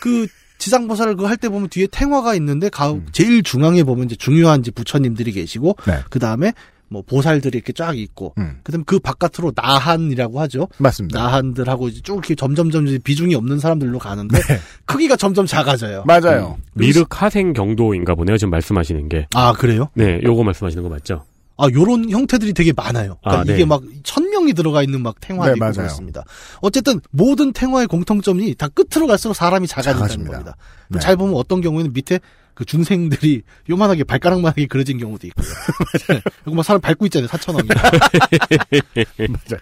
그 0.01 0.27
지장보살을 0.59 1.15
그 1.15 1.25
할 1.27 1.37
때 1.37 1.49
보면 1.49 1.69
뒤에 1.69 1.87
탱화가 1.87 2.33
있는데 2.35 2.69
가 2.69 2.91
음. 2.91 3.05
제일 3.11 3.43
중앙에 3.43 3.83
보면 3.83 4.05
이제 4.05 4.15
중요한 4.15 4.59
이제 4.61 4.71
부처님들이 4.71 5.31
계시고 5.31 5.75
네. 5.87 5.99
그 6.09 6.19
다음에 6.19 6.53
뭐 6.89 7.01
보살들이 7.01 7.57
이렇게 7.57 7.73
쫙 7.73 7.97
있고 7.97 8.33
음. 8.37 8.59
그다음 8.63 8.83
그 8.85 8.99
바깥으로 8.99 9.51
나한이라고 9.55 10.39
하죠. 10.41 10.67
맞습니다. 10.77 11.19
나한들하고 11.21 11.89
이제 11.89 12.01
쭉 12.01 12.13
이렇게 12.13 12.35
점점점 12.35 12.85
비중이 13.03 13.35
없는 13.35 13.59
사람들로 13.59 13.99
가는데 13.99 14.37
크기가 14.85 15.15
점점 15.15 15.45
작아져요. 15.45 16.03
네. 16.07 16.19
맞아요. 16.19 16.57
미륵 16.73 17.21
하생 17.21 17.53
경도인가 17.53 18.15
보네요. 18.15 18.37
지금 18.37 18.51
말씀하시는 18.51 19.09
게. 19.09 19.27
아 19.35 19.53
그래요? 19.53 19.89
네, 19.95 20.19
요거 20.23 20.43
말씀하시는 20.43 20.81
거 20.83 20.89
맞죠? 20.89 21.23
아 21.59 21.67
요런 21.73 22.09
형태들이 22.11 22.53
되게 22.53 22.71
많아요. 22.71 23.17
그러니까 23.23 23.41
아, 23.41 23.43
네. 23.43 23.55
이게 23.55 23.65
막 23.65 23.81
천 24.03 24.29
명이 24.29 24.53
들어가 24.53 24.83
있는 24.83 25.01
막 25.01 25.19
탱화도 25.19 25.51
네, 25.51 25.57
있고. 25.57 25.71
그렇습니다. 25.73 26.23
어쨌든 26.61 27.01
모든 27.11 27.51
탱화의 27.51 27.87
공통점이 27.87 28.55
다 28.55 28.69
끝으로 28.69 29.05
갈수록 29.07 29.33
사람이 29.33 29.67
작아진다는 29.67 29.99
작아집니다. 30.07 30.31
겁니다. 30.31 30.55
네. 30.87 30.99
잘 30.99 31.17
보면 31.17 31.35
어떤 31.35 31.59
경우에는 31.59 31.91
밑에 31.91 32.19
그 32.57 32.65
중생들이 32.65 33.43
요만하게 33.69 34.03
발가락만하게 34.03 34.65
그려진 34.65 34.97
경우도 34.97 35.27
있고요. 35.27 35.45
그리고 36.43 36.55
막 36.55 36.63
사람 36.63 36.81
밟고 36.81 37.05
있잖아요. 37.05 37.27
사천왕이. 37.27 37.67
맞아요. 39.29 39.61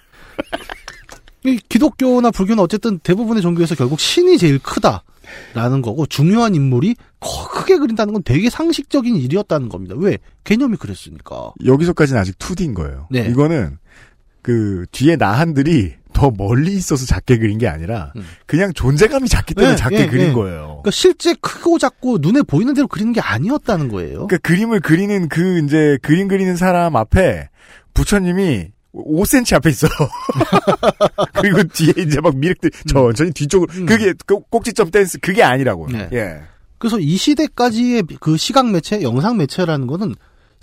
이 1.43 1.59
기독교나 1.67 2.31
불교는 2.31 2.63
어쨌든 2.63 2.97
대부분의 2.99 3.41
종교에서 3.43 3.75
결국 3.75 3.99
신이 3.99 4.37
제일 4.37 4.59
크다라는 4.59 5.81
거고 5.83 6.05
중요한 6.05 6.55
인물이 6.55 6.95
커- 7.19 7.49
크게 7.49 7.79
그린다는 7.79 8.13
건 8.13 8.23
되게 8.23 8.49
상식적인 8.49 9.17
일이었다는 9.17 9.67
겁니다. 9.67 9.93
왜? 9.97 10.17
개념이 10.45 10.77
그랬으니까. 10.77 11.51
여기서까지는 11.65 12.21
아직 12.21 12.39
2D인 12.39 12.73
거예요. 12.75 13.07
네. 13.11 13.27
이거는 13.29 13.77
그 14.41 14.85
뒤에 14.93 15.17
나한들이 15.17 15.95
더 16.16 16.32
멀리 16.32 16.74
있어서 16.74 17.05
작게 17.05 17.38
그린 17.38 17.57
게 17.57 17.68
아니라 17.68 18.13
음. 18.16 18.26
그냥 18.47 18.72
존재감이 18.74 19.28
작기 19.28 19.53
때문에 19.53 19.76
네, 19.76 19.78
작게 19.78 19.97
네, 19.97 20.07
그린 20.07 20.28
네. 20.28 20.34
거예요. 20.34 20.80
그러니까 20.82 20.91
실제 20.91 21.36
크고 21.41 21.78
작고 21.78 22.20
눈에 22.22 22.41
보이는 22.41 22.74
대로 22.74 22.88
그리는 22.88 23.11
게 23.11 23.20
아니었다는 23.20 23.89
거예요. 23.89 24.26
그러니까 24.26 24.38
그림을 24.38 24.80
그리는 24.80 25.28
그 25.28 25.59
이제 25.59 25.99
그림 26.01 26.30
그리는 26.30 26.55
사람 26.55 26.95
앞에 26.95 27.49
부처님이 27.93 28.70
5cm 28.93 29.57
앞에 29.57 29.70
있어. 29.72 29.88
그리고 31.36 31.63
뒤에 31.63 31.93
이제 31.97 32.22
막 32.22 32.38
미륵들 32.38 32.72
천천히 32.88 33.32
뒤쪽으로 33.32 33.74
음. 33.74 33.86
그게 33.86 34.13
그 34.26 34.39
꼭지점 34.49 34.91
댄스 34.91 35.20
그게 35.20 35.43
아니라고요. 35.43 35.89
네. 35.89 36.09
예. 36.13 36.41
그래서 36.78 36.97
이 36.97 37.18
시대까지의 37.18 38.03
그 38.22 38.38
시각 38.38 38.72
매체, 38.72 39.01
영상 39.01 39.36
매체라는 39.36 39.86
거는 39.88 40.16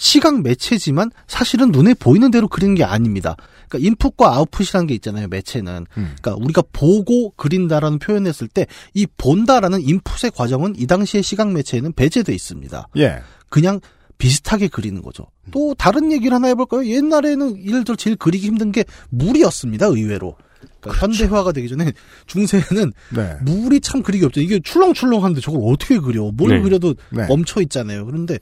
시각 0.02 0.42
매체지만 0.42 1.12
사실은 1.28 1.70
눈에 1.70 1.94
보이는 1.94 2.32
대로 2.32 2.48
그리는 2.48 2.74
게 2.74 2.82
아닙니다. 2.82 3.36
그러니까 3.68 3.86
인풋과 3.88 4.34
아웃풋이라는 4.34 4.88
게 4.88 4.94
있잖아요, 4.94 5.28
매체는. 5.28 5.86
음. 5.96 6.14
그러니까 6.20 6.34
우리가 6.44 6.62
보고 6.72 7.30
그린다라는 7.36 8.00
표현했을 8.00 8.48
때 8.48 8.66
이 8.94 9.06
본다라는 9.16 9.80
인풋의 9.80 10.32
과정은 10.34 10.74
이 10.76 10.88
당시의 10.88 11.22
시각 11.22 11.52
매체에는 11.52 11.92
배제돼 11.92 12.34
있습니다. 12.34 12.88
예. 12.96 13.22
그냥 13.48 13.78
비슷하게 14.18 14.66
그리는 14.68 15.02
거죠. 15.02 15.26
또 15.52 15.74
다른 15.74 16.10
얘기를 16.10 16.34
하나 16.34 16.48
해볼까요? 16.48 16.84
옛날에는 16.84 17.64
예를 17.64 17.84
들어 17.84 17.94
제일 17.96 18.16
그리기 18.16 18.44
힘든 18.48 18.72
게 18.72 18.84
물이었습니다, 19.10 19.86
의외로. 19.86 20.34
그러니까 20.80 21.06
현대화가 21.06 21.52
되기 21.52 21.68
전에 21.68 21.92
중세에는 22.26 22.92
네. 23.14 23.36
물이 23.42 23.80
참 23.80 24.02
그리기 24.02 24.24
없죠. 24.24 24.40
이게 24.40 24.58
출렁출렁한데 24.58 25.40
저걸 25.40 25.60
어떻게 25.64 25.98
그려? 26.00 26.30
뭘 26.32 26.56
네. 26.56 26.60
그려도 26.60 26.94
네. 27.10 27.26
멈춰 27.28 27.60
있잖아요. 27.62 28.04
그런데 28.04 28.38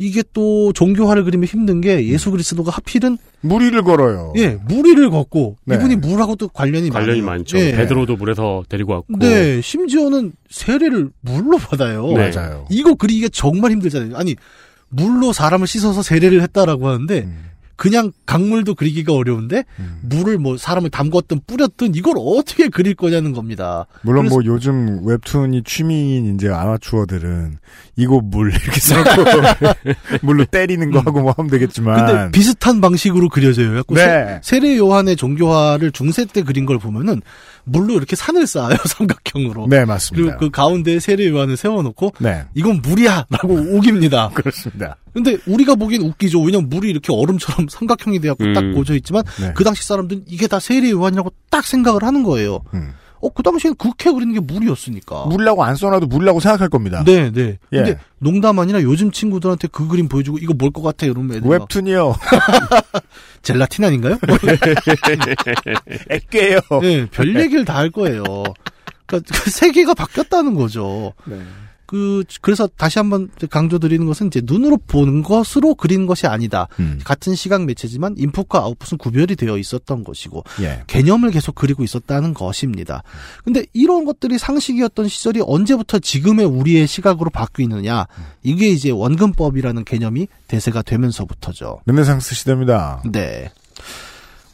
이게 0.00 0.22
또 0.32 0.72
종교화를 0.72 1.24
그리면 1.24 1.46
힘든 1.46 1.82
게 1.82 2.06
예수 2.06 2.30
그리스도가 2.30 2.70
하필은 2.70 3.18
무리를 3.42 3.82
걸어요. 3.82 4.32
예 4.36 4.58
무리를 4.66 5.10
걷고 5.10 5.58
네. 5.66 5.74
이분이 5.74 5.96
물하고 5.96 6.36
또 6.36 6.48
관련이 6.48 6.88
관련이 6.88 7.20
많아요. 7.20 7.38
많죠. 7.38 7.58
예. 7.58 7.72
베드로도 7.72 8.16
물에서 8.16 8.64
데리고 8.70 8.94
왔고. 8.94 9.18
네, 9.18 9.60
심지어는 9.60 10.32
세례를 10.48 11.10
물로 11.20 11.58
받아요. 11.58 12.06
네. 12.12 12.30
맞아요. 12.34 12.66
이거 12.70 12.94
그리기가 12.94 13.28
정말 13.30 13.72
힘들잖아요. 13.72 14.16
아니 14.16 14.36
물로 14.88 15.34
사람을 15.34 15.66
씻어서 15.66 16.02
세례를 16.02 16.40
했다라고 16.40 16.88
하는데 16.88 17.18
음. 17.20 17.49
그냥 17.80 18.12
강물도 18.26 18.74
그리기가 18.74 19.14
어려운데 19.14 19.64
음. 19.78 20.00
물을 20.02 20.36
뭐 20.36 20.58
사람을 20.58 20.90
담궜든 20.90 21.46
뿌렸든 21.46 21.94
이걸 21.94 22.12
어떻게 22.18 22.68
그릴 22.68 22.94
거냐는 22.94 23.32
겁니다. 23.32 23.86
물론 24.02 24.26
뭐 24.26 24.42
요즘 24.44 25.00
웹툰이 25.06 25.62
취미인 25.64 26.34
이제 26.34 26.50
아마추어들은 26.50 27.56
이거 27.96 28.20
물 28.22 28.50
이렇게 28.52 28.78
써놓고 28.78 29.24
물로 30.20 30.44
때리는 30.44 30.90
거 30.90 30.98
하고 30.98 31.22
뭐 31.22 31.34
하면 31.38 31.50
되겠지만. 31.50 32.06
근데 32.06 32.30
비슷한 32.32 32.82
방식으로 32.82 33.30
그려져요. 33.30 33.78
약간 33.78 33.96
네. 33.96 34.40
세, 34.42 34.60
례 34.60 34.76
요한의 34.76 35.16
종교화를 35.16 35.90
중세 35.92 36.26
때 36.26 36.42
그린 36.42 36.66
걸 36.66 36.78
보면은 36.78 37.22
물로 37.70 37.94
이렇게 37.94 38.16
산을 38.16 38.46
쌓아요 38.46 38.76
삼각형으로. 38.84 39.66
네, 39.68 39.84
맞습니다. 39.84 40.24
그리고 40.24 40.38
그 40.38 40.50
가운데 40.50 40.98
세례 41.00 41.28
요한을 41.28 41.56
세워놓고 41.56 42.14
네. 42.18 42.44
이건 42.54 42.82
물이야라고 42.82 43.54
우깁니다. 43.76 44.30
그렇습니다. 44.34 44.96
근데 45.12 45.38
우리가 45.46 45.74
보기엔 45.74 46.02
웃기죠. 46.02 46.40
왜냐면 46.40 46.68
물이 46.68 46.88
이렇게 46.88 47.12
얼음처럼 47.12 47.68
삼각형이 47.68 48.20
되었고 48.20 48.44
음. 48.44 48.52
딱 48.54 48.60
고져 48.72 48.94
있지만 48.96 49.22
네. 49.40 49.52
그 49.54 49.64
당시 49.64 49.86
사람들은 49.86 50.24
이게 50.28 50.46
다 50.46 50.60
세례 50.60 50.90
요한이라고 50.90 51.32
딱 51.50 51.64
생각을 51.64 52.02
하는 52.02 52.22
거예요. 52.22 52.60
음. 52.74 52.92
어, 53.22 53.28
그 53.28 53.42
당시엔 53.42 53.74
그렇게 53.76 54.10
그리는 54.12 54.32
게 54.32 54.40
물이었으니까. 54.40 55.26
물이라고 55.26 55.62
안 55.64 55.76
써놔도 55.76 56.06
물이라고 56.06 56.40
생각할 56.40 56.68
겁니다. 56.68 57.02
네, 57.04 57.30
네. 57.30 57.58
예. 57.72 57.76
근데 57.76 57.98
농담 58.18 58.58
아니라 58.58 58.80
요즘 58.82 59.10
친구들한테 59.10 59.68
그 59.68 59.86
그림 59.88 60.08
보여주고 60.08 60.38
이거 60.38 60.54
뭘 60.54 60.70
것 60.70 60.82
같아 60.82 61.04
이러면 61.06 61.36
애들 61.36 61.48
막 61.48 61.60
웹툰이요. 61.70 62.14
젤라틴 63.42 63.84
아닌가요? 63.84 64.18
애깨요. 66.10 66.60
네, 66.82 67.06
별 67.10 67.34
얘기를 67.40 67.64
다 67.64 67.80
할 67.80 67.90
거예요. 67.90 68.22
그러니까 69.06 69.32
그 69.42 69.50
세계가 69.50 69.94
바뀌었다는 69.94 70.54
거죠. 70.54 71.12
네. 71.24 71.38
그 71.90 72.22
그래서 72.40 72.68
다시 72.68 73.00
한번 73.00 73.28
강조드리는 73.50 74.06
것은 74.06 74.28
이제 74.28 74.40
눈으로 74.44 74.76
보는 74.76 75.24
것으로 75.24 75.74
그리는 75.74 76.06
것이 76.06 76.28
아니다. 76.28 76.68
음. 76.78 77.00
같은 77.02 77.34
시각 77.34 77.64
매체지만 77.64 78.14
인풋과 78.16 78.60
아웃풋은 78.60 78.96
구별이 78.96 79.34
되어 79.34 79.58
있었던 79.58 80.04
것이고 80.04 80.44
예. 80.60 80.84
개념을 80.86 81.32
계속 81.32 81.56
그리고 81.56 81.82
있었다는 81.82 82.32
것입니다. 82.32 83.02
근데 83.42 83.64
이런 83.72 84.04
것들이 84.04 84.38
상식이었던 84.38 85.08
시절이 85.08 85.40
언제부터 85.44 85.98
지금의 85.98 86.46
우리의 86.46 86.86
시각으로 86.86 87.28
바뀌느냐? 87.30 88.06
이게 88.44 88.68
이제 88.68 88.90
원근법이라는 88.90 89.84
개념이 89.84 90.28
대세가 90.46 90.82
되면서부터죠. 90.82 91.80
르네상스 91.86 92.36
시대입니다. 92.36 93.02
네. 93.10 93.50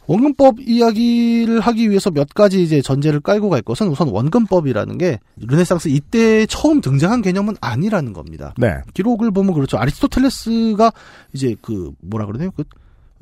원근법 0.07 0.61
이야기를 0.61 1.61
하기 1.61 1.91
위해서 1.91 2.11
몇 2.11 2.29
가지 2.29 2.63
이제 2.63 2.81
전제를 2.81 3.21
깔고 3.21 3.51
갈 3.51 3.63
것은 3.63 3.89
우선 3.89 4.09
원근법이라는 4.09 4.99
게 4.99 5.19
르네상스 5.37 5.89
이때 5.89 6.47
처음 6.47 6.81
등장한 6.81 7.23
개념은 7.23 7.57
아니라는 7.61 8.13
겁니다. 8.13 8.55
네. 8.57 8.79
기록을 8.95 9.31
보면 9.31 9.55
그렇죠. 9.55 9.79
아리스토텔레스가 9.79 10.93
이제 11.33 11.57
그 11.61 11.93
뭐라 12.01 12.27
그러네요. 12.27 12.51
그 12.53 12.65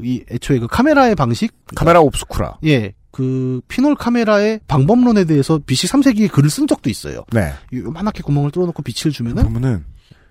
이 0.01 0.24
애초에 0.30 0.59
그 0.59 0.66
카메라의 0.66 1.14
방식 1.14 1.53
camera 1.74 2.01
obscura. 2.01 2.59
예. 2.66 2.95
그 3.11 3.61
pinhole 3.68 3.95
camera의 3.95 4.61
방법론에 4.66 5.24
대해서 5.24 5.61
BC 5.64 5.87
3세기에 5.87 6.32
글을 6.32 6.51
쓴 6.51 6.66
적도 6.66 6.91
있어요. 6.91 7.24
네. 7.32 7.53
요만하게 7.72 8.22
구멍을 8.22 8.51
뚫어놓고 8.51 8.82
빛을 8.82 9.12
주면은 9.12 9.45
보면은 9.45 9.85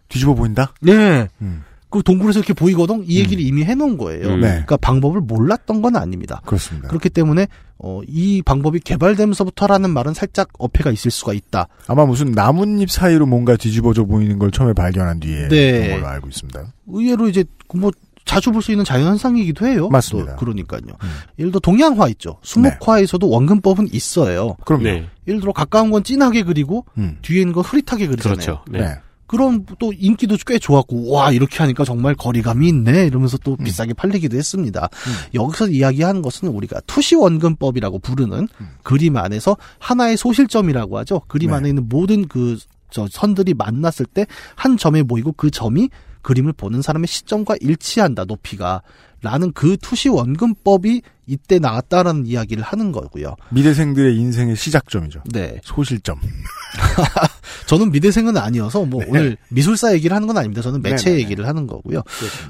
뒤집어 0.10 0.34
보인다? 0.34 0.74
네. 0.82 1.30
음. 1.42 1.64
그 1.94 2.02
동굴에서 2.02 2.40
이렇게 2.40 2.54
보이거든. 2.54 3.04
이 3.06 3.20
얘기를 3.20 3.44
이미 3.44 3.64
해놓은 3.64 3.98
거예요. 4.00 4.30
음. 4.30 4.40
네. 4.42 4.48
그러니까 4.48 4.78
방법을 4.78 5.22
몰랐던 5.22 5.84
건 5.84 5.96
아닙니다. 5.96 6.42
그렇습니다. 6.44 6.88
그렇기 6.88 7.12
때문에 7.12 7.46
어, 7.78 8.02
이 8.08 8.42
방법이 8.42 8.80
개발되면서부터라는 8.80 9.92
말은 9.92 10.16
살짝 10.16 10.50
어폐가 10.58 10.90
있을 10.90 11.12
수가 11.12 11.34
있다. 11.34 11.68
아마 11.86 12.08
무슨 12.08 12.32
나뭇잎 12.32 12.90
사이로 12.90 13.28
뭔가 13.28 13.56
뒤집어져 13.58 14.06
보이는 14.06 14.40
걸 14.40 14.50
처음에 14.50 14.74
발견한 14.74 15.20
뒤에 15.20 15.50
네. 15.50 15.72
그런 15.84 15.92
걸로 16.02 16.08
알고 16.08 16.30
있습니다. 16.30 16.74
의외로 16.88 17.30
이제 17.30 17.44
뭐 17.76 17.92
자주 18.26 18.52
볼 18.52 18.64
수 18.64 18.72
있는 18.72 18.84
자연 18.86 19.10
현상이기도 19.10 19.68
해요. 19.68 19.88
맞습니다. 19.90 20.32
또 20.32 20.38
그러니까요. 20.38 20.82
음. 20.88 21.10
예를 21.38 21.52
들어 21.52 21.60
동양화 21.60 22.08
있죠. 22.10 22.40
수목화에서도 22.42 23.30
원근법은 23.30 23.90
있어요. 23.92 24.56
그럼요. 24.66 24.84
네. 24.86 25.06
예를 25.28 25.42
들어 25.42 25.54
가까운 25.54 25.92
건 25.92 26.04
진하게 26.04 26.42
그리고 26.42 26.86
음. 26.98 27.20
뒤에 27.22 27.42
있는 27.42 27.54
건 27.54 27.64
흐릿하게 27.64 28.08
그리잖아요. 28.08 28.36
그렇죠. 28.38 28.66
네. 28.72 28.96
네. 29.34 29.38
그럼 29.38 29.66
또 29.80 29.92
인기도 29.94 30.38
꽤 30.46 30.60
좋았고 30.60 31.12
와 31.12 31.32
이렇게 31.32 31.58
하니까 31.58 31.84
정말 31.84 32.16
거리감이 32.16 32.68
있네 32.68 33.08
이러면서 33.08 33.38
또 33.40 33.58
음. 33.60 33.64
비싸게 33.64 33.94
팔리기도 33.94 34.38
했습니다. 34.38 34.90
여기서 35.34 35.70
이야기하는 35.70 36.22
것은 36.22 36.50
우리가 36.50 36.82
투시 36.88 37.16
원근법이라고 37.16 38.00
부르는 38.00 38.48
그림 38.84 39.18
안에서 39.18 39.58
하나의 39.80 40.18
소실점이라고 40.18 40.98
하죠. 41.00 41.22
그림 41.28 41.50
음. 41.50 41.52
네. 41.52 41.58
안에 41.58 41.70
있는 41.70 41.90
모든 41.90 42.28
그 42.28 42.58
저 42.94 43.08
선들이 43.12 43.56
만났을 43.56 44.06
때 44.06 44.26
한 44.56 44.78
점에 44.78 45.02
모이고 45.02 45.34
그 45.34 45.52
점이 45.52 45.90
그림을 46.22 46.54
보는 46.54 46.82
사람의 46.82 47.08
시점과 47.08 47.56
일치한다 47.60 48.24
높이가 48.26 48.82
라는 49.22 49.52
그 49.52 49.78
투시 49.82 50.10
원근법이 50.10 51.02
이때 51.26 51.60
나왔다라는 51.60 52.26
이야기를 52.26 52.64
하는 52.64 52.92
거고요. 52.92 53.36
미대생들의 53.52 54.16
인생의 54.18 54.56
시작점이죠. 54.56 55.22
네. 55.32 55.60
소실점. 55.64 56.20
저는 57.68 57.92
미대생은 57.92 58.36
아니어서 58.38 58.84
뭐 58.86 59.04
오늘 59.08 59.38
미술사 59.50 59.94
얘기를 59.94 60.16
하는 60.16 60.28
건 60.28 60.38
아닙니다. 60.38 60.62
저는 60.62 60.82
매체 60.82 61.06
네, 61.06 61.12
네, 61.12 61.16
네. 61.18 61.24
얘기를 61.24 61.48
하는 61.48 61.68
거고요. 61.68 62.00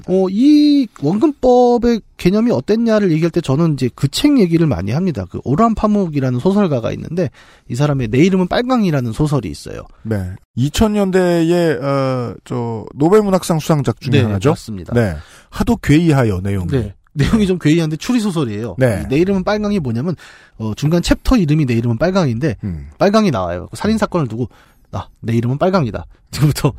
어, 0.08 0.26
이 0.30 0.86
원근법의 1.00 2.00
개념이 2.16 2.50
어땠냐를 2.50 3.10
얘기할 3.12 3.30
때 3.30 3.40
저는 3.40 3.74
이제 3.74 3.90
그 3.94 4.08
책 4.14 4.38
얘기를 4.38 4.66
많이 4.66 4.92
합니다. 4.92 5.24
그 5.28 5.40
오르한 5.44 5.74
파묵이라는 5.74 6.38
소설가가 6.38 6.92
있는데 6.92 7.30
이 7.68 7.74
사람의 7.74 8.08
내 8.08 8.18
이름은 8.18 8.46
빨강이라는 8.48 9.10
소설이 9.12 9.50
있어요. 9.50 9.82
네. 10.04 10.34
2000년대의 10.56 11.82
어, 11.82 12.34
저 12.44 12.84
노벨 12.94 13.22
문학상 13.22 13.58
수상작 13.58 14.00
중에 14.00 14.12
네, 14.12 14.22
하나죠. 14.22 14.50
맞습니다. 14.50 14.94
네. 14.94 15.16
하도 15.50 15.76
괴이하여 15.76 16.40
내용이. 16.42 16.68
네. 16.68 16.94
내용이 17.14 17.46
좀 17.46 17.58
괴이한데 17.58 17.96
추리 17.96 18.20
소설이에요. 18.20 18.76
네. 18.78 19.04
이 19.06 19.09
내 19.09 19.16
이름은 19.18 19.44
빨강이 19.44 19.78
뭐냐면 19.78 20.16
어, 20.58 20.74
중간 20.74 21.02
챕터 21.02 21.36
이름이 21.36 21.64
내 21.64 21.74
이름은 21.74 21.96
빨강인데 21.98 22.56
음. 22.64 22.88
빨강이 22.98 23.30
나와요. 23.30 23.68
그 23.70 23.76
살인 23.76 23.98
사건을 23.98 24.28
두고 24.28 24.48
나 24.90 25.08
내 25.08 25.36
이름은 25.36 25.58
빨강이다. 25.58 26.06
지금부터 26.30 26.72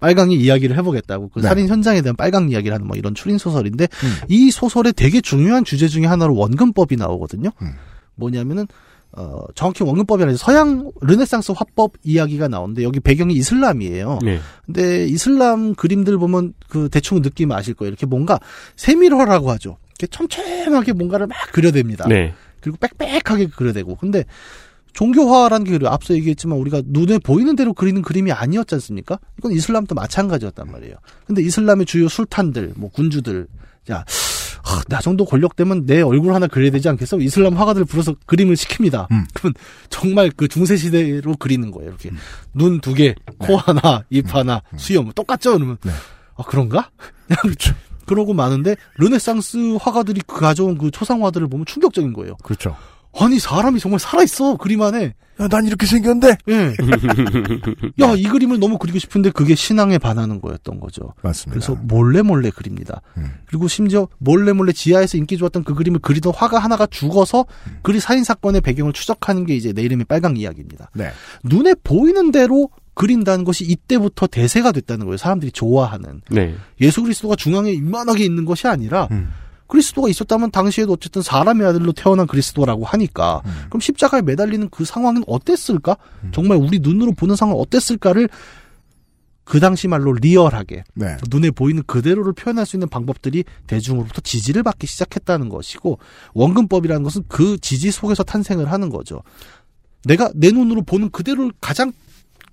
빨강이 0.00 0.34
이야기를 0.34 0.76
해보겠다고 0.78 1.28
그 1.28 1.40
네. 1.40 1.48
살인 1.48 1.68
현장에 1.68 2.02
대한 2.02 2.16
빨강 2.16 2.50
이야기를 2.50 2.74
하는 2.74 2.86
뭐 2.86 2.96
이런 2.96 3.14
추린 3.14 3.38
소설인데 3.38 3.84
음. 3.84 4.14
이 4.28 4.50
소설의 4.50 4.94
되게 4.94 5.20
중요한 5.20 5.64
주제 5.64 5.86
중에 5.88 6.06
하나로 6.06 6.34
원근법이 6.34 6.96
나오거든요. 6.96 7.50
음. 7.62 7.72
뭐냐면은 8.16 8.66
어 9.14 9.44
정확히 9.54 9.84
원근법이 9.84 10.22
아니라 10.22 10.38
서양 10.38 10.90
르네상스 11.02 11.52
화법 11.52 11.92
이야기가 12.02 12.48
나오는데 12.48 12.82
여기 12.82 12.98
배경이 12.98 13.34
이슬람이에요. 13.34 14.20
네. 14.22 14.40
근데 14.64 15.06
이슬람 15.06 15.74
그림들 15.74 16.16
보면 16.16 16.54
그 16.68 16.88
대충 16.88 17.20
느낌 17.20 17.52
아실 17.52 17.74
거예요. 17.74 17.90
이렇게 17.90 18.06
뭔가 18.06 18.40
세밀화라고 18.76 19.50
하죠. 19.52 19.76
이렇게 20.02 20.06
촘촘하게 20.08 20.92
뭔가를 20.92 21.26
막 21.28 21.36
그려댑니다. 21.52 22.08
네. 22.08 22.34
그리고 22.60 22.76
빽빽하게 22.78 23.48
그려대고. 23.48 23.96
근데 23.96 24.24
종교화라는 24.92 25.64
게 25.64 25.72
그래요. 25.72 25.90
앞서 25.90 26.14
얘기했지만 26.14 26.58
우리가 26.58 26.82
눈에 26.84 27.18
보이는 27.18 27.56
대로 27.56 27.72
그리는 27.72 28.02
그림이 28.02 28.32
아니었지 28.32 28.74
않습니까? 28.74 29.18
이건 29.38 29.52
이슬람도 29.52 29.94
마찬가지였단 29.94 30.70
말이에요. 30.70 30.96
근데 31.26 31.42
이슬람의 31.42 31.86
주요 31.86 32.08
술탄들, 32.08 32.74
뭐 32.76 32.90
군주들, 32.90 33.46
자, 33.86 34.04
하, 34.62 34.82
나 34.88 35.00
정도 35.00 35.24
권력되면 35.24 35.86
내 35.86 36.02
얼굴 36.02 36.34
하나 36.34 36.46
그려야 36.46 36.70
되지 36.70 36.88
않겠어? 36.90 37.18
이슬람 37.18 37.54
화가들 37.54 37.84
불러서 37.84 38.14
그림을 38.26 38.54
시킵니다. 38.54 39.10
음. 39.10 39.24
그러면 39.34 39.54
정말 39.88 40.30
그 40.36 40.46
중세 40.46 40.76
시대로 40.76 41.34
그리는 41.36 41.70
거예요. 41.70 41.90
이렇게 41.90 42.10
눈두 42.52 42.94
개, 42.94 43.14
코 43.38 43.56
하나, 43.56 44.04
입 44.10 44.32
하나, 44.34 44.62
수염 44.76 45.10
똑같죠? 45.12 45.54
그러면 45.54 45.78
네. 45.82 45.90
아 46.36 46.42
그런가? 46.44 46.90
그렇죠. 47.40 47.74
그러고 48.06 48.34
마는데 48.34 48.76
르네상스 48.98 49.78
화가들이 49.80 50.22
그 50.26 50.40
가져온 50.40 50.78
그 50.78 50.90
초상화들을 50.90 51.48
보면 51.48 51.66
충격적인 51.66 52.12
거예요. 52.12 52.36
그렇죠. 52.42 52.76
아니 53.18 53.38
사람이 53.38 53.78
정말 53.78 54.00
살아있어 54.00 54.56
그림 54.56 54.80
안에 54.82 55.14
야, 55.40 55.48
난 55.48 55.66
이렇게 55.66 55.86
생겼는데. 55.86 56.36
예. 56.48 56.74
야이 58.00 58.24
그림을 58.24 58.58
너무 58.58 58.78
그리고 58.78 58.98
싶은데 58.98 59.30
그게 59.30 59.54
신앙에 59.54 59.98
반하는 59.98 60.40
거였던 60.40 60.80
거죠 60.80 61.14
맞습니다. 61.22 61.52
그래서 61.52 61.80
몰래 61.82 62.22
몰래 62.22 62.50
그립니다 62.50 63.00
음. 63.16 63.30
그리고 63.46 63.68
심지어 63.68 64.08
몰래 64.18 64.52
몰래 64.52 64.72
지하에서 64.72 65.18
인기 65.18 65.36
좋았던 65.36 65.64
그 65.64 65.74
그림을 65.74 66.00
그리던 66.00 66.32
화가 66.34 66.58
하나가 66.58 66.86
죽어서 66.86 67.46
그리 67.82 68.00
살인 68.00 68.24
사건의 68.24 68.60
배경을 68.60 68.92
추적하는 68.92 69.46
게 69.46 69.54
이제 69.56 69.72
내 69.72 69.82
이름의 69.82 70.06
빨강 70.06 70.36
이야기입니다 70.36 70.90
네. 70.94 71.10
눈에 71.44 71.74
보이는 71.82 72.30
대로 72.30 72.70
그린다는 72.94 73.44
것이 73.44 73.64
이때부터 73.64 74.26
대세가 74.26 74.72
됐다는 74.72 75.06
거예요 75.06 75.16
사람들이 75.16 75.52
좋아하는 75.52 76.20
네. 76.30 76.54
예수 76.80 77.02
그리스도가 77.02 77.36
중앙에 77.36 77.72
이만하게 77.72 78.24
있는 78.24 78.44
것이 78.44 78.66
아니라 78.68 79.08
음. 79.10 79.32
그리스도가 79.66 80.10
있었다면 80.10 80.50
당시에도 80.50 80.92
어쨌든 80.92 81.22
사람의 81.22 81.66
아들로 81.66 81.92
태어난 81.92 82.26
그리스도라고 82.26 82.84
하니까 82.84 83.40
음. 83.46 83.64
그럼 83.70 83.80
십자가에 83.80 84.20
매달리는 84.20 84.68
그 84.68 84.84
상황은 84.84 85.24
어땠을까? 85.26 85.96
정말 86.30 86.58
우리 86.58 86.78
눈으로 86.78 87.12
보는 87.12 87.36
상황은 87.36 87.58
어땠을까를 87.58 88.28
그 89.44 89.60
당시 89.60 89.88
말로 89.88 90.12
리얼하게 90.12 90.84
네. 90.94 91.16
눈에 91.30 91.50
보이는 91.50 91.82
그대로를 91.86 92.32
표현할 92.32 92.66
수 92.66 92.76
있는 92.76 92.88
방법들이 92.88 93.44
대중으로부터 93.66 94.20
지지를 94.20 94.62
받기 94.62 94.86
시작했다는 94.86 95.48
것이고 95.48 95.98
원근법이라는 96.34 97.02
것은 97.02 97.24
그 97.28 97.58
지지 97.58 97.90
속에서 97.90 98.22
탄생을 98.22 98.70
하는 98.70 98.88
거죠. 98.88 99.22
내가 100.04 100.30
내 100.34 100.50
눈으로 100.50 100.82
보는 100.82 101.10
그대로를 101.10 101.52
가장 101.60 101.92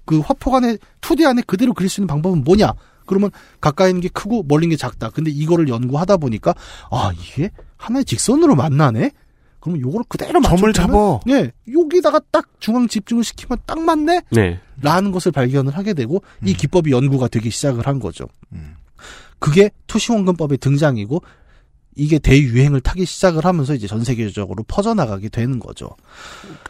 그 0.10 0.22
화폭 0.22 0.56
안에 0.56 0.76
2D 1.02 1.24
안에 1.28 1.44
그대로 1.46 1.72
그릴 1.72 1.88
수 1.88 2.02
있는 2.02 2.08
방법은 2.08 2.44
뭐냐? 2.44 2.74
그러면 3.06 3.30
가까이 3.62 3.92
있는 3.92 4.02
게 4.02 4.10
크고 4.10 4.44
멀리 4.48 4.66
있는 4.66 4.76
게 4.76 4.76
작다. 4.76 5.12
근데 5.12 5.30
이거를 5.30 5.68
연구하다 5.68 6.18
보니까 6.18 6.56
아 6.90 7.12
이게 7.14 7.52
하나의 7.78 8.06
직선으로 8.06 8.56
만나네. 8.56 9.12
그러면 9.60 9.82
요거를 9.82 10.06
그대로 10.10 10.42
점을 10.42 10.74
잡어. 10.74 11.20
예, 11.30 11.52
여기다가 11.72 12.22
딱 12.32 12.48
중앙 12.60 12.88
집중을 12.88 13.24
시키면 13.24 13.60
딱 13.68 13.80
맞네. 13.80 14.22
네. 14.32 14.60
라는 14.82 15.12
것을 15.12 15.32
발견을 15.32 15.78
하게 15.78 15.94
되고 15.94 16.24
이 16.44 16.56
기법이 16.56 16.90
연구가 16.90 17.28
되기 17.28 17.52
시작을 17.52 17.86
한 17.86 18.00
거죠. 18.00 18.26
음. 18.54 18.78
그게 19.38 19.70
투시원근법의 19.86 20.58
등장이고 20.58 21.22
이게 21.96 22.18
대유행을 22.20 22.82
타기 22.82 23.06
시작을 23.06 23.44
하면서 23.46 23.74
이제 23.74 23.88
전 23.88 24.04
세계적으로 24.04 24.64
퍼져나가게 24.68 25.30
되는 25.30 25.60
거죠. 25.60 25.90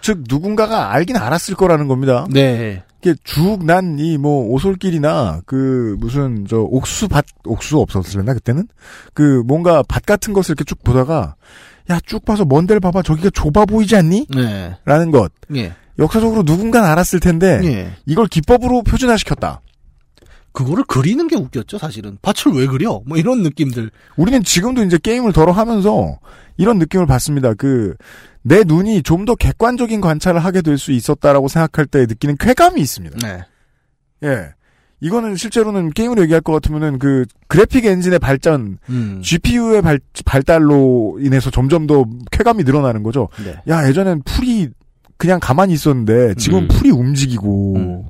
즉 0.01 0.23
누군가가 0.27 0.91
알긴 0.93 1.17
알았을 1.17 1.55
거라는 1.55 1.87
겁니다. 1.87 2.25
네. 2.31 2.83
이게 3.01 3.15
쭉 3.23 3.63
난 3.63 3.97
이 3.99 4.17
뭐 4.17 4.45
오솔길이나 4.47 5.41
그 5.45 5.95
무슨 5.99 6.45
저 6.49 6.57
옥수 6.59 7.07
밭 7.07 7.25
옥수 7.45 7.79
없었을랬나 7.79 8.33
그때는 8.33 8.67
그 9.13 9.41
뭔가 9.45 9.83
밭 9.87 10.05
같은 10.05 10.33
것을 10.33 10.51
이렇게 10.53 10.63
쭉 10.65 10.83
보다가 10.83 11.35
야 11.89 11.99
쭉 12.05 12.25
봐서 12.25 12.43
먼 12.45 12.67
데를 12.67 12.79
봐봐 12.81 13.01
저기가 13.03 13.29
좁아 13.29 13.65
보이지 13.65 13.95
않니? 13.95 14.27
네. 14.35 14.75
라는 14.85 15.11
것 15.11 15.31
예. 15.55 15.73
역사적으로 15.97 16.43
누군가는 16.43 16.87
알았을 16.89 17.19
텐데 17.19 17.59
예. 17.63 17.91
이걸 18.05 18.27
기법으로 18.27 18.83
표준화시켰다. 18.83 19.61
그거를 20.63 20.83
그리는 20.87 21.27
게 21.27 21.35
웃겼죠, 21.35 21.77
사실은. 21.77 22.17
밭을 22.21 22.53
왜 22.53 22.67
그려? 22.67 23.01
뭐 23.05 23.17
이런 23.17 23.43
느낌들. 23.43 23.89
우리는 24.17 24.43
지금도 24.43 24.83
이제 24.83 24.97
게임을 25.01 25.33
덜어 25.33 25.51
하면서 25.51 26.19
이런 26.57 26.77
느낌을 26.79 27.05
받습니다. 27.05 27.53
그, 27.53 27.95
내 28.41 28.63
눈이 28.65 29.03
좀 29.03 29.25
더 29.25 29.35
객관적인 29.35 30.01
관찰을 30.01 30.43
하게 30.43 30.61
될 30.61 30.77
수 30.77 30.91
있었다라고 30.91 31.47
생각할 31.47 31.85
때 31.85 32.05
느끼는 32.07 32.37
쾌감이 32.39 32.79
있습니다. 32.81 33.17
네. 33.27 33.43
예. 34.23 34.49
이거는 35.01 35.35
실제로는 35.37 35.91
게임으로 35.91 36.21
얘기할 36.23 36.41
것 36.41 36.51
같으면은 36.53 36.99
그 36.99 37.25
그래픽 37.47 37.85
엔진의 37.85 38.19
발전, 38.19 38.77
음. 38.89 39.21
GPU의 39.23 39.81
발, 39.81 39.99
발달로 40.25 41.19
인해서 41.21 41.49
점점 41.49 41.87
더 41.87 42.05
쾌감이 42.31 42.63
늘어나는 42.63 43.03
거죠. 43.03 43.29
네. 43.43 43.55
야, 43.73 43.87
예전엔 43.87 44.23
풀이 44.23 44.69
그냥 45.17 45.39
가만히 45.41 45.73
있었는데 45.73 46.33
지금 46.35 46.59
음. 46.63 46.67
풀이 46.69 46.91
움직이고 46.91 47.75
음. 47.77 48.03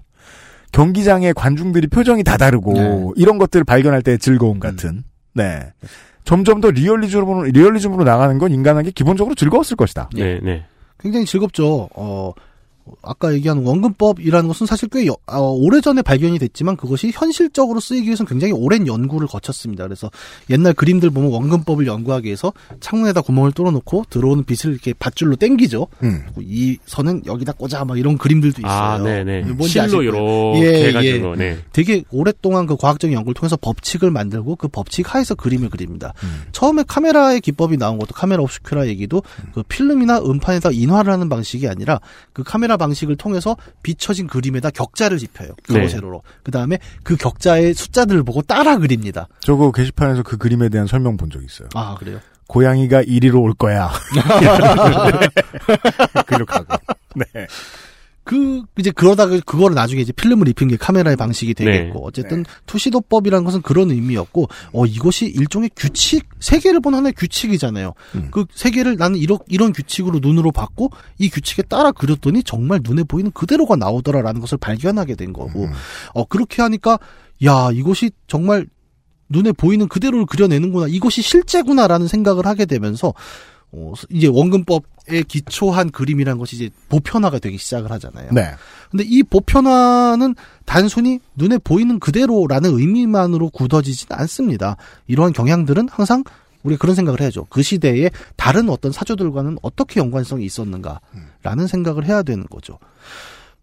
경기장의 0.72 1.34
관중들이 1.34 1.88
표정이 1.88 2.24
다 2.24 2.38
다르고 2.38 2.74
네. 2.74 3.08
이런 3.16 3.38
것들을 3.38 3.64
발견할 3.64 4.02
때의 4.02 4.20
즐거움 4.20 4.60
같은. 4.60 5.04
네. 5.34 5.72
점점 6.26 6.62
더 6.62 6.70
리얼리즘으로 6.70 7.44
리얼리즘으로 7.44 8.04
나가는 8.04 8.38
건 8.38 8.52
인간에게 8.52 8.92
기본적으로 8.92 9.36
즐거웠을 9.36 9.76
것이다. 9.78 10.10
네, 10.14 10.40
네. 10.44 10.66
굉장히 11.00 11.26
즐겁죠. 11.26 11.90
어, 11.96 12.34
아까 13.02 13.34
얘기한 13.34 13.60
원근법이라는 13.64 14.48
것은 14.48 14.66
사실 14.68 14.90
꽤 14.90 15.06
여- 15.08 15.16
어, 15.28 15.40
오래전에 15.52 16.02
발견이 16.02 16.40
됐지만 16.40 16.76
그것이 16.78 17.12
현실적으로 17.14 17.80
쓰이기 17.80 18.08
위해서는 18.08 18.28
굉장히 18.30 18.54
오랜 18.54 18.88
연구를 18.88 19.28
거쳤습니다. 19.28 19.84
그래서 19.86 20.10
옛날 20.50 20.74
그림들 20.74 21.10
보면 21.12 21.32
원근법을 21.32 21.88
연구하기 21.88 22.26
위해서 22.26 22.54
창문에다 22.80 23.22
구멍을 23.22 23.52
뚫어놓고 23.54 24.06
들어오는 24.10 24.44
빛을 24.46 24.74
이렇게 24.74 24.94
밧줄로 24.94 25.36
땡기죠. 25.36 25.88
음. 26.04 26.22
그리고 26.26 26.42
이 26.44 26.78
선은 26.86 27.24
여기다 27.26 27.54
꽂아 27.54 27.86
막 27.86 27.98
이런 27.98 28.18
그림들도 28.18 28.62
있어요. 28.62 28.72
아, 28.72 28.98
네, 28.98 29.24
네. 29.24 29.42
뭔지 29.42 29.80
아실 29.80 30.00
실로. 30.02 30.56
이렇게 30.56 30.62
예, 30.84 30.88
해가지고, 30.90 31.32
예. 31.34 31.36
네. 31.38 31.58
되게 31.74 32.04
오랫동안 32.12 32.66
그 32.66 32.76
과학적인 32.76 33.16
연구를 33.16 33.34
통해서 33.34 33.58
법칙을 33.58 34.12
만들고 34.12 34.56
그 34.56 34.68
법칙 34.68 35.14
하에서 35.14 35.36
그림을 35.36 35.70
그립니다. 35.70 36.14
처음에 36.52 36.84
카메라의 36.88 37.42
기법이 37.42 37.78
나온 37.78 37.98
것도 38.00 38.14
카메라 38.14 38.42
옵스큐라 38.44 38.88
얘기도 38.88 39.22
그 39.54 39.64
필름이나 39.64 40.20
음판에다 40.20 40.70
인화를 40.72 41.12
하는 41.14 41.30
방식이 41.30 41.68
아니라 41.68 42.00
그 42.34 42.44
카메라 42.44 42.78
방식을 42.80 43.18
통해서 43.18 43.56
비춰진 43.84 44.26
그림에다 44.26 44.72
격자를. 44.72 45.20
네. 45.20 45.50
가로 45.76 45.88
세로로. 45.88 46.24
그 46.42 46.50
다음에 46.50 46.80
그 47.04 47.16
격자의 47.16 47.76
숫자들을 47.76 48.24
보고 48.24 48.42
따라 48.42 48.78
그립니다. 48.78 49.28
저거 49.42 49.72
게시판에서 49.72 50.24
그 50.24 50.38
그림에 50.38 50.70
대한 50.70 50.88
설명 50.88 51.18
본 51.18 51.30
적 51.30 51.44
있어요. 51.44 51.70
아 51.76 51.96
그래요? 52.00 52.20
고양이가 52.48 53.04
이리로 53.04 53.40
올 53.42 53.54
거야. 53.54 53.92
근육하고. 56.26 56.76
네. 57.16 57.26
그 58.30 58.62
이제 58.78 58.92
그러다가 58.92 59.40
그거를 59.44 59.74
나중에 59.74 60.04
이제 60.04 60.12
필름을 60.12 60.48
입힌 60.50 60.68
게 60.68 60.78
카메라의 60.78 61.18
방식이 61.18 61.56
되겠고 61.56 62.00
네. 62.00 62.04
어쨌든 62.04 62.46
투시도법이라는 62.68 63.44
것은 63.44 63.64
그런 63.64 63.90
의미였고 63.90 64.48
어 64.72 64.86
이것이 64.86 65.26
일종의 65.26 65.72
규칙 65.76 66.30
세계를 66.40 66.80
보는 66.80 67.00
하나의 67.00 67.14
규칙이잖아요. 67.14 67.96
음. 68.14 68.28
그 68.30 68.46
세계를 68.54 68.98
나는 68.98 69.18
이런 69.18 69.40
이런 69.48 69.74
규칙으로 69.74 70.20
눈으로 70.22 70.52
봤고 70.52 70.92
이 71.18 71.28
규칙에 71.28 71.64
따라 71.64 71.92
그렸더니 71.92 72.44
정말 72.44 72.82
눈에 72.84 73.02
보이는 73.02 73.32
그대로가 73.32 73.76
나오더라라는 73.76 74.42
것을 74.42 74.60
발견하게 74.60 75.16
된 75.16 75.34
거고 75.34 75.64
음. 75.64 75.72
어 76.14 76.24
그렇게 76.26 76.62
하니까 76.62 77.00
야 77.46 77.72
이것이 77.74 78.12
정말 78.28 78.68
눈에 79.30 79.54
보이는 79.54 79.88
그대로를 79.88 80.28
그려내는구나 80.28 80.86
이것이 80.88 81.24
실제구나라는 81.24 82.08
생각을 82.08 82.46
하게 82.46 82.68
되면서 82.68 83.12
어, 83.72 83.94
이제 84.10 84.28
원근법에 84.28 85.24
기초한 85.28 85.92
그림이라는 85.92 86.38
것이 86.40 86.56
이제 86.56 86.70
보편화가 86.90 87.40
되기 87.40 87.58
시작을 87.58 87.92
하잖아요. 87.92 88.32
네. 88.32 88.52
근데 88.90 89.04
이 89.08 89.22
보편화는 89.24 90.36
단순히 90.66 91.20
눈에 91.36 91.58
보이는 91.60 92.00
그대로라는 92.00 92.78
의미만으로 92.78 93.50
굳어지진 93.52 94.08
않습니다. 94.12 94.78
이러한 95.08 95.34
경향들은 95.34 95.88
항상 95.90 96.24
우리가 96.64 96.80
그런 96.80 96.96
생각을 96.96 97.22
해야죠. 97.22 97.46
그 97.50 97.62
시대에 97.62 98.10
다른 98.36 98.70
어떤 98.70 98.92
사조들과는 98.92 99.58
어떻게 99.62 100.00
연관성이 100.00 100.46
있었는가라는 100.46 101.68
생각을 101.68 102.06
해야 102.06 102.24
되는 102.24 102.46
거죠. 102.48 102.80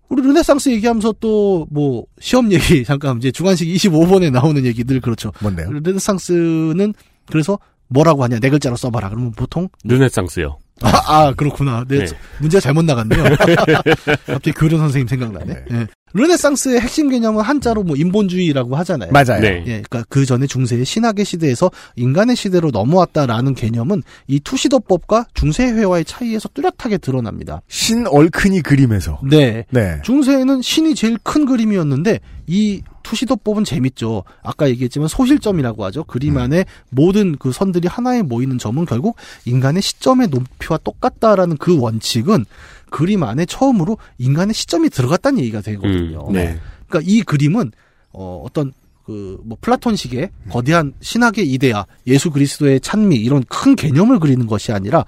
우리 0.09 0.23
르네상스 0.23 0.69
얘기하면서 0.71 1.15
또 1.21 1.67
뭐 1.71 2.05
시험 2.21 2.53
얘기 2.53 2.85
잠깐 2.87 3.19
이제 3.19 3.31
주관식 3.33 3.67
25번에 3.69 4.31
나오는 4.31 4.65
얘기들 4.65 5.01
그렇죠. 5.01 5.33
뭔데요? 5.41 5.71
르네상스는 5.71 6.95
그래서 7.27 7.59
뭐라고 7.89 8.25
하냐 8.25 8.39
네 8.39 8.51
글자로 8.51 8.77
써봐라. 8.77 9.11
그러면 9.11 9.33
보통 9.33 9.69
르네상스요. 9.85 10.59
아, 10.83 11.01
아, 11.07 11.33
그렇구나. 11.35 11.85
네, 11.89 12.05
네. 12.05 12.07
문제가 12.39 12.61
잘못 12.61 12.85
나갔네요. 12.85 13.25
갑자기 14.27 14.53
교련 14.53 14.79
선생님 14.81 15.09
생각나네. 15.09 15.47
네. 15.47 15.65
예. 15.73 15.87
르네상스의 16.13 16.81
핵심 16.81 17.09
개념은 17.09 17.43
한자로 17.43 17.83
뭐 17.83 17.97
인본주의라고 17.97 18.77
하잖아요. 18.77 19.11
맞아요. 19.11 19.41
네. 19.41 19.63
예, 19.67 19.83
그러니까 19.83 20.05
그 20.09 20.25
전에 20.25 20.47
중세의 20.47 20.85
신학의 20.85 21.25
시대에서 21.25 21.71
인간의 21.97 22.37
시대로 22.37 22.71
넘어왔다라는 22.71 23.55
개념은 23.55 24.03
이 24.27 24.41
투시도법과 24.41 25.27
중세회와의 25.35 26.05
차이에서 26.05 26.49
뚜렷하게 26.51 26.99
드러납니다. 26.99 27.63
신 27.69 28.07
얼큰이 28.07 28.63
그림에서. 28.63 29.21
네. 29.29 29.65
네. 29.71 30.01
중세에는 30.03 30.63
신이 30.63 30.95
제일 30.95 31.19
큰 31.23 31.47
그림이었는데 31.47 32.21
이 32.47 32.83
투시도법은 33.07 33.65
재밌죠. 33.65 34.25
아까 34.43 34.69
얘기했지만 34.69 35.07
소실점이라고 35.07 35.85
하죠. 35.87 36.05
그림 36.05 36.39
안에 36.39 36.65
모든 36.91 37.37
그 37.37 37.53
선들이 37.53 37.87
하나에 37.87 38.23
모이는 38.23 38.59
점은 38.59 38.85
결국 38.85 39.17
인간의 39.45 39.81
시점의 39.81 40.29
높이와 40.29 40.79
똑같다라는 40.79 41.57
그 41.59 41.79
원칙은 41.79 42.45
그림 42.91 43.23
안에 43.23 43.47
처음으로 43.47 43.99
인간의 44.19 44.55
시점이 44.55 44.91
들어갔다는 44.91 45.39
얘기가 45.41 45.61
되거든요. 45.61 46.27
음, 46.29 46.33
네. 46.33 46.59
그러니까 46.89 47.11
이 47.11 47.23
그림은 47.23 47.71
어, 48.13 48.43
어떤 48.45 48.73
그뭐 49.05 49.57
플라톤식의 49.61 50.31
거대한 50.51 50.93
신학의 51.01 51.49
이데아, 51.53 51.87
예수 52.09 52.33
그리스도의 52.33 52.81
찬미 52.81 53.17
이런 53.17 53.45
큰 53.49 53.77
개념을 53.77 54.19
그리는 54.19 54.47
것이 54.47 54.73
아니라 54.73 55.05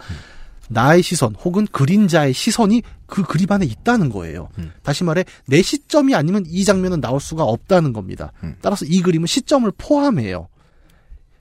나의 0.68 1.02
시선 1.02 1.34
혹은 1.34 1.66
그림자의 1.70 2.32
시선이 2.32 2.82
그 3.06 3.22
그림 3.22 3.50
안에 3.50 3.66
있다는 3.66 4.10
거예요. 4.10 4.48
음. 4.58 4.72
다시 4.82 5.04
말해 5.04 5.24
내 5.46 5.62
시점이 5.62 6.14
아니면 6.14 6.44
이 6.46 6.64
장면은 6.64 7.00
나올 7.00 7.20
수가 7.20 7.44
없다는 7.44 7.92
겁니다. 7.92 8.32
음. 8.42 8.56
따라서 8.60 8.84
이 8.86 9.00
그림은 9.00 9.26
시점을 9.26 9.70
포함해요. 9.76 10.48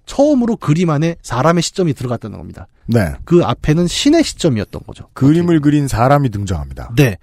처음으로 0.06 0.56
그림 0.56 0.90
안에 0.90 1.18
사람의 1.22 1.62
시점이 1.62 1.94
들어갔다는 1.94 2.38
겁니다. 2.38 2.68
네. 2.86 3.14
그 3.26 3.44
앞에는 3.44 3.88
신의 3.88 4.24
시점이었던 4.24 4.82
거죠. 4.88 5.10
그림을 5.14 5.60
그린 5.60 5.88
사람이 5.88 6.30
등장합니다. 6.30 6.94
네. 6.96 7.18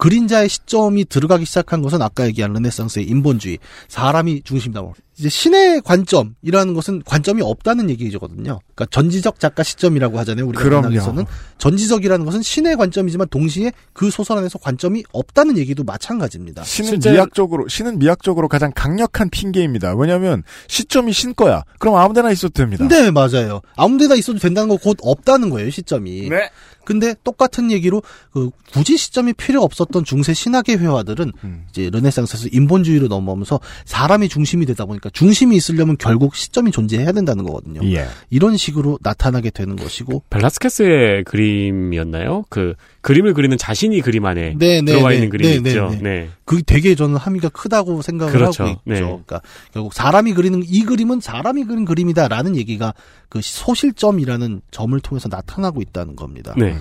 그림자의 0.00 0.48
시점이 0.48 1.04
들어가기 1.04 1.44
시작한 1.44 1.82
것은 1.82 2.00
아까 2.00 2.26
얘기한 2.26 2.54
르네상스의 2.54 3.06
인본주의, 3.06 3.58
사람이 3.88 4.42
중심이다. 4.44 4.80
뭐. 5.20 5.26
이제 5.26 5.28
신의 5.28 5.82
관점이라는 5.82 6.74
것은 6.74 7.02
관점이 7.04 7.42
없다는 7.42 7.90
얘기거든요. 7.90 8.58
그러니까 8.74 8.86
전지적 8.90 9.38
작가 9.38 9.62
시점이라고 9.62 10.18
하잖아요. 10.20 10.46
우리가. 10.46 10.64
문학에서는 10.64 11.24
전지적이라는 11.58 12.24
것은 12.24 12.42
신의 12.42 12.76
관점이지만 12.76 13.28
동시에 13.28 13.72
그 13.92 14.10
소설 14.10 14.38
안에서 14.38 14.58
관점이 14.58 15.04
없다는 15.12 15.58
얘기도 15.58 15.84
마찬가지입니다. 15.84 16.64
신은 16.64 16.90
실제- 16.90 17.12
미학적으로 17.12 17.68
신은 17.68 17.98
미학적으로 17.98 18.48
가장 18.48 18.72
강력한 18.74 19.28
핑계입니다. 19.30 19.94
왜냐하면 19.94 20.42
시점이 20.68 21.12
신 21.12 21.34
거야. 21.34 21.62
그럼 21.78 21.96
아무데나 21.96 22.30
있어도 22.30 22.52
됩니다. 22.54 22.88
네, 22.88 23.10
맞아요. 23.10 23.60
아무데나 23.76 24.14
있어도 24.14 24.38
된다는 24.38 24.68
거 24.68 24.80
곧 24.80 24.96
없다는 25.02 25.50
거예요, 25.50 25.68
시점이. 25.70 26.30
네. 26.30 26.48
근데 26.86 27.14
똑같은 27.22 27.70
얘기로 27.70 28.02
그 28.32 28.48
굳이 28.72 28.96
시점이 28.96 29.34
필요 29.34 29.62
없었던 29.62 30.04
중세 30.04 30.32
신학의 30.32 30.78
회화들은 30.78 31.32
음. 31.44 31.66
이제 31.68 31.90
르네상스에서 31.90 32.48
인본주의로 32.50 33.06
넘어오면서 33.08 33.60
사람이 33.84 34.30
중심이 34.30 34.64
되다 34.64 34.86
보니까 34.86 35.09
중심이 35.12 35.56
있으려면 35.56 35.96
결국 35.98 36.34
시점이 36.36 36.70
존재해야 36.70 37.12
된다는 37.12 37.44
거거든요. 37.44 37.80
예. 37.84 38.06
이런 38.30 38.56
식으로 38.56 38.98
나타나게 39.02 39.50
되는 39.50 39.76
것이고 39.76 40.22
벨라스케스의 40.30 41.24
그림이었나요? 41.24 42.44
그 42.48 42.74
그림을 43.02 43.34
그리는 43.34 43.56
자신이 43.56 44.00
그림 44.00 44.26
안에 44.26 44.54
네, 44.58 44.80
네, 44.80 44.92
들어와 44.92 45.10
네, 45.10 45.16
있는 45.16 45.30
그림이 45.30 45.54
네, 45.54 45.60
네, 45.60 45.70
있죠. 45.70 45.88
네. 45.90 45.98
네. 46.02 46.28
그게 46.44 46.62
되게 46.66 46.94
저는 46.94 47.16
함의가 47.16 47.48
크다고 47.48 48.02
생각을 48.02 48.32
그렇죠. 48.32 48.64
하고 48.64 48.72
있죠. 48.72 48.80
네. 48.84 49.00
그러니까 49.00 49.40
결국 49.72 49.94
사람이 49.94 50.34
그리는 50.34 50.62
이 50.66 50.82
그림은 50.82 51.20
사람이 51.20 51.64
그린 51.64 51.84
그림이다라는 51.84 52.56
얘기가 52.56 52.94
그 53.28 53.40
소실점이라는 53.42 54.62
점을 54.70 55.00
통해서 55.00 55.28
나타나고 55.28 55.80
있다는 55.80 56.16
겁니다. 56.16 56.54
네. 56.56 56.76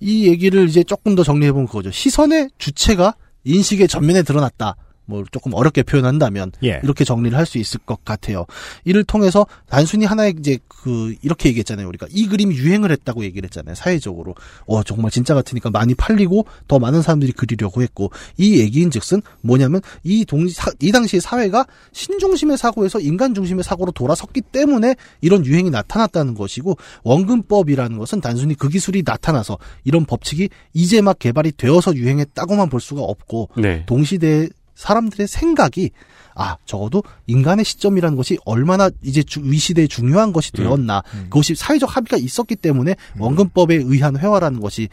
이 0.00 0.26
얘기를 0.26 0.68
이제 0.68 0.82
조금 0.82 1.14
더 1.14 1.22
정리해 1.22 1.52
보면 1.52 1.66
그거죠. 1.66 1.90
시선의 1.90 2.50
주체가 2.58 3.14
인식의 3.44 3.88
전면에 3.88 4.22
드러났다. 4.22 4.76
뭐 5.12 5.24
조금 5.30 5.52
어렵게 5.54 5.82
표현한다면 5.82 6.52
예. 6.64 6.80
이렇게 6.82 7.04
정리를 7.04 7.36
할 7.36 7.46
수 7.46 7.58
있을 7.58 7.80
것 7.80 8.02
같아요. 8.04 8.46
이를 8.84 9.04
통해서 9.04 9.46
단순히 9.68 10.04
하나의 10.06 10.34
이제 10.38 10.58
그 10.68 11.14
이렇게 11.22 11.48
얘기했잖아요. 11.50 11.86
우리가 11.88 12.06
이 12.10 12.26
그림이 12.26 12.54
유행을 12.56 12.90
했다고 12.90 13.24
얘기를 13.24 13.46
했잖아요. 13.46 13.74
사회적으로. 13.74 14.34
어 14.66 14.82
정말 14.82 15.10
진짜 15.10 15.34
같으니까 15.34 15.70
많이 15.70 15.94
팔리고 15.94 16.46
더 16.66 16.78
많은 16.78 17.02
사람들이 17.02 17.32
그리려고 17.32 17.82
했고 17.82 18.10
이 18.38 18.58
얘기인즉슨 18.60 19.20
뭐냐면 19.42 19.80
이 20.02 20.24
동시 20.24 20.54
사- 20.54 20.70
이 20.80 20.90
당시의 20.92 21.20
사회가 21.20 21.66
신중심의 21.92 22.56
사고에서 22.58 23.00
인간 23.00 23.34
중심의 23.34 23.62
사고로 23.64 23.92
돌아섰기 23.92 24.40
때문에 24.40 24.94
이런 25.20 25.44
유행이 25.44 25.68
나타났다는 25.70 26.34
것이고 26.34 26.76
원근법이라는 27.22 27.98
것은 27.98 28.20
단순히 28.20 28.54
그 28.54 28.68
기술이 28.68 29.02
나타나서 29.04 29.58
이런 29.84 30.04
법칙이 30.04 30.48
이제 30.72 31.00
막 31.00 31.18
개발이 31.18 31.52
되어서 31.52 31.94
유행했다고만 31.94 32.68
볼 32.70 32.80
수가 32.80 33.02
없고 33.02 33.50
네. 33.56 33.84
동시대의 33.86 34.50
사람들의 34.82 35.26
생각이 35.28 35.90
아 36.34 36.56
적어도 36.64 37.02
인간의 37.26 37.64
시점이라는 37.64 38.16
것이 38.16 38.38
얼마나 38.44 38.90
이제 39.02 39.22
주- 39.22 39.40
위 39.44 39.58
시대에 39.58 39.86
중요한 39.86 40.32
것이 40.32 40.50
되었나 40.52 41.02
그것이 41.24 41.54
사회적 41.54 41.94
합의가 41.96 42.16
있었기 42.16 42.56
때문에 42.56 42.96
원근법에 43.18 43.74
의한 43.76 44.16
회화라는 44.18 44.60
것이 44.60 44.88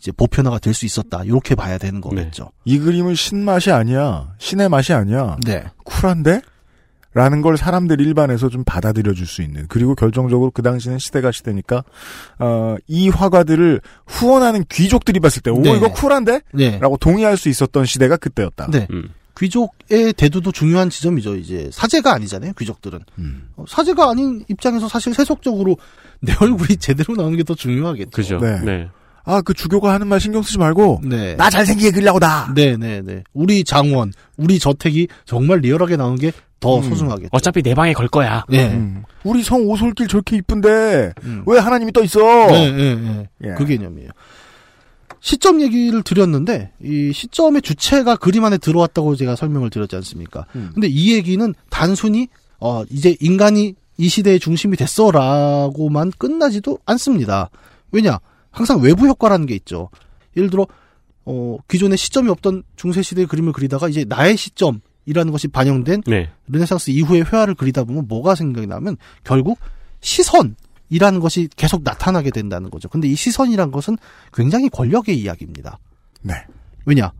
이제 0.00 0.10
보편화가 0.12 0.58
될 0.58 0.72
수 0.74 0.86
있었다 0.86 1.22
이렇게 1.24 1.54
봐야 1.54 1.76
되는 1.78 2.00
거겠죠. 2.00 2.50
이 2.64 2.78
그림은 2.78 3.14
신 3.14 3.44
맛이 3.44 3.70
아니야. 3.70 4.32
신의 4.38 4.68
맛이 4.70 4.92
아니야. 4.94 5.36
네. 5.44 5.64
쿨한데? 5.84 6.40
라는 7.12 7.42
걸 7.42 7.56
사람들 7.58 8.00
일반에서 8.00 8.48
좀 8.48 8.62
받아들여 8.64 9.12
줄 9.14 9.26
수 9.26 9.42
있는 9.42 9.66
그리고 9.68 9.94
결정적으로 9.96 10.52
그 10.52 10.62
당시는 10.62 10.98
시대가 11.00 11.32
시대니까 11.32 11.82
어, 12.38 12.76
이 12.86 13.08
화가들을 13.08 13.80
후원하는 14.06 14.64
귀족들이 14.70 15.18
봤을 15.20 15.42
때오 15.42 15.60
네. 15.60 15.76
이거 15.76 15.92
쿨한데? 15.92 16.40
네. 16.54 16.78
라고 16.78 16.96
동의할 16.96 17.36
수 17.36 17.48
있었던 17.48 17.84
시대가 17.84 18.16
그때였다. 18.16 18.68
네. 18.70 18.86
음. 18.92 19.08
귀족의 19.40 20.12
대두도 20.12 20.52
중요한 20.52 20.90
지점이죠. 20.90 21.36
이제 21.36 21.70
사제가 21.72 22.12
아니잖아요. 22.14 22.52
귀족들은 22.58 22.98
음. 23.18 23.48
어, 23.56 23.64
사제가 23.66 24.10
아닌 24.10 24.44
입장에서 24.48 24.88
사실 24.88 25.14
세속적으로 25.14 25.76
내 26.20 26.34
얼굴이 26.38 26.76
제대로 26.76 27.14
나오는 27.16 27.36
게 27.36 27.42
더 27.44 27.54
중요하겠죠. 27.54 28.10
그죠. 28.10 28.38
네. 28.38 28.60
네. 28.62 28.88
아 29.24 29.40
그 29.42 29.54
주교가 29.54 29.92
하는 29.92 30.06
말 30.08 30.18
신경 30.20 30.42
쓰지 30.42 30.58
말고 30.58 31.02
네. 31.04 31.36
나 31.36 31.50
잘생기게 31.50 31.90
그리려고 31.92 32.18
다. 32.18 32.52
네네네. 32.54 33.24
우리 33.32 33.64
장원, 33.64 34.12
우리 34.36 34.58
저택이 34.58 35.08
정말 35.24 35.58
리얼하게 35.60 35.96
나오는 35.96 36.18
게더 36.18 36.78
음. 36.78 36.82
소중하겠죠. 36.82 37.28
어차피 37.32 37.62
내 37.62 37.74
방에 37.74 37.92
걸 37.92 38.08
거야. 38.08 38.44
네. 38.48 38.70
음. 38.72 39.02
우리 39.24 39.42
성 39.42 39.62
오솔길 39.68 40.08
저렇게 40.08 40.36
이쁜데 40.36 41.12
음. 41.24 41.44
왜 41.46 41.58
하나님이 41.58 41.92
떠 41.92 42.02
있어? 42.02 42.20
네, 42.48 42.70
네, 42.72 42.94
네. 42.94 43.28
예. 43.44 43.54
그 43.56 43.64
개념이에요. 43.66 44.10
시점 45.20 45.60
얘기를 45.60 46.02
드렸는데 46.02 46.72
이 46.82 47.12
시점의 47.12 47.62
주체가 47.62 48.16
그림 48.16 48.44
안에 48.44 48.58
들어왔다고 48.58 49.16
제가 49.16 49.36
설명을 49.36 49.70
드렸지 49.70 49.94
않습니까? 49.96 50.46
음. 50.56 50.70
근데 50.72 50.88
이 50.88 51.12
얘기는 51.12 51.54
단순히 51.68 52.28
어 52.58 52.84
이제 52.90 53.16
인간이 53.20 53.74
이 53.98 54.08
시대의 54.08 54.40
중심이 54.40 54.76
됐어라고만 54.76 56.12
끝나지도 56.16 56.78
않습니다. 56.86 57.50
왜냐? 57.92 58.18
항상 58.50 58.80
외부 58.80 59.06
효과라는 59.06 59.46
게 59.46 59.54
있죠. 59.56 59.90
예를 60.36 60.48
들어 60.48 60.66
어 61.26 61.58
기존에 61.68 61.96
시점이 61.96 62.30
없던 62.30 62.62
중세 62.76 63.02
시대의 63.02 63.26
그림을 63.26 63.52
그리다가 63.52 63.88
이제 63.88 64.04
나의 64.08 64.38
시점이라는 64.38 65.32
것이 65.32 65.48
반영된 65.48 66.04
네. 66.06 66.30
르네상스 66.48 66.90
이후의 66.92 67.24
회화를 67.24 67.54
그리다 67.54 67.84
보면 67.84 68.06
뭐가 68.08 68.34
생각이 68.34 68.66
나면 68.66 68.96
결국 69.22 69.58
시선 70.00 70.56
이라는 70.90 71.20
것이 71.20 71.48
계속 71.56 71.82
나타나게 71.82 72.30
된다는 72.30 72.70
거죠. 72.70 72.88
근데 72.88 73.08
이 73.08 73.14
시선이란 73.14 73.70
것은 73.70 73.96
굉장히 74.34 74.68
권력의 74.68 75.18
이야기입니다. 75.18 75.78
네. 76.22 76.34
왜냐? 76.84 77.12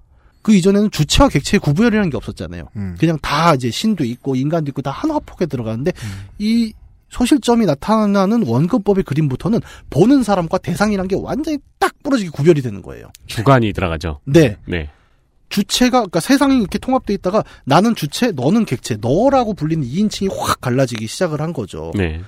그 0.42 0.54
이전에는 0.54 0.90
주체와 0.90 1.28
객체의 1.28 1.60
구별이라는 1.60 2.10
게 2.10 2.16
없었잖아요. 2.16 2.68
음. 2.76 2.96
그냥 2.98 3.18
다 3.20 3.54
이제 3.54 3.70
신도 3.70 4.04
있고 4.04 4.34
인간도 4.36 4.70
있고 4.70 4.82
다 4.82 4.90
한 4.90 5.10
화폭에 5.10 5.46
들어가는데 5.46 5.92
음. 6.02 6.26
이 6.38 6.72
소실점이 7.10 7.66
나타나는 7.66 8.46
원근법의 8.46 9.04
그림부터는 9.04 9.60
보는 9.90 10.22
사람과 10.22 10.58
대상이란 10.58 11.08
게 11.08 11.16
완전히 11.16 11.58
딱 11.78 11.92
부러지게 12.02 12.30
구별이 12.30 12.62
되는 12.62 12.82
거예요. 12.82 13.10
주관이 13.26 13.72
들어가죠. 13.72 14.20
네. 14.24 14.56
네. 14.66 14.90
주체가 15.48 15.98
그러니까 15.98 16.20
세상이 16.20 16.58
이렇게 16.58 16.78
통합돼 16.78 17.12
있다가 17.14 17.42
나는 17.64 17.94
주체, 17.96 18.30
너는 18.30 18.64
객체, 18.64 18.96
너라고 19.00 19.54
불리는 19.54 19.84
2인칭이 19.84 20.30
확 20.32 20.60
갈라지기 20.60 21.06
시작을 21.08 21.40
한 21.40 21.52
거죠. 21.52 21.90
네. 21.96 22.20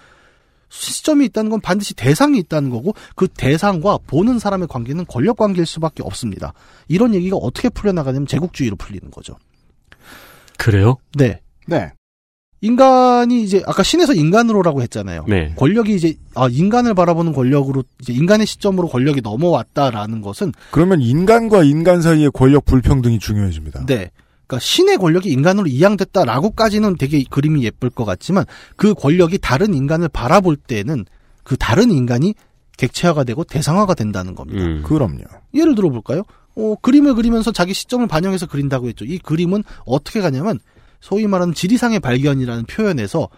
시점이 0.73 1.27
있다는 1.27 1.51
건 1.51 1.61
반드시 1.61 1.95
대상이 1.95 2.39
있다는 2.39 2.71
거고 2.71 2.95
그 3.15 3.29
대상과 3.29 3.99
보는 4.07 4.39
사람의 4.39 4.69
관계는 4.69 5.05
권력 5.07 5.37
관계일 5.37 5.67
수밖에 5.67 6.03
없습니다. 6.03 6.55
이런 6.89 7.15
얘기가 7.15 7.37
어떻게 7.37 7.69
풀려나가냐면 7.69 8.27
제국주의로 8.27 8.77
풀리는 8.77 9.11
거죠. 9.11 9.37
그래요? 10.57 10.97
네. 11.15 11.41
네. 11.67 11.93
인간이 12.63 13.43
이제 13.43 13.63
아까 13.67 13.83
신에서 13.83 14.15
인간으로라고 14.15 14.83
했잖아요. 14.83 15.27
네. 15.29 15.53
권력이 15.57 15.95
이제 15.95 16.15
아 16.35 16.49
인간을 16.49 16.95
바라보는 16.95 17.33
권력으로 17.33 17.83
이제 18.01 18.13
인간의 18.13 18.47
시점으로 18.47 18.89
권력이 18.89 19.21
넘어왔다라는 19.21 20.23
것은 20.23 20.53
그러면 20.71 21.01
인간과 21.01 21.65
인간 21.65 22.01
사이의 22.01 22.31
권력 22.31 22.65
불평등이 22.65 23.19
중요해집니다. 23.19 23.85
네. 23.87 24.11
그러니까 24.53 24.59
신의 24.59 24.99
권력이 24.99 25.31
인간으로 25.31 25.67
이양됐다라고까지는 25.67 26.97
되게 26.97 27.25
그림이 27.29 27.65
예쁠 27.65 27.89
것 27.89 28.05
같지만 28.05 28.45
그 28.77 28.93
권력이 28.93 29.39
다른 29.39 29.73
인간을 29.73 30.09
바라볼 30.09 30.57
때는 30.57 31.07
그 31.43 31.57
다른 31.57 31.91
인간이 31.91 32.35
객체화가 32.77 33.25
되고 33.25 33.45
대상화가 33.45 33.95
된다는 33.95 34.35
겁니다. 34.35 34.63
음. 34.63 34.83
그럼요. 34.83 35.23
예를 35.55 35.75
들어 35.75 35.89
볼까요? 35.89 36.23
어, 36.55 36.75
그림을 36.83 37.15
그리면서 37.15 37.51
자기 37.51 37.73
시점을 37.73 38.07
반영해서 38.07 38.47
그린다고 38.47 38.89
했죠. 38.89 39.07
이 39.07 39.19
그림은 39.19 39.65
어떻게 39.87 40.21
가냐면 40.21 40.59
소위 41.01 41.27
말하는 41.27 41.55
지리상의 41.55 42.01
발견이라는 42.01 42.65
표현에서 42.65 43.29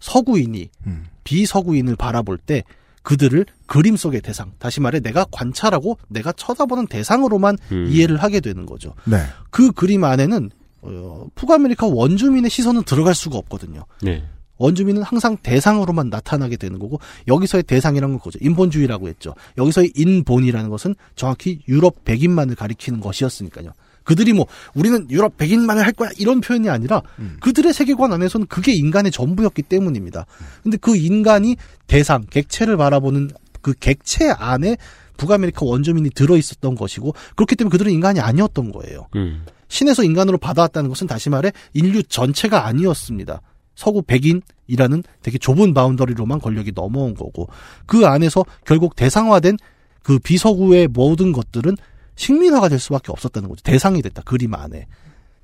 서구인이 0.00 0.68
음. 0.86 1.06
비서구인을 1.22 1.96
바라볼 1.96 2.38
때 2.38 2.64
그들을 3.02 3.46
그림 3.66 3.96
속의 3.96 4.20
대상, 4.20 4.50
다시 4.58 4.80
말해 4.80 4.98
내가 4.98 5.24
관찰하고 5.30 5.96
내가 6.08 6.32
쳐다보는 6.32 6.88
대상으로만 6.88 7.56
음. 7.70 7.86
이해를 7.88 8.16
하게 8.16 8.40
되는 8.40 8.66
거죠. 8.66 8.94
네. 9.04 9.18
그 9.50 9.70
그림 9.70 10.02
안에는 10.02 10.50
어, 10.82 11.26
북아메리카 11.34 11.86
원주민의 11.86 12.50
시선은 12.50 12.84
들어갈 12.84 13.14
수가 13.14 13.38
없거든요. 13.38 13.84
네. 14.02 14.24
원주민은 14.58 15.02
항상 15.02 15.36
대상으로만 15.42 16.08
나타나게 16.08 16.56
되는 16.56 16.78
거고 16.78 16.98
여기서의 17.28 17.62
대상이라는 17.64 18.14
건 18.14 18.18
그거죠. 18.18 18.38
인본주의라고 18.40 19.08
했죠. 19.08 19.34
여기서의 19.58 19.92
인본이라는 19.94 20.70
것은 20.70 20.94
정확히 21.14 21.60
유럽 21.68 22.04
백인만을 22.04 22.54
가리키는 22.54 23.00
것이었으니까요. 23.00 23.72
그들이 24.04 24.32
뭐 24.32 24.46
우리는 24.74 25.10
유럽 25.10 25.36
백인만을 25.36 25.84
할 25.84 25.92
거야 25.92 26.10
이런 26.16 26.40
표현이 26.40 26.70
아니라 26.70 27.02
그들의 27.40 27.72
세계관 27.72 28.12
안에서는 28.12 28.46
그게 28.46 28.72
인간의 28.72 29.10
전부였기 29.10 29.62
때문입니다. 29.62 30.26
근데 30.62 30.76
그 30.76 30.96
인간이 30.96 31.56
대상 31.86 32.24
객체를 32.30 32.76
바라보는 32.76 33.30
그 33.60 33.74
객체 33.74 34.30
안에 34.30 34.76
북아메리카 35.16 35.66
원주민이 35.66 36.10
들어 36.10 36.36
있었던 36.36 36.76
것이고 36.76 37.14
그렇기 37.34 37.56
때문에 37.56 37.72
그들은 37.72 37.90
인간이 37.90 38.20
아니었던 38.20 38.70
거예요. 38.70 39.08
음. 39.16 39.44
신에서 39.68 40.04
인간으로 40.04 40.38
받아왔다는 40.38 40.88
것은 40.88 41.06
다시 41.06 41.30
말해 41.30 41.52
인류 41.74 42.02
전체가 42.02 42.66
아니었습니다. 42.66 43.40
서구 43.74 44.02
백인이라는 44.02 45.02
되게 45.22 45.38
좁은 45.38 45.74
boundary로만 45.74 46.40
권력이 46.40 46.72
넘어온 46.74 47.14
거고 47.14 47.48
그 47.84 48.06
안에서 48.06 48.44
결국 48.64 48.96
대상화된 48.96 49.58
그 50.02 50.18
비서구의 50.18 50.88
모든 50.88 51.32
것들은 51.32 51.76
식민화가 52.14 52.68
될 52.68 52.78
수밖에 52.78 53.12
없었다는 53.12 53.48
거죠. 53.48 53.62
대상이 53.62 54.00
됐다. 54.02 54.22
그림 54.22 54.54
안에. 54.54 54.86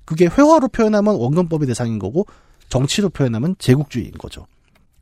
그게 0.04 0.26
회화로 0.26 0.68
표현하면 0.68 1.16
원근법의 1.16 1.66
대상인 1.66 1.98
거고 1.98 2.26
정치로 2.68 3.10
표현하면 3.10 3.54
제국주의인 3.58 4.12
거죠. 4.12 4.46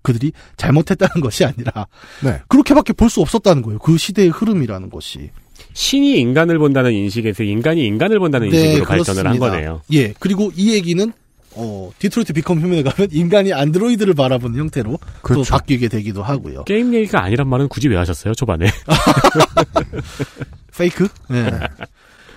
그들이 0.02 0.32
잘못했다는 0.56 1.20
것이 1.22 1.44
아니라 1.44 1.86
네. 2.24 2.40
그렇게밖에 2.48 2.92
볼 2.94 3.10
수 3.10 3.20
없었다는 3.20 3.62
거예요. 3.62 3.78
그 3.78 3.96
시대의 3.96 4.30
흐름이라는 4.30 4.90
것이. 4.90 5.30
신이 5.72 6.18
인간을 6.20 6.58
본다는 6.58 6.92
인식에서 6.92 7.42
인간이 7.42 7.84
인간을 7.86 8.18
본다는 8.18 8.48
인식으로 8.48 8.84
발전을 8.84 9.26
한 9.26 9.32
네, 9.32 9.38
그렇습니다. 9.38 9.50
거네요. 9.50 9.82
예. 9.92 10.14
그리고 10.18 10.50
이 10.56 10.72
얘기는 10.72 11.12
어, 11.52 11.90
Detroit 11.98 12.32
Become 12.32 12.60
Human에 12.60 12.82
가면 12.82 13.08
인간이 13.12 13.52
안드로이드를 13.52 14.14
바라보는 14.14 14.58
형태로 14.58 14.98
그렇죠. 15.22 15.44
또 15.44 15.50
바뀌게 15.50 15.88
되기도 15.88 16.22
하고요. 16.22 16.64
게임 16.64 16.94
얘기가 16.94 17.24
아니란 17.24 17.48
말은 17.48 17.68
굳이 17.68 17.88
왜 17.88 17.96
하셨어요, 17.96 18.34
초반에? 18.34 18.66
fake? 20.76 21.08
네. 21.28 21.44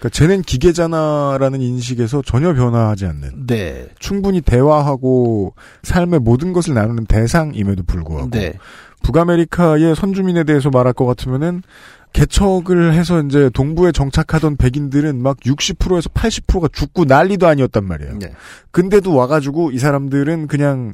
그러니까 0.04 0.10
쟤는 0.12 0.42
기계잖아라는 0.42 1.62
인식에서 1.62 2.22
전혀 2.26 2.54
변화하지 2.54 3.06
않는 3.06 3.48
네. 3.48 3.88
충분히 4.00 4.42
대화하고 4.42 5.56
삶의 5.84 6.20
모든 6.20 6.52
것을 6.52 6.74
나누는 6.74 7.06
대상임에도 7.06 7.84
불구하고 7.84 8.30
네. 8.32 8.54
북아메리카의 9.04 9.96
선주민에 9.96 10.44
대해서 10.44 10.70
말할 10.70 10.94
것 10.94 11.06
같으면은 11.06 11.64
개척을 12.14 12.94
해서 12.94 13.22
이제 13.22 13.50
동부에 13.54 13.92
정착하던 13.92 14.56
백인들은 14.58 15.22
막 15.22 15.38
60%에서 15.40 16.10
80%가 16.10 16.70
죽고 16.72 17.06
난리도 17.06 17.48
아니었단 17.48 17.84
말이에요. 17.84 18.20
네. 18.20 18.34
근데도 18.72 19.14
와가지고 19.14 19.72
이 19.72 19.80
사람들은 19.80 20.48
그냥 20.48 20.94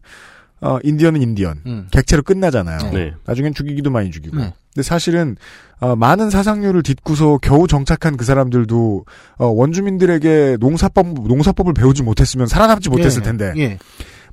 어, 0.62 0.78
인디언은 0.84 1.22
인디언 1.22 1.62
음. 1.66 1.88
객체로 1.92 2.22
끝나잖아요. 2.24 2.92
네. 2.92 3.14
나중엔 3.26 3.54
죽이기도 3.54 3.92
많이 3.92 4.12
죽이고. 4.12 4.38
네. 4.38 4.54
근데 4.74 4.84
사실은 4.84 5.36
어, 5.80 5.96
많은 5.96 6.30
사상률을 6.30 6.84
딛고서 6.84 7.40
겨우 7.42 7.68
정착한 7.68 8.18
그 8.18 8.26
사람들도 8.26 9.06
어, 9.38 9.46
원주민들에게 9.46 10.58
농사법 10.60 11.28
농사법을 11.28 11.74
배우지 11.74 12.04
못했으면 12.04 12.48
살아남지 12.48 12.90
못했을 12.90 13.22
예, 13.22 13.26
텐데 13.26 13.54
예. 13.58 13.80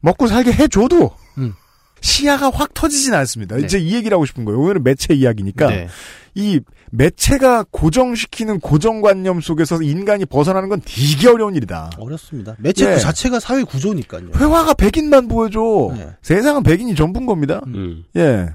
먹고 0.00 0.26
살게 0.26 0.52
해줘도 0.52 1.12
음. 1.38 1.54
시야가 2.00 2.50
확 2.50 2.74
터지진 2.74 3.14
않습니다. 3.14 3.56
네. 3.56 3.62
이제 3.64 3.78
이 3.78 3.94
얘기를 3.94 4.14
하고 4.14 4.26
싶은 4.26 4.44
거예요. 4.44 4.60
오늘은 4.60 4.82
매체 4.82 5.14
이야기니까 5.14 5.68
네. 5.68 5.88
이 6.36 6.60
매체가 6.90 7.64
고정시키는 7.70 8.60
고정관념 8.60 9.40
속에서 9.40 9.80
인간이 9.82 10.26
벗어나는 10.26 10.68
건 10.68 10.82
되게 10.84 11.28
어려운 11.28 11.56
일이다. 11.56 11.90
어렵습니다. 11.98 12.54
매체 12.58 12.90
예. 12.90 12.94
그 12.94 13.00
자체가 13.00 13.40
사회 13.40 13.62
구조니까요. 13.64 14.28
회화가 14.36 14.74
백인만 14.74 15.28
보여줘. 15.28 15.94
네. 15.96 16.10
세상은 16.20 16.62
백인이 16.62 16.94
전부인 16.94 17.24
겁니다. 17.24 17.62
음. 17.68 18.04
예. 18.16 18.50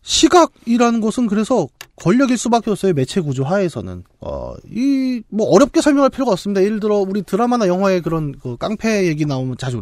시각이라는 0.00 1.00
것은 1.00 1.26
그래서 1.26 1.68
권력일 1.96 2.36
수밖에 2.38 2.70
없어요. 2.70 2.94
매체 2.94 3.20
구조 3.20 3.44
하에서는. 3.44 4.04
어, 4.20 4.54
이, 4.70 5.22
뭐, 5.28 5.46
어렵게 5.48 5.80
설명할 5.82 6.10
필요가 6.10 6.32
없습니다. 6.32 6.62
예를 6.62 6.80
들어, 6.80 6.96
우리 6.96 7.22
드라마나 7.22 7.68
영화에 7.68 8.00
그런, 8.00 8.32
그, 8.38 8.56
깡패 8.56 9.06
얘기 9.06 9.24
나오면 9.26 9.56
자주. 9.58 9.80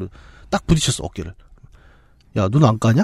딱 0.51 0.67
부딪혔어, 0.67 1.05
어깨를. 1.05 1.33
야, 2.37 2.49
눈 2.49 2.65
안 2.65 2.79
까냐? 2.79 3.03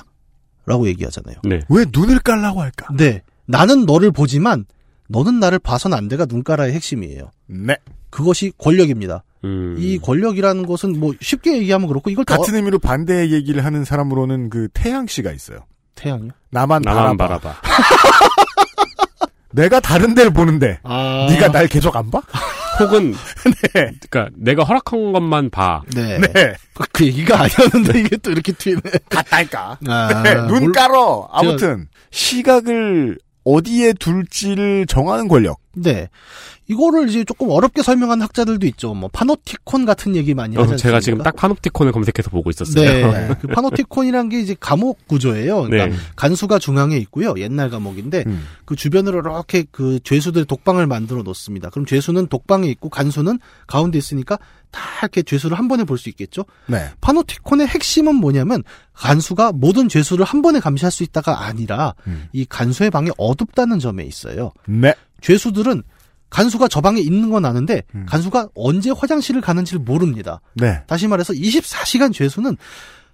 라고 0.67 0.87
얘기하잖아요. 0.89 1.37
네. 1.45 1.61
왜 1.71 1.87
눈을 1.93 2.19
깔라고 2.21 2.61
할까? 2.61 2.93
네. 2.97 3.23
나는 3.49 3.87
너를 3.87 4.13
보지만, 4.13 4.67
너는 5.09 5.41
나를 5.41 5.59
봐선 5.59 5.95
안 5.95 6.07
돼가 6.09 6.27
눈가라의 6.29 6.73
핵심이에요. 6.75 7.31
네. 7.47 7.77
그것이 8.11 8.53
권력입니다. 8.59 9.25
음. 9.45 9.75
이 9.79 9.99
권력이라는 9.99 10.67
것은 10.67 11.01
뭐, 11.01 11.15
쉽게 11.21 11.57
얘기하면 11.59 11.89
그렇고, 11.89 12.11
이걸 12.11 12.25
더. 12.27 12.37
같은 12.37 12.55
의미로 12.57 12.79
반대의 12.79 13.33
얘기를 13.33 13.65
하는 13.65 13.85
사람으로는 13.85 14.51
그 14.51 14.69
태양 14.75 15.07
씨가 15.07 15.33
있어요. 15.33 15.61
태양이요? 15.95 16.31
나만, 16.51 16.83
나만 16.83 17.17
바라봐. 17.17 17.39
바라봐. 17.55 17.61
내가 19.53 19.81
다른 19.81 20.15
데를 20.15 20.31
보는데 20.31 20.79
아. 20.83 21.27
네가 21.31 21.51
날 21.51 21.67
계속 21.69 21.97
안 21.97 22.11
봐? 22.11 22.21
혹은 22.81 23.15
그러니까 23.73 24.29
내가 24.37 24.63
허락한 24.63 25.13
것만 25.13 25.51
봐. 25.51 25.83
네. 25.95 26.19
네. 26.19 26.55
그 26.93 27.07
얘기가 27.07 27.41
아니었는데, 27.43 27.99
이게 28.01 28.17
또 28.19 28.31
이렇게 28.31 28.53
튀네. 28.53 28.81
같다니까. 29.09 29.79
아, 29.89 30.23
네, 30.23 30.35
눈 30.47 30.65
물- 30.65 30.73
깔어. 30.73 31.29
아무튼 31.33 31.89
시각을 32.11 33.19
어디에 33.49 33.95
둘지를 33.95 34.87
정하는 34.87 35.27
권력. 35.27 35.59
네. 35.75 36.09
이거를 36.69 37.09
이제 37.09 37.25
조금 37.25 37.49
어렵게 37.51 37.83
설명하는 37.83 38.23
학자들도 38.23 38.67
있죠. 38.69 38.93
뭐 38.95 39.09
파노티콘 39.13 39.87
같은 39.87 40.15
얘기 40.15 40.35
많이 40.35 40.57
어, 40.57 40.61
하지 40.61 40.73
않습니까? 40.73 40.83
제가 40.83 41.01
지금 41.01 41.19
딱 41.23 41.35
파놉티콘을 41.35 41.93
검색해서 41.93 42.29
보고 42.31 42.51
있었어요. 42.51 42.85
네. 43.11 43.29
그 43.41 43.49
파노티콘이란 43.49 44.29
게 44.29 44.41
이제 44.41 44.55
감옥 44.61 45.07
구조예요. 45.09 45.63
그러니까 45.63 45.97
네. 45.97 46.03
간수가 46.17 46.59
중앙에 46.59 46.97
있고요. 46.99 47.35
옛날 47.39 47.71
감옥인데 47.71 48.25
음. 48.27 48.45
그 48.67 48.77
주변으로 48.77 49.21
이렇게 49.21 49.65
그 49.71 49.99
죄수들 50.05 50.45
독방을 50.45 50.87
만들어 50.87 51.23
놓습니다. 51.23 51.71
그럼 51.71 51.87
죄수는 51.87 52.27
독방에 52.27 52.69
있고 52.69 52.91
간수는 52.91 53.39
가운데 53.67 53.97
있으니까 53.97 54.39
다 54.71 54.81
이렇게 55.01 55.23
죄수를 55.23 55.59
한 55.59 55.69
번에 55.69 55.85
볼 55.85 55.97
수 55.99 56.11
있겠죠. 56.11 56.45
네. 56.67 56.91
파노티콘의 57.01 57.67
핵심은 57.67 58.15
뭐냐면 58.15 58.63
간수가 58.93 59.53
모든 59.53 59.89
죄수를 59.89 60.25
한 60.25 60.43
번에 60.43 60.61
감시할 60.61 60.93
수 60.93 61.03
있다가 61.03 61.47
아니라 61.47 61.95
음. 62.07 62.29
이 62.33 62.45
간수의 62.45 62.91
방이 62.91 63.11
어둡다는 63.17 63.79
점에 63.79 64.05
있어요. 64.05 64.53
네. 64.67 64.95
죄수들은 65.23 65.83
간수가 66.31 66.69
저 66.69 66.81
방에 66.81 67.01
있는 67.01 67.31
건 67.31 67.45
아는데 67.45 67.83
음. 67.95 68.05
간수가 68.09 68.49
언제 68.55 68.91
화장실을 68.91 69.41
가는지를 69.41 69.81
모릅니다. 69.81 70.41
네. 70.55 70.83
다시 70.87 71.07
말해서 71.09 71.33
24시간 71.33 72.13
죄수는 72.13 72.57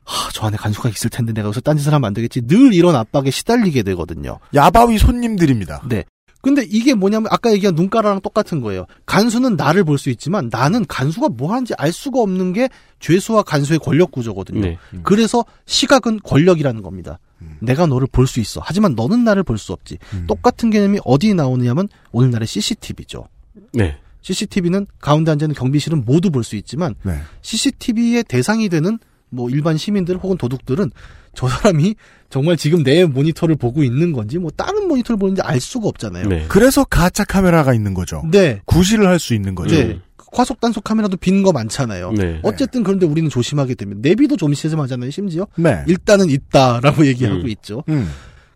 하, 0.05 0.31
저 0.33 0.47
안에 0.47 0.57
간수가 0.57 0.89
있을 0.91 1.09
텐데 1.11 1.33
내가 1.33 1.47
여기서 1.47 1.61
딴짓을 1.61 1.93
하면 1.95 2.07
안 2.07 2.13
되겠지. 2.15 2.43
늘 2.47 2.75
이런 2.75 2.95
압박에 2.95 3.31
시달리게 3.31 3.83
되거든요. 3.85 4.39
야바위 4.55 4.99
손님들입니다. 4.99 5.83
네. 5.89 6.05
근데 6.43 6.63
이게 6.69 6.93
뭐냐면 6.93 7.29
아까 7.31 7.51
얘기한 7.53 7.75
눈가라랑 7.75 8.21
똑같은 8.21 8.61
거예요. 8.61 8.85
간수는 9.07 9.57
나를 9.57 9.83
볼 9.85 9.97
수 9.97 10.11
있지만 10.11 10.51
나는 10.53 10.85
간수가 10.87 11.31
뭐 11.31 11.53
하는지 11.53 11.73
알 11.79 11.91
수가 11.91 12.21
없는 12.21 12.53
게 12.53 12.69
죄수와 13.01 13.45
간수의 13.45 13.79
권력 13.79 14.11
구조거든요. 14.11 14.61
네. 14.61 14.79
그래서 15.05 15.47
시각은 15.65 16.21
권력이라는 16.23 16.83
겁니다. 16.83 17.19
내가 17.61 17.87
너를 17.87 18.07
볼 18.11 18.27
수 18.27 18.41
있어. 18.41 18.61
하지만 18.65 18.95
너는 18.95 19.25
나를 19.25 19.43
볼 19.43 19.59
수 19.59 19.73
없지. 19.73 19.99
음. 20.15 20.25
똑같은 20.27 20.71
개념이 20.71 20.99
어디에 21.05 21.35
나오느냐면 21.35 21.89
오늘날의 22.13 22.47
CCTV죠. 22.47 23.29
네. 23.73 23.97
CCTV는 24.23 24.87
가운데 25.01 25.31
앉아 25.31 25.45
있는 25.47 25.55
경비실은 25.55 26.05
모두 26.05 26.31
볼 26.31 26.43
수 26.45 26.57
있지만 26.57 26.95
네. 27.03 27.19
CCTV의 27.43 28.25
대상이 28.25 28.69
되는 28.69 28.99
뭐 29.31 29.51
일반 29.51 29.77
시민들 29.77 30.17
혹은 30.17 30.37
도둑들은 30.39 30.91
저 31.35 31.49
사람이 31.49 31.97
정말 32.31 32.57
지금 32.57 32.83
내 32.83 33.05
모니터를 33.05 33.57
보고 33.57 33.83
있는 33.83 34.13
건지 34.13 34.39
뭐 34.39 34.51
다른 34.57 34.89
모니터를 34.89 35.19
보는지 35.19 35.43
알 35.43 35.61
수가 35.61 35.89
없잖아요. 35.89 36.29
네. 36.29 36.47
그래서 36.49 36.85
가짜 36.85 37.25
카메라가 37.25 37.75
있는 37.75 37.93
거죠. 37.95 38.23
네. 38.31 38.61
구실을 38.65 39.07
할 39.07 39.19
수 39.19 39.35
있는 39.35 39.55
거죠. 39.55 39.75
네. 39.75 39.99
과속 40.35 40.61
단속 40.61 40.83
카메라도 40.85 41.17
빈 41.17 41.43
거 41.45 41.53
많잖아요. 41.53 42.13
네. 42.13 42.41
어쨌든 42.43 42.83
그런데 42.83 43.07
우리는 43.07 43.29
조심하게 43.31 43.75
되면 43.75 44.01
내비도 44.01 44.37
조심하잖아요. 44.37 45.11
심지어 45.11 45.47
네. 45.57 45.85
일단은 45.87 46.29
있다라고 46.31 47.07
얘기하고 47.07 47.43
음. 47.43 47.49
있죠. 47.49 47.85
음. 47.89 48.11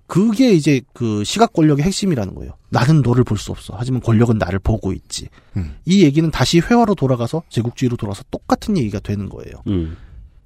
그게 0.06 0.52
이제 0.52 0.80
그 0.94 1.22
시각 1.24 1.52
권력의 1.52 1.84
핵심이라는 1.84 2.34
거예요. 2.34 2.52
나는 2.70 3.02
너를 3.02 3.24
볼 3.24 3.36
수 3.38 3.50
없어. 3.52 3.74
하지만 3.76 4.00
권력은 4.00 4.38
나를 4.38 4.58
보고 4.58 4.92
있지. 4.92 5.28
음. 5.56 5.76
이 5.84 6.02
얘기는 6.02 6.28
다시 6.30 6.60
회화로 6.60 6.94
돌아가서 6.94 7.42
제국주의로 7.50 7.96
돌아서 7.96 8.22
똑같은 8.30 8.76
얘기가 8.78 9.00
되는 9.00 9.28
거예요. 9.28 9.62
음. 9.66 9.96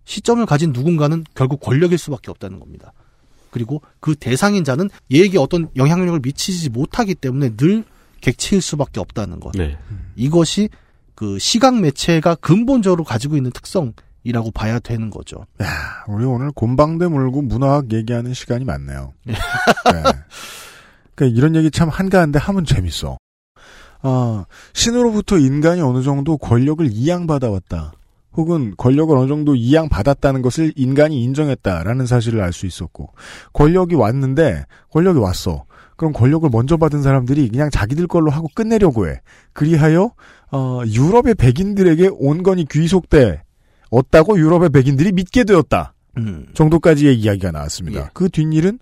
시점을 0.04 0.44
가진 0.46 0.72
누군가는 0.72 1.24
결국 1.34 1.60
권력일 1.60 1.96
수밖에 1.96 2.30
없다는 2.32 2.58
겁니다. 2.58 2.92
그리고 3.50 3.82
그 4.00 4.16
대상인 4.16 4.64
자는 4.64 4.90
얘에게 5.12 5.38
어떤 5.38 5.68
영향력을 5.76 6.18
미치지 6.24 6.68
못하기 6.70 7.14
때문에 7.14 7.50
늘 7.56 7.84
객체일 8.20 8.60
수밖에 8.62 8.98
없다는 8.98 9.38
것. 9.40 9.52
네. 9.52 9.76
이것이 10.16 10.68
그 11.14 11.38
시각 11.38 11.78
매체가 11.80 12.36
근본적으로 12.36 13.04
가지고 13.04 13.36
있는 13.36 13.50
특성이라고 13.52 14.50
봐야 14.54 14.78
되는 14.78 15.10
거죠. 15.10 15.46
야, 15.62 16.04
우리 16.08 16.24
오늘 16.24 16.50
곰방대 16.52 17.06
물고 17.06 17.42
문화학 17.42 17.92
얘기하는 17.92 18.34
시간이 18.34 18.64
많네요. 18.64 19.12
네. 19.26 19.32
그러니까 21.14 21.38
이런 21.38 21.54
얘기 21.56 21.70
참 21.70 21.88
한가한데 21.88 22.38
하면 22.38 22.64
재밌어. 22.64 23.18
아, 24.02 24.44
신으로부터 24.72 25.38
인간이 25.38 25.80
어느 25.80 26.02
정도 26.02 26.36
권력을 26.36 26.86
이양받아왔다. 26.90 27.92
혹은 28.34 28.74
권력을 28.78 29.14
어느 29.16 29.28
정도 29.28 29.54
이양받았다는 29.54 30.40
것을 30.42 30.72
인간이 30.74 31.22
인정했다라는 31.22 32.06
사실을 32.06 32.40
알 32.40 32.52
수 32.52 32.66
있었고, 32.66 33.10
권력이 33.52 33.94
왔는데, 33.94 34.64
권력이 34.90 35.18
왔어. 35.18 35.64
그럼 35.96 36.12
권력을 36.12 36.48
먼저 36.50 36.76
받은 36.76 37.02
사람들이 37.02 37.48
그냥 37.48 37.70
자기들 37.70 38.06
걸로 38.06 38.30
하고 38.30 38.48
끝내려고 38.54 39.08
해. 39.08 39.20
그리하여, 39.52 40.12
어, 40.50 40.82
유럽의 40.86 41.34
백인들에게 41.34 42.10
온건이 42.12 42.66
귀속돼. 42.70 43.42
얻다고 43.90 44.38
유럽의 44.38 44.70
백인들이 44.70 45.12
믿게 45.12 45.44
되었다. 45.44 45.94
음. 46.18 46.46
정도까지의 46.54 47.18
이야기가 47.18 47.50
나왔습니다. 47.50 48.00
예. 48.00 48.10
그 48.12 48.28
뒷일은 48.28 48.78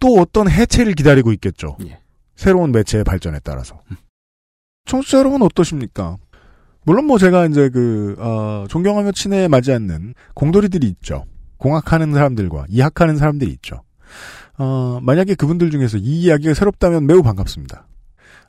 또 0.00 0.14
어떤 0.20 0.50
해체를 0.50 0.94
기다리고 0.94 1.32
있겠죠. 1.32 1.76
예. 1.86 1.98
새로운 2.36 2.72
매체의 2.72 3.04
발전에 3.04 3.40
따라서. 3.42 3.80
청취자 4.86 5.18
여러분 5.18 5.42
어떠십니까? 5.42 6.18
물론 6.84 7.06
뭐 7.06 7.18
제가 7.18 7.46
이제 7.46 7.70
그, 7.70 8.16
어, 8.18 8.66
존경하며 8.68 9.12
친애에 9.12 9.48
맞지 9.48 9.72
않는 9.72 10.14
공돌이들이 10.34 10.86
있죠. 10.88 11.24
공학하는 11.56 12.12
사람들과 12.12 12.66
이학하는 12.68 13.16
사람들이 13.16 13.50
있죠. 13.52 13.82
어, 14.58 14.98
만약에 15.02 15.34
그분들 15.34 15.70
중에서 15.70 15.98
이 15.98 16.22
이야기가 16.22 16.54
새롭다면 16.54 17.06
매우 17.06 17.22
반갑습니다. 17.22 17.86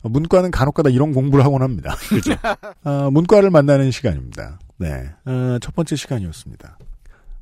어, 0.04 0.10
문과는 0.10 0.52
간혹가다 0.52 0.90
이런 0.90 1.14
공부를 1.14 1.44
하곤 1.44 1.62
합니다. 1.62 1.96
그죠. 2.10 2.36
어, 2.84 3.10
문과를 3.12 3.50
만나는 3.50 3.92
시간입니다. 3.92 4.60
네, 4.78 5.10
어, 5.26 5.58
첫 5.62 5.74
번째 5.76 5.96
시간이었습니다. 5.96 6.78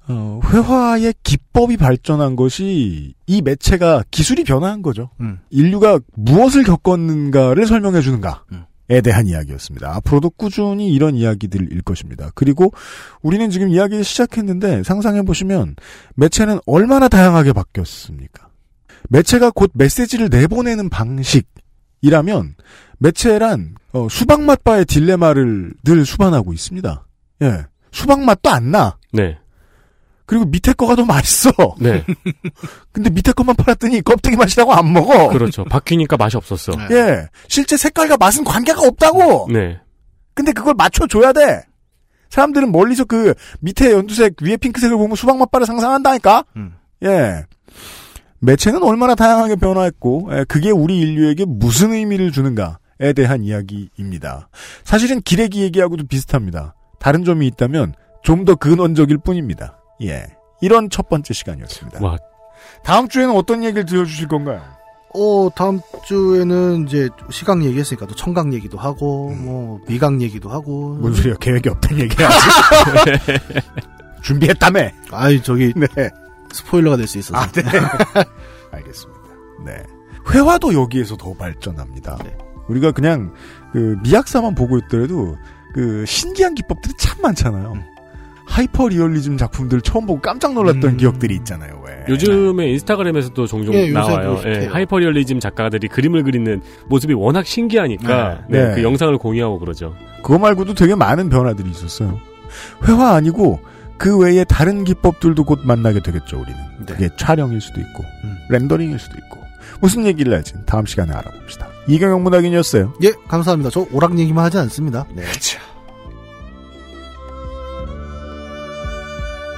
어, 0.07 0.39
회화의 0.45 1.13
기법이 1.23 1.77
발전한 1.77 2.35
것이 2.35 3.13
이 3.25 3.41
매체가 3.41 4.03
기술이 4.11 4.43
변화한 4.43 4.81
거죠. 4.81 5.09
음. 5.21 5.39
인류가 5.49 5.99
무엇을 6.15 6.63
겪었는가를 6.63 7.65
설명해 7.65 8.01
주는가. 8.01 8.43
음. 8.51 8.65
에 8.89 8.99
대한 8.99 9.27
이야기였습니다. 9.27 9.95
앞으로도 9.95 10.31
꾸준히 10.31 10.93
이런 10.93 11.15
이야기들일 11.15 11.81
것입니다. 11.83 12.31
그리고 12.35 12.73
우리는 13.21 13.49
지금 13.49 13.69
이야기를 13.69 14.03
시작했는데 14.03 14.83
상상해 14.83 15.21
보시면 15.21 15.77
매체는 16.15 16.59
얼마나 16.65 17.07
다양하게 17.07 17.53
바뀌었습니까? 17.53 18.49
매체가 19.09 19.51
곧 19.51 19.71
메시지를 19.73 20.29
내보내는 20.29 20.89
방식이라면 20.89 22.55
매체란 22.99 23.75
어, 23.93 24.07
수박 24.09 24.41
맛바의 24.41 24.85
딜레마를 24.85 25.73
늘 25.83 26.05
수반하고 26.05 26.53
있습니다. 26.53 27.05
예, 27.43 27.65
수박 27.91 28.21
맛도 28.21 28.49
안 28.49 28.71
나. 28.71 28.97
네. 29.11 29.37
그리고 30.25 30.45
밑에 30.45 30.73
거가 30.73 30.95
더 30.95 31.03
맛있어. 31.03 31.51
네. 31.79 32.03
근데 32.93 33.09
밑에 33.09 33.33
것만 33.33 33.55
팔았더니 33.55 34.01
껍데기 34.01 34.37
맛이라고 34.37 34.73
안 34.73 34.91
먹어. 34.91 35.27
그렇죠. 35.29 35.65
바뀌니까 35.65 36.15
맛이 36.17 36.37
없었어. 36.37 36.71
예, 36.91 37.27
실제 37.47 37.75
색깔과 37.75 38.17
맛은 38.17 38.43
관계가 38.43 38.81
없다고. 38.81 39.49
네. 39.51 39.79
근데 40.33 40.51
그걸 40.53 40.73
맞춰줘야 40.75 41.33
돼. 41.33 41.63
사람들은 42.29 42.71
멀리서 42.71 43.05
그 43.05 43.33
밑에 43.59 43.91
연두색 43.91 44.41
위에 44.41 44.57
핑크색을 44.57 44.97
보면 44.97 45.15
수박 45.15 45.37
맛바를 45.37 45.67
상상한다니까. 45.67 46.45
음. 46.55 46.73
예. 47.03 47.45
매체는 48.43 48.83
얼마나 48.83 49.15
다양하게 49.15 49.55
변화했고 49.55 50.29
예, 50.33 50.45
그게 50.47 50.69
우리 50.69 50.99
인류에게 50.99 51.45
무슨 51.47 51.93
의미를 51.93 52.31
주는가에 52.31 53.13
대한 53.15 53.43
이야기입니다. 53.43 54.49
사실은 54.83 55.21
기레기 55.21 55.61
얘기하고도 55.61 56.05
비슷합니다. 56.07 56.75
다른 56.99 57.23
점이 57.23 57.47
있다면 57.47 57.93
좀 58.21 58.45
더 58.45 58.55
근원적일 58.55 59.17
뿐입니다. 59.19 59.77
예. 60.03 60.25
이런 60.61 60.89
첫 60.89 61.09
번째 61.09 61.33
시간이었습니다. 61.33 61.99
와, 62.05 62.17
다음 62.83 63.07
주에는 63.09 63.35
어떤 63.35 63.63
얘기를 63.63 63.85
들려주실 63.85 64.27
건가요? 64.29 64.61
어, 65.13 65.49
다음 65.55 65.79
주에는 66.05 66.87
이제 66.87 67.09
시각 67.29 67.63
얘기했으니까 67.63 68.07
또 68.07 68.15
청각 68.15 68.53
얘기도 68.53 68.77
하고, 68.77 69.29
뭐, 69.31 69.79
미각 69.87 70.21
얘기도 70.21 70.49
하고. 70.49 70.95
뭔 70.95 71.13
소리야? 71.13 71.35
계획이 71.39 71.69
없다는 71.69 72.03
얘기야. 72.03 72.29
준비했다며. 74.23 74.79
아이, 75.11 75.41
저기, 75.43 75.73
네. 75.75 75.87
스포일러가 76.53 76.95
될 76.97 77.07
수 77.07 77.17
있어서. 77.17 77.37
아, 77.37 77.47
네. 77.51 77.61
알겠습니다. 78.71 79.21
네. 79.65 79.83
회화도 80.31 80.73
여기에서 80.73 81.17
더 81.17 81.33
발전합니다. 81.33 82.17
네. 82.23 82.37
우리가 82.69 82.91
그냥 82.91 83.33
그 83.73 83.97
미학사만 84.03 84.55
보고 84.55 84.77
있더라도 84.77 85.35
그 85.73 86.05
신기한 86.07 86.55
기법들이 86.55 86.93
참 86.97 87.21
많잖아요. 87.21 87.73
음. 87.73 87.83
하이퍼 88.45 88.87
리얼리즘 88.89 89.37
작품들 89.37 89.81
처음 89.81 90.05
보고 90.05 90.21
깜짝 90.21 90.53
놀랐던 90.53 90.91
음. 90.91 90.97
기억들이 90.97 91.35
있잖아요. 91.37 91.81
왜? 91.87 92.05
요즘에 92.09 92.67
인스타그램에서도 92.71 93.47
종종 93.47 93.73
예, 93.73 93.89
나와요. 93.89 94.33
예, 94.45 94.53
좋대요. 94.53 94.71
하이퍼 94.71 94.99
리얼리즘 94.99 95.39
작가들이 95.39 95.87
그림을 95.87 96.23
그리는 96.23 96.61
모습이 96.87 97.13
워낙 97.13 97.45
신기하니까 97.45 98.45
네. 98.49 98.59
네, 98.59 98.67
네. 98.69 98.75
그 98.75 98.83
영상을 98.83 99.17
공유하고 99.17 99.59
그러죠. 99.59 99.95
그거 100.21 100.37
말고도 100.37 100.73
되게 100.73 100.93
많은 100.93 101.29
변화들이 101.29 101.69
있었어요. 101.71 102.19
회화 102.87 103.13
아니고 103.15 103.59
그 103.97 104.17
외에 104.17 104.43
다른 104.43 104.83
기법들도 104.83 105.43
곧 105.43 105.61
만나게 105.63 106.01
되겠죠. 106.01 106.39
우리는 106.39 106.59
네. 106.79 106.93
그게 106.93 107.09
촬영일 107.17 107.61
수도 107.61 107.79
있고 107.79 108.03
음. 108.23 108.37
렌더링일 108.49 108.99
수도 108.99 109.17
있고 109.17 109.43
무슨 109.79 110.05
얘기를 110.05 110.33
할지 110.33 110.53
다음 110.65 110.85
시간에 110.85 111.13
알아봅시다. 111.13 111.67
이경혁 111.87 112.23
문학인이었어요. 112.23 112.93
예, 113.03 113.11
감사합니다. 113.27 113.69
저 113.69 113.85
오락 113.91 114.17
얘기만 114.17 114.45
하지 114.45 114.57
않습니다. 114.57 115.05
네. 115.13 115.23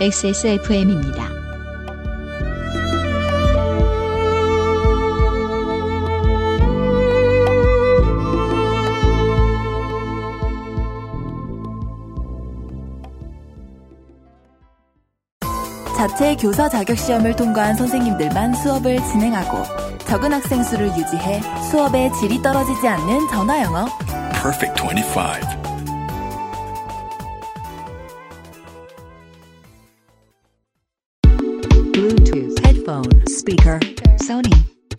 XSFM입니다. 0.02 1.45
자체 15.96 16.36
교사 16.36 16.68
자격 16.68 16.98
시험을 16.98 17.36
통과한 17.36 17.76
선생님들만 17.76 18.54
수업을 18.56 18.98
진행하고 19.06 19.64
적은 20.00 20.34
학생 20.34 20.62
수를 20.62 20.88
유지해 20.90 21.42
수업의 21.72 22.12
질이 22.14 22.42
떨어지지 22.42 22.88
않는 22.88 23.28
전화 23.30 23.62
영어. 23.64 23.86
Perfect 24.34 24.82
25. 24.84 25.66
Bluetooth 31.94 32.60
headphone 32.66 33.24
speaker 33.28 33.80
Sony 34.22 34.54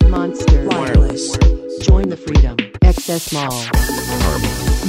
Monster 0.09 0.67
Wireless. 0.67 1.37
Join 1.83 2.09
the 2.09 2.17
freedom. 2.17 2.57
XS 2.81 3.33
Mall. 3.33 3.51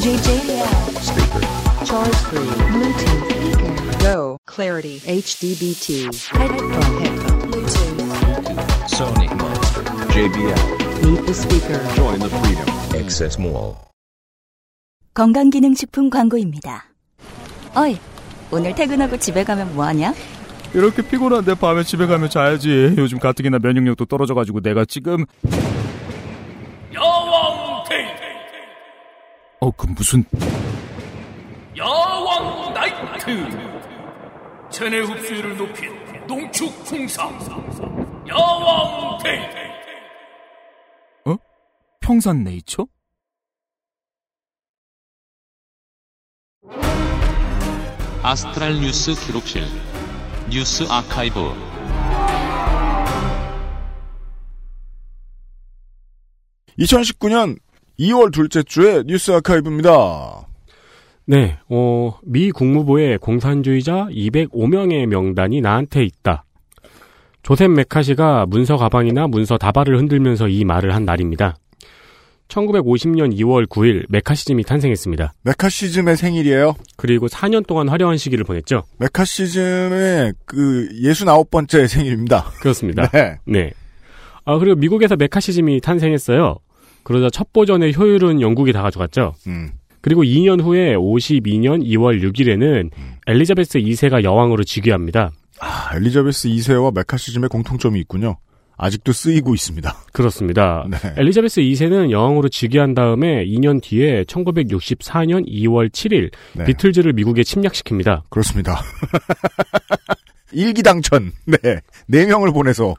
JJL 0.01 0.99
speaker. 1.01 1.85
Charge 1.85 2.17
free. 2.27 2.49
Bluetooth 2.73 3.31
speaker. 3.31 3.68
Go. 4.01 4.39
Clarity. 4.47 5.01
HDBT. 5.01 6.05
Headphone. 6.31 7.03
Headphone. 7.03 7.51
Bluetooth. 7.51 8.89
Sony 8.89 9.29
Monster. 9.37 9.83
JBL. 10.15 11.05
Meet 11.05 11.27
the 11.27 11.35
speaker. 11.35 11.79
Join 11.95 12.19
the 12.21 12.29
freedom. 12.29 12.69
Access 12.95 13.39
Mall. 13.41 13.77
건강기능식품 15.15 16.11
광고입니다. 16.11 16.85
어이, 17.75 17.99
오늘 18.53 18.75
퇴근하고 18.75 19.17
집에 19.17 19.43
가면 19.43 19.75
뭐하냐? 19.75 20.15
이렇게 20.75 21.03
피곤한데 21.03 21.55
밤에 21.55 21.83
집에 21.83 22.07
가면 22.07 22.31
자야지. 22.31 22.95
요즘 22.97 23.19
가뜩이나 23.19 23.59
면역력도 23.61 24.05
떨어져가지고 24.05 24.61
내가 24.61 24.85
지금 24.85 25.25
야왕 26.95 27.85
데이트 27.89 28.21
어그 29.61 29.87
무슨 29.97 30.25
야왕 31.77 32.75
나이트 32.75 33.78
체내 34.79 35.01
흡수율을 35.01 35.57
높인 35.57 35.91
농축 36.29 36.73
홍삼 36.89 37.37
야왕 38.29 39.19
데이트 39.25 39.57
평산 41.99 42.45
네이처? 42.45 42.87
아스트랄 48.23 48.75
뉴스 48.81 49.17
기록실 49.27 49.65
뉴스 50.49 50.85
아카이브 50.89 51.35
2019년 56.79 57.59
2월 57.99 58.33
둘째 58.33 58.63
주에 58.63 59.03
뉴스 59.03 59.33
아카이브입니다. 59.33 60.47
네, 61.31 61.59
어, 61.69 62.19
미 62.23 62.51
국무부의 62.51 63.19
공산주의자 63.19 64.09
205명의 64.11 65.05
명단이 65.05 65.61
나한테 65.61 66.03
있다. 66.03 66.47
조셉 67.43 67.71
메카시가 67.71 68.47
문서 68.47 68.79
가방이나 68.79 69.27
문서 69.27 69.59
다발을 69.59 69.99
흔들면서 69.99 70.49
이 70.49 70.65
말을 70.65 70.95
한 70.95 71.05
날입니다. 71.05 71.57
1950년 72.49 73.39
2월 73.41 73.67
9일 73.69 74.07
메카시즘이 74.09 74.63
탄생했습니다. 74.63 75.35
메카시즘의 75.43 76.17
생일이에요. 76.17 76.75
그리고 76.97 77.27
4년 77.27 77.67
동안 77.67 77.91
화려한 77.91 78.17
시기를 78.17 78.47
보냈죠. 78.47 78.85
메카시즘의 78.99 80.33
그 80.47 80.89
69번째 81.03 81.89
생일입니다. 81.89 82.45
그렇습니다. 82.63 83.07
네. 83.09 83.37
네. 83.45 83.73
아, 84.47 84.57
그리고 84.57 84.77
미국에서 84.77 85.15
메카시즘이 85.17 85.83
탄생했어요. 85.83 86.57
그러자 87.03 87.29
첫 87.31 87.53
버전의 87.53 87.95
효율은 87.95 88.41
영국이 88.41 88.73
다 88.73 88.81
가져갔죠. 88.81 89.35
음. 89.47 89.73
그리고 90.01 90.23
2년 90.23 90.63
후에 90.63 90.95
52년 90.95 91.85
2월 91.85 92.23
6일에는 92.23 92.91
엘리자베스 93.27 93.79
2세가 93.79 94.23
여왕으로 94.25 94.65
즉위합니다. 94.65 95.33
아, 95.61 95.91
엘리자베스 95.97 96.49
2세와 96.49 96.95
메카시즘의 96.95 97.49
공통점이 97.49 97.99
있군요. 98.01 98.37
아직도 98.77 99.13
쓰이고 99.13 99.55
있습니다. 99.55 99.93
그렇습니다. 100.13 100.87
네. 100.89 100.97
엘리자베스 101.17 101.61
2세는 101.61 102.11
여왕으로 102.11 102.49
즉위한 102.49 102.95
다음에 102.95 103.45
2년 103.45 103.83
뒤에 103.83 104.25
1964년 104.25 105.49
2월 105.49 105.91
7일 105.91 106.31
네. 106.55 106.65
비틀즈를 106.65 107.13
미국에 107.13 107.43
침략시킵니다. 107.43 108.23
그렇습니다. 108.31 108.81
일기 110.53 110.83
당천. 110.83 111.33
네. 111.45 111.81
네 112.07 112.27
명을 112.27 112.53
보내서 112.53 112.95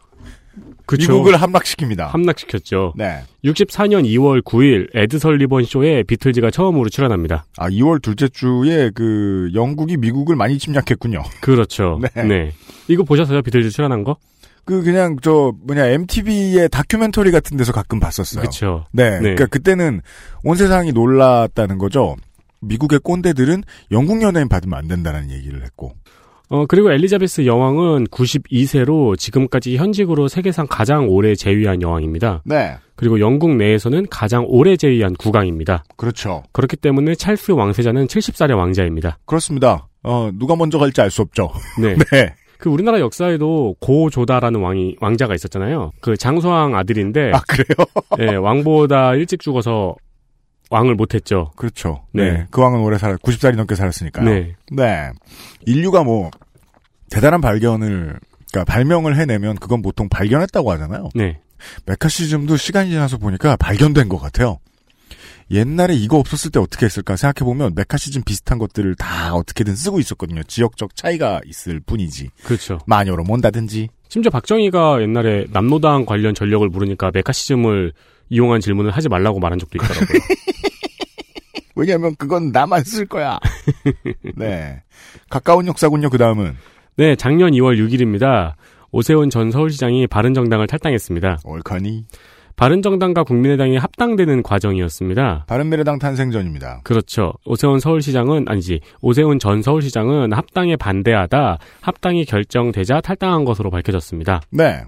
그쵸. 0.90 1.12
미국을 1.12 1.36
함락시킵니다. 1.36 2.08
함락시켰죠. 2.08 2.94
네. 2.98 3.20
64년 3.46 4.06
2월 4.06 4.42
9일 4.42 4.90
에드 4.96 5.20
설리번 5.20 5.64
쇼에 5.64 6.02
비틀즈가 6.02 6.50
처음으로 6.50 6.90
출연합니다. 6.90 7.46
아, 7.58 7.70
2월 7.70 8.02
둘째 8.02 8.28
주에 8.28 8.90
그 8.96 9.52
영국이 9.54 9.98
미국을 9.98 10.36
많이 10.36 10.58
침략했군요. 10.58 11.22
그렇죠. 11.42 12.00
네. 12.02 12.24
네. 12.24 12.54
이거 12.88 13.04
보셨어요? 13.04 13.44
비틀즈 13.44 13.70
출연한 13.70 14.04
거? 14.04 14.18
그 14.66 14.82
그냥 14.82 15.16
저 15.22 15.54
뭐냐 15.64 15.86
MTV의 15.86 16.70
다큐멘터리 16.70 17.30
같은 17.30 17.56
데서 17.56 17.72
가끔 17.72 18.00
봤었어요. 18.00 18.42
그쵸. 18.42 18.86
네, 18.92 19.12
네. 19.12 19.20
그러니까 19.20 19.46
그때는 19.46 20.02
온 20.44 20.58
세상이 20.58 20.92
놀랐다는 20.92 21.78
거죠. 21.78 22.16
미국의 22.62 23.00
꼰대들은 23.04 23.64
영국 23.92 24.24
연예인 24.24 24.50
받으면 24.50 24.78
안 24.78 24.88
된다는 24.88 25.30
얘기를 25.30 25.64
했고. 25.64 25.94
어, 26.50 26.66
그리고 26.66 26.92
엘리자베스 26.92 27.46
여왕은 27.46 28.08
92세로 28.08 29.18
지금까지 29.18 29.78
현직으로 29.78 30.28
세계상 30.28 30.66
가장 30.68 31.08
오래 31.08 31.36
재위한 31.36 31.82
여왕입니다. 31.82 32.42
네. 32.46 32.76
그리고 32.96 33.20
영국 33.20 33.56
내에서는 33.56 34.08
가장 34.10 34.46
오래 34.48 34.76
재위한 34.76 35.14
국왕입니다. 35.14 35.84
그렇죠. 35.96 36.44
그렇기 36.52 36.76
때문에 36.78 37.14
찰스 37.16 37.52
왕세자는 37.52 38.08
70살의 38.08 38.58
왕자입니다. 38.58 39.20
그렇습니다. 39.26 39.88
어, 40.04 40.32
누가 40.34 40.56
먼저 40.56 40.80
갈지 40.80 41.02
알 41.02 41.12
수 41.12 41.22
없죠. 41.22 41.52
네. 41.80 41.96
네. 42.12 42.34
그 42.58 42.70
우리나라 42.70 43.00
역사에도 43.00 43.76
고조다라는 43.80 44.60
왕이 44.60 44.98
왕자가 45.00 45.34
있었잖아요. 45.36 45.92
그 46.02 46.18
장수왕 46.18 46.76
아들인데 46.76 47.32
아, 47.34 47.40
그래요? 47.48 47.88
예, 48.20 48.36
왕보다 48.36 49.14
일찍 49.16 49.40
죽어서 49.40 49.96
왕을 50.70 50.96
못했죠. 50.96 51.52
그렇죠. 51.56 52.06
네. 52.12 52.32
네. 52.32 52.48
그 52.52 52.62
왕은 52.62 52.80
오래 52.80 52.98
살았, 52.98 53.22
90살이 53.22 53.56
넘게 53.56 53.76
살았으니까요. 53.76 54.26
네. 54.26 54.56
네. 54.72 55.12
인류가 55.66 56.04
뭐, 56.04 56.30
대단한 57.10 57.42
발견을, 57.42 58.20
그러니까 58.52 58.72
발명을 58.72 59.18
해내면 59.18 59.56
그건 59.58 59.82
보통 59.82 60.10
발견했다고 60.10 60.72
하잖아요. 60.72 61.10
네. 61.16 61.40
메카시즘도 61.86 62.58
시간이 62.58 62.90
지나서 62.92 63.18
보니까 63.18 63.56
발견된 63.58 64.10
것 64.10 64.18
같아요. 64.18 64.60
옛날에 65.52 65.96
이거 65.96 66.18
없었을 66.18 66.52
때 66.52 66.60
어떻게 66.60 66.86
했을까 66.86 67.16
생각해보면 67.16 67.74
메카시즘 67.76 68.22
비슷한 68.24 68.60
것들을 68.60 68.94
다 68.96 69.34
어떻게든 69.34 69.76
쓰고 69.76 70.00
있었거든요. 70.00 70.44
지역적 70.44 70.96
차이가 70.96 71.42
있을 71.46 71.80
뿐이지. 71.80 72.30
그렇죠. 72.44 72.80
마녀로 72.86 73.24
mon다든지. 73.24 73.90
심지어 74.10 74.30
박정희가 74.30 75.02
옛날에 75.02 75.48
남노당 75.52 76.06
관련 76.06 76.36
전력을 76.36 76.68
모르니까 76.70 77.10
메카시즘을 77.14 77.94
이용한 78.30 78.62
질문을 78.62 78.92
하지 78.92 79.10
말라고 79.10 79.40
말한 79.40 79.60
적도 79.60 79.78
있더라고요. 79.78 80.20
왜냐면 81.76 82.16
그건 82.18 82.52
나만 82.52 82.84
쓸 82.84 83.06
거야. 83.06 83.40
네. 84.36 84.82
가까운 85.30 85.68
역사군요, 85.68 86.10
그 86.10 86.18
다음은. 86.18 86.56
네, 86.98 87.16
작년 87.16 87.52
2월 87.52 87.78
6일입니다. 87.78 88.54
오세훈 88.92 89.30
전 89.30 89.52
서울시장이 89.52 90.08
바른정당을 90.08 90.68
탈당했습니다. 90.68 91.40
옳거니. 91.46 92.06
바른정당과 92.60 93.24
국민의당이 93.24 93.78
합당되는 93.78 94.44
과정이었습니다. 94.44 95.46
바른미래당 95.48 95.98
탄생전입니다. 95.98 96.82
그렇죠. 96.84 97.32
오세훈 97.46 97.80
서울시장은 97.80 98.46
아니지. 98.50 98.82
오세훈 99.00 99.40
전 99.40 99.62
서울시장은 99.62 100.34
합당에 100.34 100.76
반대하다 100.76 101.58
합당이 101.80 102.26
결정되자 102.26 103.00
탈당한 103.00 103.46
것으로 103.46 103.70
밝혀졌습니다. 103.70 104.42
네. 104.50 104.84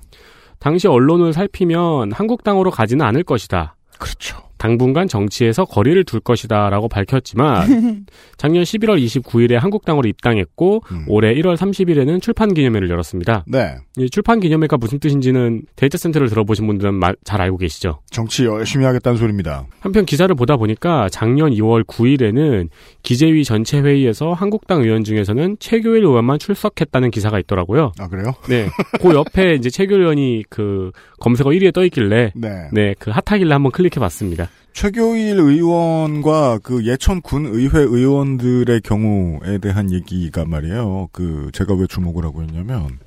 당시 0.61 0.87
언론을 0.87 1.33
살피면 1.33 2.11
한국당으로 2.11 2.69
가지는 2.69 3.03
않을 3.03 3.23
것이다. 3.23 3.75
그렇죠. 3.97 4.37
당분간 4.61 5.07
정치에서 5.07 5.65
거리를 5.65 6.03
둘 6.03 6.19
것이다라고 6.19 6.87
밝혔지만 6.87 8.05
작년 8.37 8.61
11월 8.63 9.03
29일에 9.03 9.53
한국당으로 9.53 10.07
입당했고 10.07 10.83
음. 10.91 11.05
올해 11.07 11.33
1월 11.33 11.57
30일에는 11.57 12.21
출판 12.21 12.53
기념회를 12.53 12.87
열었습니다. 12.91 13.45
네. 13.47 13.77
이 13.97 14.07
출판 14.11 14.39
기념회가 14.39 14.77
무슨 14.77 14.99
뜻인지는 14.99 15.63
데이터 15.75 15.97
센터를 15.97 16.29
들어보신 16.29 16.67
분들은 16.67 16.93
마- 16.93 17.13
잘 17.23 17.41
알고 17.41 17.57
계시죠. 17.57 18.01
정치 18.11 18.45
열심히 18.45 18.85
하겠다는 18.85 19.17
소리입니다. 19.17 19.65
한편 19.79 20.05
기사를 20.05 20.33
보다 20.35 20.57
보니까 20.57 21.09
작년 21.09 21.49
2월 21.53 21.83
9일에는 21.83 22.69
기재위 23.01 23.43
전체 23.43 23.79
회의에서 23.81 24.33
한국당 24.33 24.83
의원 24.83 25.03
중에서는 25.03 25.57
최교일 25.59 26.03
의원만 26.03 26.37
출석했다는 26.37 27.09
기사가 27.09 27.39
있더라고요. 27.39 27.93
아, 27.97 28.07
그래요? 28.07 28.31
네. 28.47 28.67
그 29.01 29.15
옆에 29.15 29.55
이제 29.55 29.71
최교일 29.71 30.01
의원이 30.01 30.43
그 30.51 30.91
검색어 31.19 31.49
1위에 31.49 31.73
떠 31.73 31.83
있길래 31.85 32.31
네. 32.35 32.49
네, 32.71 32.93
그 32.99 33.09
핫하길래 33.09 33.53
한번 33.53 33.71
클릭해 33.71 33.95
봤습니다. 33.99 34.50
최교일 34.73 35.37
의원과 35.37 36.59
그 36.63 36.85
예천 36.85 37.21
군 37.21 37.45
의회 37.45 37.79
의원들의 37.79 38.81
경우에 38.81 39.57
대한 39.59 39.91
얘기가 39.91 40.45
말이에요. 40.45 41.09
그 41.11 41.49
제가 41.53 41.73
왜 41.75 41.87
주목을 41.87 42.23
하고 42.23 42.41
있냐면 42.43 42.99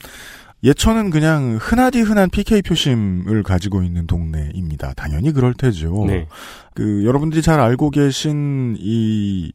예천은 0.63 1.11
그냥 1.11 1.59
흔하디 1.61 2.01
흔한 2.01 2.31
PK 2.31 2.63
표심을 2.63 3.43
가지고 3.43 3.83
있는 3.83 4.07
동네입니다. 4.07 4.95
당연히 4.95 5.33
그럴 5.33 5.53
테죠. 5.55 6.05
네. 6.07 6.27
그 6.75 7.05
여러분들이 7.05 7.43
잘 7.43 7.61
알고 7.61 7.91
계신 7.91 8.77
이 8.79 9.53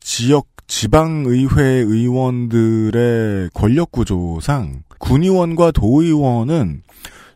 지역 0.00 0.46
지방의회 0.66 1.62
의원들의 1.62 3.50
권력 3.54 3.92
구조상 3.92 4.82
군의원과 4.98 5.72
도의원은 5.72 6.82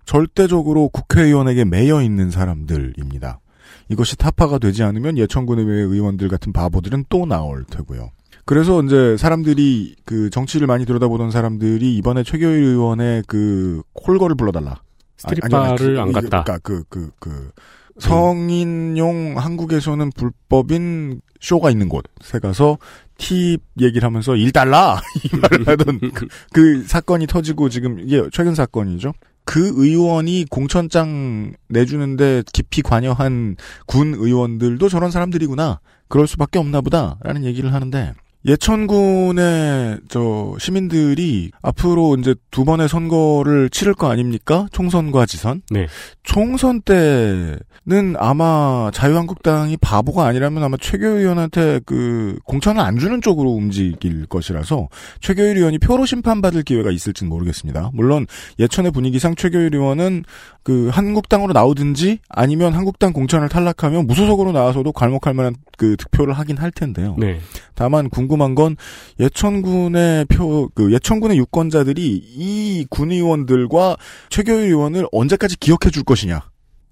절대적으로 0.07 0.89
국회의원에게 0.89 1.65
매여 1.65 2.03
있는 2.03 2.31
사람들입니다. 2.31 3.41
이것이 3.89 4.17
타파가 4.17 4.59
되지 4.59 4.83
않으면 4.83 5.19
예천군의회 5.19 5.83
의원들 5.83 6.29
같은 6.29 6.53
바보들은 6.53 7.07
또 7.09 7.27
나올 7.27 7.65
테고요. 7.65 8.11
그래서 8.47 8.83
이제 8.83 9.17
사람들이 9.17 9.97
그 10.05 10.29
정치를 10.31 10.67
많이 10.67 10.85
들여다보던 10.85 11.31
사람들이 11.31 11.97
이번에 11.97 12.23
최교일 12.23 12.63
의원의 12.63 13.25
그 13.27 13.83
콜거를 13.95 14.37
불러달라. 14.37 14.83
스트릿바를 15.17 15.99
안 15.99 16.13
갔다. 16.13 16.43
그러니까 16.43 16.59
그, 16.63 16.85
그, 16.89 17.11
그, 17.19 17.51
성인용 17.99 19.39
한국에서는 19.39 20.11
불법인 20.17 21.21
쇼가 21.41 21.71
있는 21.71 21.89
곳에 21.89 22.39
가서 22.43 22.79
팁 23.17 23.61
얘기를 23.81 24.05
하면서 24.05 24.33
1달러! 24.33 24.99
이 25.25 25.37
말을 25.37 25.69
하던 25.69 26.01
그, 26.13 26.27
그 26.53 26.83
사건이 26.87 27.27
터지고 27.27 27.69
지금 27.69 28.01
이게 28.01 28.23
최근 28.33 28.55
사건이죠. 28.55 29.13
그 29.45 29.73
의원이 29.75 30.47
공천장 30.51 31.53
내주는데 31.69 32.43
깊이 32.53 32.83
관여한 32.83 33.57
군 33.87 34.15
의원들도 34.15 34.89
저런 34.89 35.11
사람들이구나. 35.11 35.81
그럴 36.09 36.27
수밖에 36.27 36.59
없나 36.59 36.81
보다. 36.81 37.19
라는 37.23 37.45
얘기를 37.45 37.73
하는데, 37.73 38.15
예천군의 38.47 40.01
저 40.09 40.55
시민들이 40.59 41.51
앞으로 41.63 42.17
이제 42.19 42.35
두 42.51 42.65
번의 42.65 42.89
선거를 42.89 43.71
치를 43.71 43.95
거 43.95 44.11
아닙니까? 44.11 44.67
총선과 44.71 45.25
지선. 45.25 45.63
네. 45.71 45.87
총선 46.23 46.83
때는 46.83 48.17
아마 48.19 48.91
자유한국당이 48.93 49.79
바보가 49.79 50.27
아니라면 50.27 50.63
아마 50.63 50.77
최교일 50.79 51.21
의원한테 51.21 51.81
그 51.87 52.39
공천을 52.45 52.83
안 52.83 52.99
주는 52.99 53.23
쪽으로 53.23 53.51
움직일 53.51 54.27
것이라서 54.27 54.89
최교일 55.21 55.57
의원이 55.57 55.79
표로 55.79 56.05
심판받을 56.05 56.65
기회가 56.65 56.91
있을진 56.91 57.31
모르겠습니다. 57.31 57.91
물론 57.95 58.27
예천의 58.59 58.91
분위기상 58.91 59.37
최교일 59.37 59.75
의원은 59.75 60.25
그 60.65 60.89
한국당으로 60.89 61.53
나오든지 61.53 62.21
아니면 62.29 62.73
한국당 62.73 63.13
공천을 63.13 63.49
탈락하면 63.51 64.07
무소속으로 64.07 64.51
나와서도 64.51 64.93
괄목할 64.93 65.35
만한 65.35 65.55
그 65.77 65.97
득표를 65.97 66.33
하긴 66.35 66.57
할 66.57 66.71
텐데요. 66.71 67.15
네. 67.19 67.39
다만 67.75 68.09
궁금한 68.09 68.55
건 68.55 68.77
예천군의 69.21 70.25
표, 70.25 70.71
그 70.75 70.93
예천군의 70.93 71.37
유권자들이 71.37 72.03
이 72.03 72.87
군의원들과 72.89 73.97
최교일 74.31 74.69
의원을 74.69 75.07
언제까지 75.13 75.59
기억해 75.59 75.91
줄 75.93 76.03
것이냐. 76.03 76.41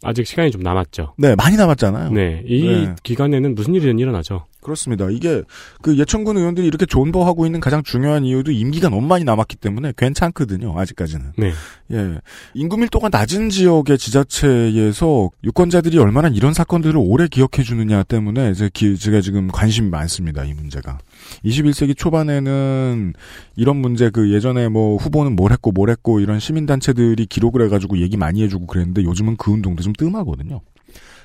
아직 0.03 0.27
시간이 0.27 0.51
좀 0.51 0.63
남았죠. 0.63 1.15
네, 1.17 1.35
많이 1.35 1.57
남았잖아요. 1.57 2.11
네. 2.11 2.43
이 2.45 2.67
네. 2.67 2.95
기간에는 3.03 3.55
무슨 3.55 3.75
일이든 3.75 3.99
일어나죠. 3.99 4.45
그렇습니다. 4.63 5.11
이게 5.11 5.43
그 5.83 5.99
예천군 5.99 6.37
의원들이 6.37 6.67
이렇게 6.67 6.87
존버하고 6.87 7.45
있는 7.45 7.61
가장 7.61 7.83
중요한 7.83 8.25
이유도 8.25 8.53
임기가 8.53 8.89
너무 8.89 9.07
많이 9.07 9.25
남았기 9.25 9.57
때문에 9.57 9.93
괜찮거든요. 9.97 10.79
아직까지는. 10.79 11.33
네. 11.37 11.53
예. 11.91 12.19
인구 12.55 12.77
밀도가 12.79 13.09
낮은 13.11 13.51
지역의 13.51 13.99
지자체에서 13.99 15.31
유권자들이 15.45 15.99
얼마나 15.99 16.29
이런 16.29 16.55
사건들을 16.55 16.97
오래 16.97 17.27
기억해 17.27 17.65
주느냐 17.65 18.05
때문에 18.05 18.55
제 18.55 18.71
기, 18.73 18.97
제가 18.97 19.21
지금 19.21 19.49
관심이 19.49 19.91
많습니다. 19.91 20.45
이 20.45 20.55
문제가. 20.55 20.99
21세기 21.45 21.97
초반에는 21.97 23.13
이런 23.57 23.77
문제 23.77 24.11
그 24.11 24.33
예전에 24.33 24.69
뭐 24.69 24.97
후보는 24.97 25.35
뭘 25.35 25.53
했고 25.53 25.73
뭘 25.73 25.91
했고 25.91 26.21
이런 26.21 26.39
시민 26.39 26.67
단체들이 26.67 27.27
기록을 27.27 27.63
해 27.63 27.69
가지고 27.69 27.99
얘기 27.99 28.17
많이 28.17 28.43
해 28.43 28.49
주고 28.49 28.67
그랬는데 28.67 29.03
요즘은 29.03 29.37
그 29.37 29.51
운동도 29.51 29.83
좀 29.83 29.93
뜸하거든요. 29.93 30.61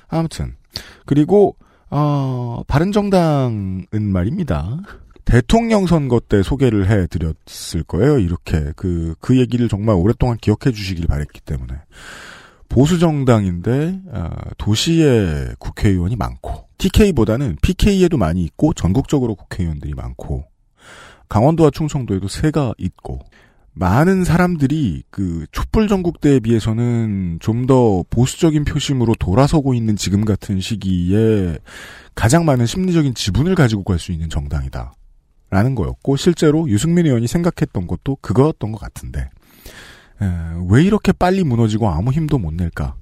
아무튼. 0.08 0.54
그리고 1.06 1.56
어, 1.90 2.62
바른정당은 2.66 3.86
말입니다. 3.92 4.78
대통령 5.24 5.86
선거 5.86 6.20
때 6.20 6.42
소개를 6.42 6.88
해드렸을 6.88 7.82
거예요. 7.86 8.18
이렇게 8.18 8.72
그, 8.76 9.14
그 9.20 9.38
얘기를 9.38 9.68
정말 9.68 9.94
오랫동안 9.96 10.38
기억해 10.38 10.72
주시길 10.72 11.06
바랬기 11.06 11.40
때문에. 11.42 11.74
보수정당인데, 12.68 14.00
아, 14.12 14.30
도시에 14.58 15.54
국회의원이 15.58 16.16
많고, 16.16 16.68
TK보다는 16.78 17.56
PK에도 17.62 18.18
많이 18.18 18.44
있고, 18.44 18.72
전국적으로 18.74 19.34
국회의원들이 19.34 19.94
많고, 19.94 20.44
강원도와 21.28 21.70
충청도에도 21.70 22.28
새가 22.28 22.74
있고, 22.78 23.20
많은 23.78 24.24
사람들이 24.24 25.04
그 25.10 25.46
촛불 25.52 25.86
전국대에 25.88 26.40
비해서는 26.40 27.38
좀 27.40 27.66
더 27.68 28.02
보수적인 28.08 28.64
표심으로 28.64 29.14
돌아서고 29.16 29.74
있는 29.74 29.94
지금 29.94 30.24
같은 30.24 30.58
시기에 30.58 31.58
가장 32.14 32.46
많은 32.46 32.64
심리적인 32.64 33.14
지분을 33.14 33.54
가지고 33.54 33.84
갈 33.84 33.98
수 33.98 34.10
있는 34.10 34.30
정당이다. 34.30 34.94
라는 35.50 35.74
거였고 35.74 36.16
실제로 36.16 36.68
유승민 36.68 37.06
의원이 37.06 37.26
생각했던 37.26 37.86
것도 37.86 38.16
그거였던 38.22 38.72
것 38.72 38.80
같은데 38.80 39.28
에, 40.22 40.26
왜 40.70 40.82
이렇게 40.82 41.12
빨리 41.12 41.44
무너지고 41.44 41.88
아무 41.90 42.10
힘도 42.10 42.38
못 42.38 42.54
낼까? 42.54 42.94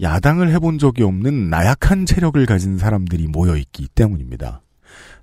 야당을 0.00 0.50
해본 0.52 0.78
적이 0.78 1.04
없는 1.04 1.48
나약한 1.50 2.06
체력을 2.06 2.44
가진 2.46 2.76
사람들이 2.78 3.28
모여 3.28 3.56
있기 3.56 3.88
때문입니다. 3.94 4.62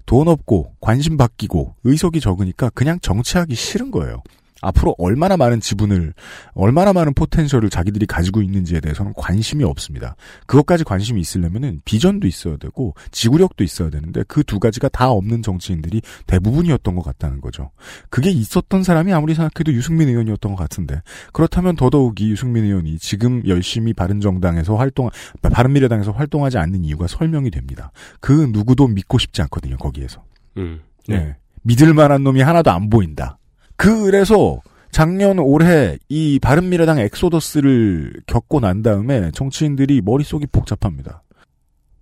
돈 0.06 0.28
없고 0.30 0.74
관심 0.80 1.18
바뀌고 1.18 1.76
의석이 1.84 2.22
적으니까 2.22 2.70
그냥 2.70 3.00
정치하기 3.02 3.56
싫은 3.56 3.92
거예요. 3.92 4.22
앞으로 4.62 4.96
얼마나 4.98 5.38
많은 5.38 5.60
지분을 5.60 6.14
얼마나 6.56 6.94
많은 6.94 7.14
포텐셜을 7.14 7.70
자기들이 7.70 8.08
가지고 8.08 8.42
있는지에 8.42 8.80
대해서는 8.80 9.14
관심이 9.16 9.64
없습니다. 9.64 10.16
그것까지 10.48 10.84
관심이 10.84 11.22
있으려면은 11.22 11.82
비전도 11.86 12.26
있어야 12.28 12.58
되고 12.58 12.96
지구력도 13.12 13.64
있어야 13.64 13.92
되는데 13.92 14.24
그 14.24 14.48
두 14.48 14.60
가지가 14.60 14.90
다 14.90 15.12
없는 15.12 15.44
정치인들이 15.44 16.02
대부분이었던 16.26 16.96
것 16.96 17.04
같다는 17.04 17.42
거죠. 17.42 17.70
그게 18.10 18.32
있었던 18.32 18.82
사람이 18.82 19.14
아무리 19.14 19.36
생각해도 19.36 19.74
유승민 19.74 20.08
의원이었던 20.08 20.56
것 20.56 20.58
같은데 20.58 21.02
그렇다면 21.34 21.76
더더욱이 21.76 22.32
유승민 22.32 22.64
의원이 22.64 22.98
지금 22.98 23.44
열심히 23.46 23.94
바른정당에서 23.94 24.76
활동 24.76 25.10
바른미래당에서 25.42 26.14
활동하지 26.14 26.58
않는 26.58 26.86
이유가 26.86 27.06
설명이 27.06 27.52
됩니다. 27.52 27.92
그 28.20 28.50
누구도 28.52 28.88
믿고 28.88 29.20
싶지 29.20 29.42
않거든요. 29.44 29.78
거기에서. 29.78 30.24
음. 30.56 30.82
네. 31.08 31.36
믿을 31.62 31.94
만한 31.94 32.24
놈이 32.24 32.42
하나도 32.42 32.72
안 32.72 32.90
보인다. 32.90 33.38
그래서 33.78 34.62
작년 34.92 35.40
올해 35.40 35.98
이 36.10 36.40
바른미래당 36.40 37.00
엑소더스를 37.00 38.22
겪고 38.26 38.60
난 38.60 38.82
다음에 38.82 39.32
정치인들이 39.32 40.02
머릿속이 40.02 40.48
복잡합니다. 40.48 41.24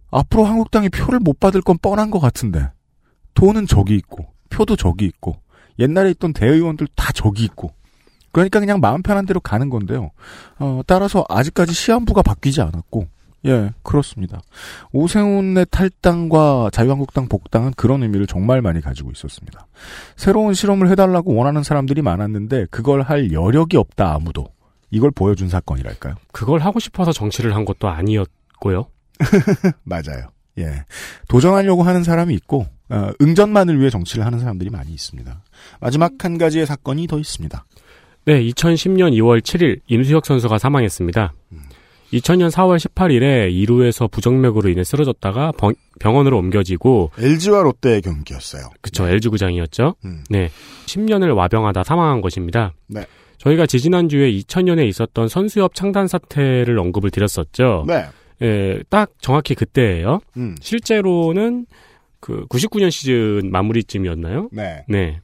앞으로 0.09 0.45
한국당이 0.45 0.89
표를 0.89 1.19
못 1.19 1.39
받을 1.39 1.61
건 1.61 1.77
뻔한 1.81 2.09
것 2.09 2.19
같은데 2.19 2.71
돈은 3.33 3.67
저기 3.67 3.95
있고 3.95 4.25
표도 4.49 4.77
저기 4.77 5.05
있고 5.05 5.35
옛날에 5.77 6.11
있던 6.11 6.31
대의원들 6.31 6.87
다 6.95 7.11
저기 7.11 7.43
있고 7.43 7.73
그러니까 8.31 8.59
그냥 8.59 8.79
마음 8.79 9.01
편한 9.01 9.25
대로 9.25 9.39
가는 9.39 9.69
건데요. 9.69 10.11
어, 10.59 10.81
따라서 10.87 11.25
아직까지 11.27 11.73
시한부가 11.73 12.21
바뀌지 12.21 12.61
않았고 12.61 13.07
예, 13.45 13.71
그렇습니다. 13.83 14.41
오세훈의 14.91 15.67
탈당과 15.69 16.69
자유한국당 16.71 17.27
복당은 17.27 17.73
그런 17.75 18.03
의미를 18.03 18.25
정말 18.25 18.61
많이 18.61 18.81
가지고 18.81 19.11
있었습니다. 19.11 19.67
새로운 20.15 20.53
실험을 20.53 20.89
해달라고 20.89 21.35
원하는 21.35 21.63
사람들이 21.63 22.01
많았는데 22.01 22.67
그걸 22.71 23.01
할 23.01 23.31
여력이 23.31 23.77
없다 23.77 24.13
아무도. 24.13 24.47
이걸 24.89 25.11
보여준 25.11 25.49
사건이랄까요? 25.49 26.15
그걸 26.31 26.59
하고 26.59 26.79
싶어서 26.79 27.11
정치를 27.11 27.55
한 27.55 27.65
것도 27.65 27.87
아니었고요. 27.87 28.87
맞아요. 29.83 30.29
예. 30.57 30.85
도전하려고 31.27 31.83
하는 31.83 32.03
사람이 32.03 32.33
있고, 32.35 32.65
어, 32.89 33.09
응전만을 33.21 33.79
위해 33.79 33.89
정치를 33.89 34.25
하는 34.25 34.39
사람들이 34.39 34.69
많이 34.69 34.91
있습니다. 34.93 35.43
마지막 35.81 36.13
한 36.23 36.37
가지의 36.37 36.65
사건이 36.65 37.07
더 37.07 37.19
있습니다. 37.19 37.65
네, 38.25 38.41
2010년 38.41 39.11
2월 39.13 39.41
7일 39.41 39.81
임수혁 39.87 40.25
선수가 40.25 40.57
사망했습니다. 40.57 41.33
2000년 42.13 42.51
4월 42.51 42.77
18일에 42.77 43.51
2루에서 43.65 44.09
부정맥으로 44.09 44.69
인해 44.69 44.83
쓰러졌다가 44.83 45.51
병, 45.53 45.73
병원으로 45.99 46.37
옮겨지고 46.37 47.11
LG와 47.17 47.63
롯데의 47.63 48.01
경기였어요. 48.01 48.69
그쵸, 48.81 49.07
LG 49.07 49.29
구장이었죠. 49.29 49.95
음. 50.05 50.23
네, 50.29 50.49
10년을 50.85 51.35
와병하다 51.35 51.83
사망한 51.83 52.21
것입니다. 52.21 52.73
네. 52.87 53.05
저희가 53.37 53.65
지지난주에 53.65 54.31
2000년에 54.31 54.87
있었던 54.87 55.27
선수협 55.27 55.75
창단 55.75 56.07
사태를 56.07 56.79
언급을 56.79 57.11
드렸었죠. 57.11 57.85
네. 57.87 58.05
예, 58.41 58.83
딱 58.89 59.11
정확히 59.19 59.55
그때예요. 59.55 60.19
음. 60.37 60.55
실제로는 60.59 61.65
그 62.19 62.45
99년 62.47 62.89
시즌 62.91 63.51
마무리쯤이었나요? 63.51 64.49
네. 64.51 64.83
네. 64.87 65.21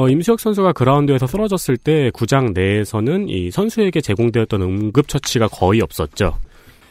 어, 0.00 0.08
임수혁 0.08 0.40
선수가 0.40 0.72
그라운드에서 0.72 1.26
쓰러졌을 1.26 1.76
때 1.76 2.10
구장 2.14 2.54
내에서는 2.54 3.28
이 3.28 3.50
선수에게 3.50 4.00
제공되었던 4.00 4.62
응급처치가 4.62 5.48
거의 5.48 5.82
없었죠. 5.82 6.38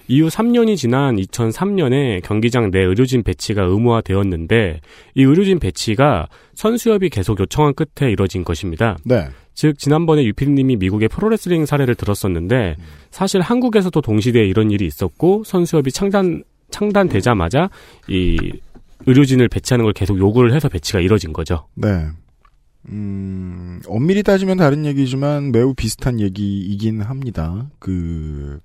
이후 0.07 0.27
3년이 0.27 0.77
지난 0.77 1.15
2003년에 1.15 2.22
경기장 2.22 2.69
내 2.69 2.81
의료진 2.81 3.23
배치가 3.23 3.64
의무화되었는데 3.64 4.81
이 5.15 5.23
의료진 5.23 5.57
배치가 5.57 6.27
선수협이 6.53 7.10
계속 7.10 7.40
요청한 7.40 7.73
끝에 7.73 8.11
이뤄진 8.11 8.44
것입니다. 8.44 8.95
네. 9.06 9.27
즉 9.56 9.80
지난번에 9.80 10.23
유피님이 10.26 10.76
미국의 10.76 11.10
프로레슬링 11.10 11.65
사례를 11.65 11.95
들었었는데 11.95 12.76
사실 13.10 13.41
한국에서도 13.41 13.99
동시대에 13.99 14.45
이런 14.45 14.69
일이 14.69 14.86
있었고 14.86 15.44
선수협이 15.45 15.91
창단 15.91 16.44
창단되자마자 16.69 17.72
이 18.07 18.38
의료진을 19.07 19.48
배치하는 19.48 19.86
걸 19.86 19.94
계속 19.94 20.19
요구를 20.19 20.53
해서 20.53 20.69
배치가 20.69 20.99
이뤄진 20.99 21.34
거죠. 21.34 21.65
네. 21.73 22.07
음, 22.88 23.82
엄밀히 23.88 24.24
따지면 24.24 24.58
다른 24.58 24.86
얘기지만 24.86 25.52
매우 25.52 25.74
비슷한 25.74 26.20
얘기이긴 26.20 27.02
합니다. 27.02 27.70
그, 27.80 28.60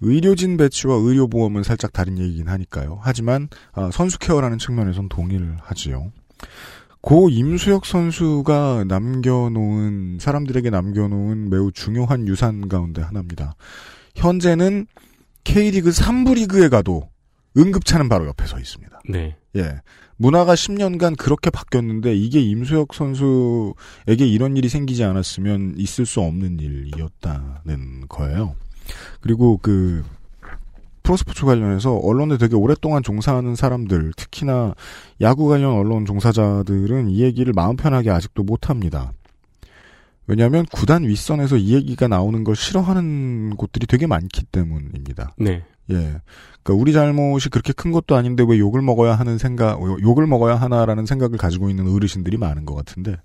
의료진 0.00 0.56
배치와 0.56 0.96
의료보험은 0.96 1.62
살짝 1.62 1.92
다른 1.92 2.18
얘기긴 2.18 2.48
하니까요. 2.48 2.98
하지만, 3.02 3.48
아, 3.72 3.90
선수 3.92 4.18
care라는 4.18 4.58
측면에선 4.58 5.08
동의를 5.08 5.56
하지요. 5.60 6.12
고 7.00 7.28
임수혁 7.30 7.86
선수가 7.86 8.84
남겨놓은, 8.88 10.18
사람들에게 10.20 10.70
남겨놓은 10.70 11.48
매우 11.48 11.72
중요한 11.72 12.28
유산 12.28 12.68
가운데 12.68 13.02
하나입니다. 13.02 13.54
현재는 14.14 14.86
K리그 15.44 15.90
3부 15.90 16.34
리그에 16.34 16.68
가도 16.68 17.08
응급차는 17.56 18.08
바로 18.08 18.26
옆에 18.26 18.46
서 18.46 18.58
있습니다. 18.58 19.00
네. 19.08 19.36
예. 19.58 19.80
문화가 20.16 20.54
10년간 20.54 21.16
그렇게 21.16 21.50
바뀌었는데 21.50 22.14
이게 22.16 22.40
임수혁 22.40 22.92
선수에게 22.92 24.26
이런 24.26 24.56
일이 24.56 24.68
생기지 24.68 25.04
않았으면 25.04 25.74
있을 25.76 26.06
수 26.06 26.20
없는 26.20 26.58
일이었다는 26.58 28.08
거예요. 28.08 28.54
그리고 29.20 29.58
그 29.62 30.04
프로스포츠 31.04 31.46
관련해서 31.46 31.96
언론에 31.96 32.36
되게 32.36 32.54
오랫동안 32.54 33.02
종사하는 33.02 33.54
사람들, 33.54 34.12
특히나 34.16 34.74
야구 35.20 35.48
관련 35.48 35.72
언론 35.72 36.04
종사자들은 36.04 37.08
이 37.08 37.22
얘기를 37.22 37.52
마음 37.54 37.76
편하게 37.76 38.10
아직도 38.10 38.42
못 38.42 38.68
합니다. 38.68 39.12
왜냐하면 40.26 40.66
구단 40.70 41.04
윗선에서 41.04 41.56
이 41.56 41.72
얘기가 41.72 42.08
나오는 42.08 42.44
걸 42.44 42.54
싫어하는 42.54 43.56
곳들이 43.56 43.86
되게 43.86 44.06
많기 44.06 44.44
때문입니다. 44.44 45.34
네. 45.38 45.64
예. 45.90 46.20
그러니까 46.62 46.82
우리 46.82 46.92
잘못이 46.92 47.48
그렇게 47.48 47.72
큰 47.72 47.92
것도 47.92 48.14
아닌데 48.14 48.44
왜 48.46 48.58
욕을 48.58 48.82
먹어야 48.82 49.14
하는 49.14 49.38
생각, 49.38 49.80
욕을 49.80 50.26
먹어야 50.26 50.56
하나라는 50.56 51.06
생각을 51.06 51.38
가지고 51.38 51.70
있는 51.70 51.90
어르신들이 51.90 52.36
많은 52.36 52.66
것 52.66 52.74
같은데 52.74 53.16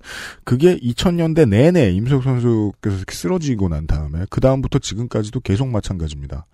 그게 0.45 0.77
2000년대 0.77 1.49
내내 1.49 1.91
임석 1.91 2.23
선수께서 2.23 3.03
쓰러지고 3.09 3.67
난 3.67 3.85
다음에 3.85 4.25
그 4.29 4.39
다음부터 4.39 4.79
지금까지도 4.79 5.41
계속 5.41 5.67
마찬가지입니다. 5.67 6.45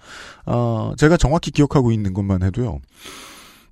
아, 0.45 0.94
제가 0.98 1.18
정확히 1.18 1.52
기억하고 1.52 1.91
있는 1.91 2.14
것만 2.14 2.41
해도요. 2.44 2.80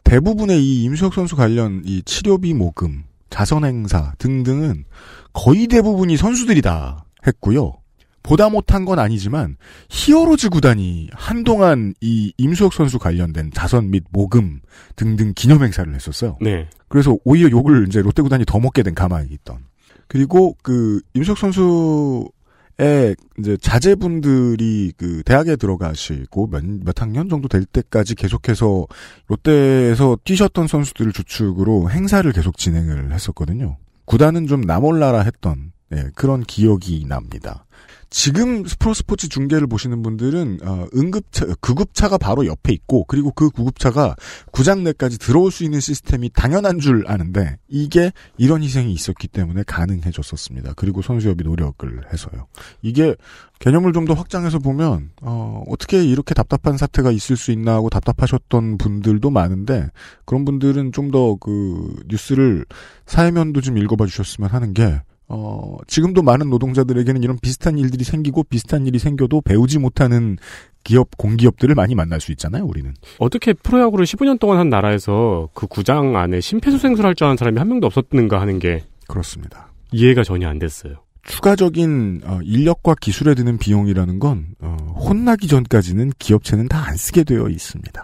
대부분의 0.04 0.64
이 0.64 0.84
임수혁 0.84 1.14
선수 1.14 1.36
관련 1.36 1.82
이 1.86 2.02
치료비 2.04 2.54
모금, 2.54 3.04
자선 3.30 3.66
행사 3.66 4.14
등등은 4.20 4.86
거의 5.34 5.68
대부분이 5.68 6.16
선수들이 6.18 6.62
다 6.62 7.06
했고요. 7.26 7.74
보다 8.24 8.50
못한 8.50 8.84
건 8.84 9.00
아니지만 9.00 9.58
히어로즈 9.90 10.50
구단이 10.50 11.10
한동안 11.14 11.94
이 12.02 12.34
임수혁 12.38 12.74
선수 12.74 13.00
관련된 13.00 13.52
자선 13.54 13.90
및 13.90 14.04
모금 14.12 14.60
등등 14.96 15.34
기념 15.36 15.64
행사를 15.64 15.94
했었어요. 15.94 16.38
네. 16.42 16.68
그래서 16.90 17.18
오히려 17.24 17.50
욕을 17.50 17.86
이제 17.88 18.02
롯데 18.02 18.22
구단이 18.22 18.46
더 18.46 18.60
먹게 18.60 18.84
된 18.84 18.94
가만히 18.94 19.30
있던. 19.32 19.60
그리고 20.08 20.56
그 20.62 21.02
임수혁 21.14 21.38
선수의 21.38 23.16
이제 23.40 23.58
자제분들이 23.62 24.94
그 24.98 25.24
대학에 25.24 25.56
들어가시고 25.56 26.48
몇, 26.48 26.64
몇 26.66 27.02
학년 27.02 27.30
정도 27.30 27.48
될 27.48 27.66
때까지 27.66 28.16
계속해서 28.16 28.88
롯데에서 29.28 30.18
뛰셨던 30.24 30.68
선수들을 30.68 31.14
주축으로 31.14 31.90
행사를 31.90 32.30
계속 32.32 32.58
진행을 32.58 33.14
했었거든요. 33.14 33.78
구단은 34.06 34.48
좀 34.48 34.62
나몰라라 34.62 35.22
했던 35.22 35.72
예, 35.94 36.10
그런 36.16 36.44
기억이 36.44 37.06
납니다. 37.08 37.66
지금 38.10 38.64
프로스포츠 38.64 39.28
중계를 39.28 39.68
보시는 39.68 40.02
분들은 40.02 40.60
어, 40.64 40.88
응급차, 40.96 41.46
구급차가 41.60 42.18
바로 42.18 42.46
옆에 42.46 42.72
있고 42.72 43.04
그리고 43.04 43.32
그 43.32 43.50
구급차가 43.50 44.16
구장 44.54 44.84
내까지 44.86 45.18
들어올 45.20 45.52
수 45.52 45.66
있는 45.66 45.82
시스템이 45.82 46.30
당연한 46.34 46.80
줄 46.80 47.04
아는데 47.08 47.58
이게 47.68 48.14
이런 48.38 48.64
희생이 48.64 48.94
있었기 48.94 49.28
때문에 49.28 49.64
가능해졌었습니다. 49.68 50.74
그리고 50.78 51.02
선수협이 51.02 51.44
노력을 51.44 52.02
해서요. 52.14 52.48
이게 52.82 53.14
개념을 53.60 53.92
좀 53.92 54.06
더 54.06 54.14
확장해서 54.14 54.60
보면 54.60 55.10
어, 55.22 55.64
어떻게 55.68 56.02
이렇게 56.02 56.34
답답한 56.34 56.78
사태가 56.78 57.12
있을 57.12 57.36
수 57.36 57.52
있나 57.52 57.74
하고 57.74 57.90
답답하셨던 57.90 58.78
분들도 58.78 59.30
많은데 59.30 59.90
그런 60.24 60.46
분들은 60.46 60.94
좀 60.94 61.12
더 61.12 61.36
그 61.42 61.94
뉴스를 62.08 62.66
사회면도 63.06 63.60
좀 63.60 63.78
읽어봐 63.78 64.06
주셨으면 64.06 64.50
하는 64.50 64.74
게 64.74 65.02
어, 65.30 65.78
지금도 65.88 66.22
많은 66.22 66.50
노동자들에게는 66.50 67.24
이런 67.24 67.38
비슷한 67.42 67.78
일들이 67.78 68.04
생기고 68.04 68.44
비슷한 68.44 68.88
일이 68.88 68.98
생겨도 69.00 69.42
배우지 69.42 69.80
못하는 69.80 70.38
기업, 70.84 71.10
공기업들을 71.18 71.76
많이 71.76 71.96
만날 71.96 72.22
수 72.22 72.32
있잖아요, 72.32 72.64
우리는. 72.66 72.94
어떻게 73.20 73.52
프로야구를 73.54 74.06
15년 74.06 74.40
동안 74.40 74.58
한 74.60 74.70
나라에서 74.70 75.50
그 75.54 75.68
구장 75.68 76.16
안에 76.16 76.40
심폐소생술 76.40 77.06
할 77.06 77.14
줄 77.14 77.26
아는 77.28 77.36
사람이 77.36 77.58
한 77.60 77.68
명도 77.68 77.88
없었는가 77.88 78.40
하는 78.40 78.60
게 78.60 78.84
그렇습니다. 79.08 79.72
이해가 79.92 80.24
전혀 80.24 80.48
안 80.48 80.60
됐어요. 80.60 80.96
추가적인 81.26 82.22
어, 82.24 82.40
인력과 82.44 82.96
기술에 83.02 83.36
드는 83.36 83.58
비용이라는 83.58 84.20
건 84.20 84.48
어, 84.62 84.78
혼나기 84.96 85.48
전까지는 85.48 86.12
기업체는 86.20 86.70
다 86.70 86.86
안 86.88 86.96
쓰게 86.96 87.24
되어 87.26 87.50
있습니다. 87.50 88.02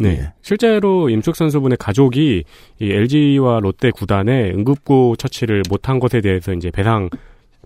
네. 0.00 0.08
예. 0.08 0.32
실제로 0.40 1.10
임숙 1.10 1.36
선수분의 1.36 1.76
가족이 1.78 2.44
이 2.80 2.90
LG와 2.90 3.60
롯데 3.60 3.90
구단에 3.90 4.50
응급구 4.50 5.16
처치를 5.18 5.62
못한 5.68 6.00
것에 6.00 6.20
대해서 6.20 6.52
이제 6.52 6.70
배상 6.70 7.10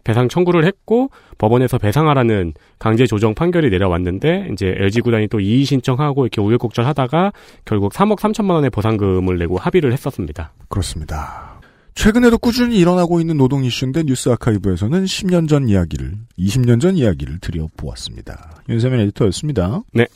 배상 0.03 0.29
청구를 0.29 0.67
했고 0.67 1.11
법원에서 1.39 1.79
배상하라는 1.79 2.53
강제 2.79 3.07
조정 3.07 3.35
판결이 3.35 3.71
내려왔는데 3.71 4.51
이제 4.53 4.75
LG 4.77 5.01
구단이 5.01 5.29
또 5.29 5.41
이의 5.41 5.65
신청하고 5.65 6.27
이렇게 6.27 6.43
우여곡절하다가 6.43 7.33
결국 7.65 7.93
3억 7.93 8.19
3천만 8.19 8.51
원의 8.51 8.71
보상금을 8.71 9.39
내고 9.39 9.57
합의를 9.57 9.93
했었습니다. 9.93 10.53
그렇습니다. 10.69 11.55
최근에도 11.95 12.39
꾸준히 12.39 12.77
일어나고 12.79 13.21
있는 13.21 13.37
노동 13.37 13.65
이슈인데 13.65 14.03
뉴스 14.03 14.29
아카이브에서는 14.29 15.05
10년 15.05 15.49
전 15.49 15.69
이야기를, 15.69 16.13
20년 16.39 16.81
전 16.81 16.97
이야기를 16.97 17.39
드려보았습니다. 17.39 18.63
윤세민 18.69 19.01
에디터였습니다. 19.01 19.83
네. 19.93 20.07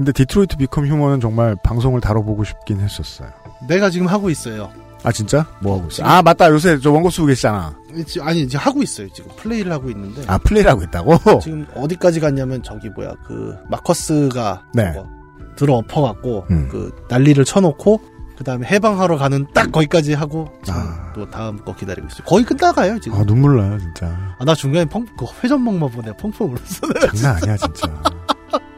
근데 0.00 0.12
Detroit 0.12 0.56
Become 0.56 0.86
Human은 0.86 1.20
정말 1.20 1.54
방송을 1.62 2.00
다뤄보고 2.00 2.42
싶긴 2.44 2.80
했었어요. 2.80 3.28
내가 3.68 3.90
지금 3.90 4.06
하고 4.06 4.30
있어요. 4.30 4.70
아 5.02 5.12
진짜? 5.12 5.46
뭐 5.60 5.76
하고 5.76 5.88
있어? 5.90 6.02
아 6.04 6.22
맞다 6.22 6.48
요새 6.48 6.78
저 6.80 6.90
원고 6.90 7.10
쓰고 7.10 7.26
계시잖아. 7.26 7.74
지- 8.06 8.18
아니 8.22 8.40
이제 8.40 8.56
하고 8.56 8.82
있어요. 8.82 9.06
지금 9.12 9.30
플레이를 9.36 9.70
하고 9.70 9.90
있는데. 9.90 10.22
아 10.26 10.38
플레이를 10.38 10.70
하고 10.70 10.82
있다고? 10.84 11.18
지금 11.40 11.66
어디까지 11.74 12.18
갔냐면 12.18 12.62
저기 12.62 12.88
뭐야 12.88 13.12
그 13.26 13.54
마커스가 13.68 14.62
네. 14.72 14.90
뭐 14.92 15.06
들어 15.54 15.74
엎어갖고 15.74 16.46
음. 16.50 16.68
그 16.70 16.90
난리를 17.10 17.44
쳐놓고 17.44 18.00
그 18.38 18.42
다음에 18.44 18.66
해방하러 18.68 19.18
가는 19.18 19.46
딱 19.52 19.70
거기까지 19.70 20.14
하고 20.14 20.48
지금 20.64 20.80
아. 20.80 21.12
또 21.14 21.28
다음 21.28 21.62
거 21.62 21.74
기다리고 21.76 22.06
있어요. 22.08 22.24
거의 22.24 22.42
끝나가요 22.42 22.98
지금. 23.00 23.18
아 23.20 23.24
눈물 23.24 23.58
나요 23.58 23.78
진짜. 23.78 24.06
아, 24.38 24.44
나 24.46 24.54
중간에 24.54 24.86
펑, 24.86 25.04
그 25.18 25.26
회전목마 25.44 25.88
보내 25.88 26.10
펑펑 26.16 26.52
울었어. 26.52 26.86
장난 27.18 27.36
아니야 27.42 27.56
진짜. 27.58 27.86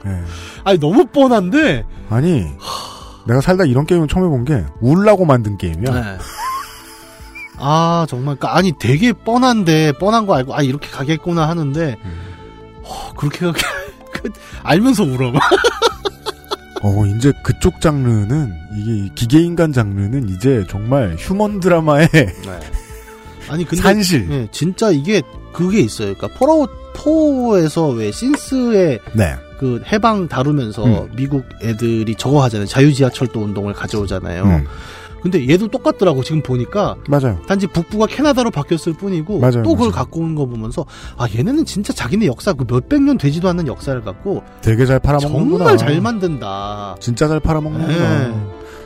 예. 0.06 0.22
아니 0.64 0.78
너무 0.78 1.06
뻔한데. 1.06 1.84
아니 2.10 2.46
내가 3.26 3.40
살다 3.40 3.64
이런 3.64 3.86
게임을 3.86 4.08
처음 4.08 4.24
해본 4.26 4.44
게 4.44 4.64
울라고 4.80 5.24
만든 5.24 5.56
게임이야. 5.56 5.92
네. 5.92 6.18
아 7.58 8.06
정말 8.08 8.36
그러니까 8.36 8.56
아니 8.56 8.72
되게 8.78 9.12
뻔한데 9.12 9.92
뻔한 9.92 10.26
거 10.26 10.34
알고 10.34 10.54
아 10.54 10.62
이렇게 10.62 10.88
가겠구나 10.88 11.48
하는데 11.48 11.96
허, 12.84 13.12
그렇게 13.14 13.46
가게 13.46 13.60
그, 14.12 14.30
알면서 14.64 15.04
울어 15.04 15.30
막. 15.30 15.42
어 16.82 17.06
이제 17.06 17.32
그쪽 17.44 17.80
장르는 17.80 18.52
이게 18.76 19.08
기계인간 19.14 19.72
장르는 19.72 20.28
이제 20.30 20.64
정말 20.68 21.14
휴먼 21.16 21.60
드라마의 21.60 22.08
아니 23.48 23.64
근데 23.64 23.82
산실. 23.82 24.28
예, 24.30 24.48
진짜 24.52 24.90
이게 24.90 25.22
그게 25.52 25.80
있어요. 25.80 26.14
그러니까 26.14 26.38
폴아웃 26.38 26.70
4에서 26.94 27.96
왜 27.96 28.10
신스의 28.12 29.00
네. 29.14 29.34
그 29.58 29.82
해방 29.90 30.28
다루면서 30.28 30.84
음. 30.84 31.08
미국 31.16 31.44
애들이 31.62 32.14
저거 32.16 32.42
하잖아요. 32.44 32.66
자유지하철도 32.66 33.40
운동을 33.40 33.72
가져오잖아요. 33.72 34.44
음. 34.44 34.64
근데 35.22 35.48
얘도 35.48 35.68
똑같더라고 35.68 36.24
지금 36.24 36.42
보니까 36.42 36.96
맞아요. 37.08 37.38
단지 37.46 37.68
북부가 37.68 38.06
캐나다로 38.06 38.50
바뀌었을 38.50 38.92
뿐이고 38.94 39.38
맞아요, 39.38 39.62
또 39.62 39.70
그걸 39.74 39.76
맞아요. 39.88 39.92
갖고 39.92 40.20
온 40.20 40.34
거 40.34 40.46
보면서 40.46 40.84
아 41.16 41.28
얘네는 41.32 41.64
진짜 41.64 41.92
자기네 41.92 42.26
역사 42.26 42.52
그 42.52 42.64
몇백 42.68 43.00
년 43.02 43.18
되지도 43.18 43.48
않는 43.48 43.68
역사를 43.68 44.00
갖고 44.02 44.42
되게 44.62 44.84
잘 44.84 44.98
팔아먹는구나. 44.98 45.58
정말 45.58 45.76
잘 45.78 46.00
만든다. 46.00 46.96
진짜 46.98 47.28
잘 47.28 47.38
팔아먹는구나. 47.38 48.18
네. 48.28 48.34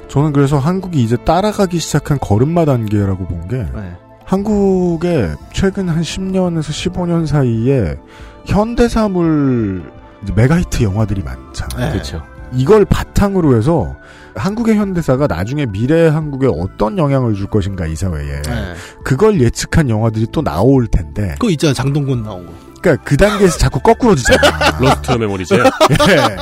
저는 0.08 0.32
그래서 0.34 0.58
한국이 0.58 1.02
이제 1.02 1.16
따라가기 1.16 1.78
시작한 1.78 2.18
걸음마 2.20 2.66
단계라고 2.66 3.26
본게 3.26 3.56
네. 3.56 3.96
한국에 4.26 5.34
최근 5.52 5.88
한 5.88 6.02
10년에서 6.02 6.62
15년 6.92 7.26
사이에 7.26 7.96
현대사물 8.44 9.90
이제 10.22 10.32
mega 10.34 10.62
hit 10.62 10.82
영화들이 10.82 11.22
많잖아요. 11.22 11.86
네. 11.86 11.92
그렇죠. 11.92 12.22
이걸 12.52 12.84
바탕으로 12.84 13.56
해서 13.56 13.96
한국의 14.34 14.76
현대사가 14.76 15.26
나중에 15.26 15.66
미래 15.66 16.08
한국에 16.08 16.48
어떤 16.48 16.98
영향을 16.98 17.34
줄 17.34 17.46
것인가 17.46 17.86
이 17.86 17.94
사회에 17.94 18.42
네. 18.42 18.74
그걸 19.04 19.40
예측한 19.40 19.88
영화들이 19.88 20.26
또 20.32 20.42
나올 20.42 20.86
텐데 20.88 21.36
그거 21.38 21.50
있잖아 21.50 21.72
장동건 21.72 22.22
나온 22.24 22.46
거. 22.46 22.52
그러니까 22.80 23.04
그 23.04 23.16
단계에서 23.16 23.58
자꾸 23.58 23.80
거꾸로 23.80 24.14
지잖아. 24.14 24.78
Lost 24.78 25.12
Memories요? 25.12 25.58
예. 25.62 26.36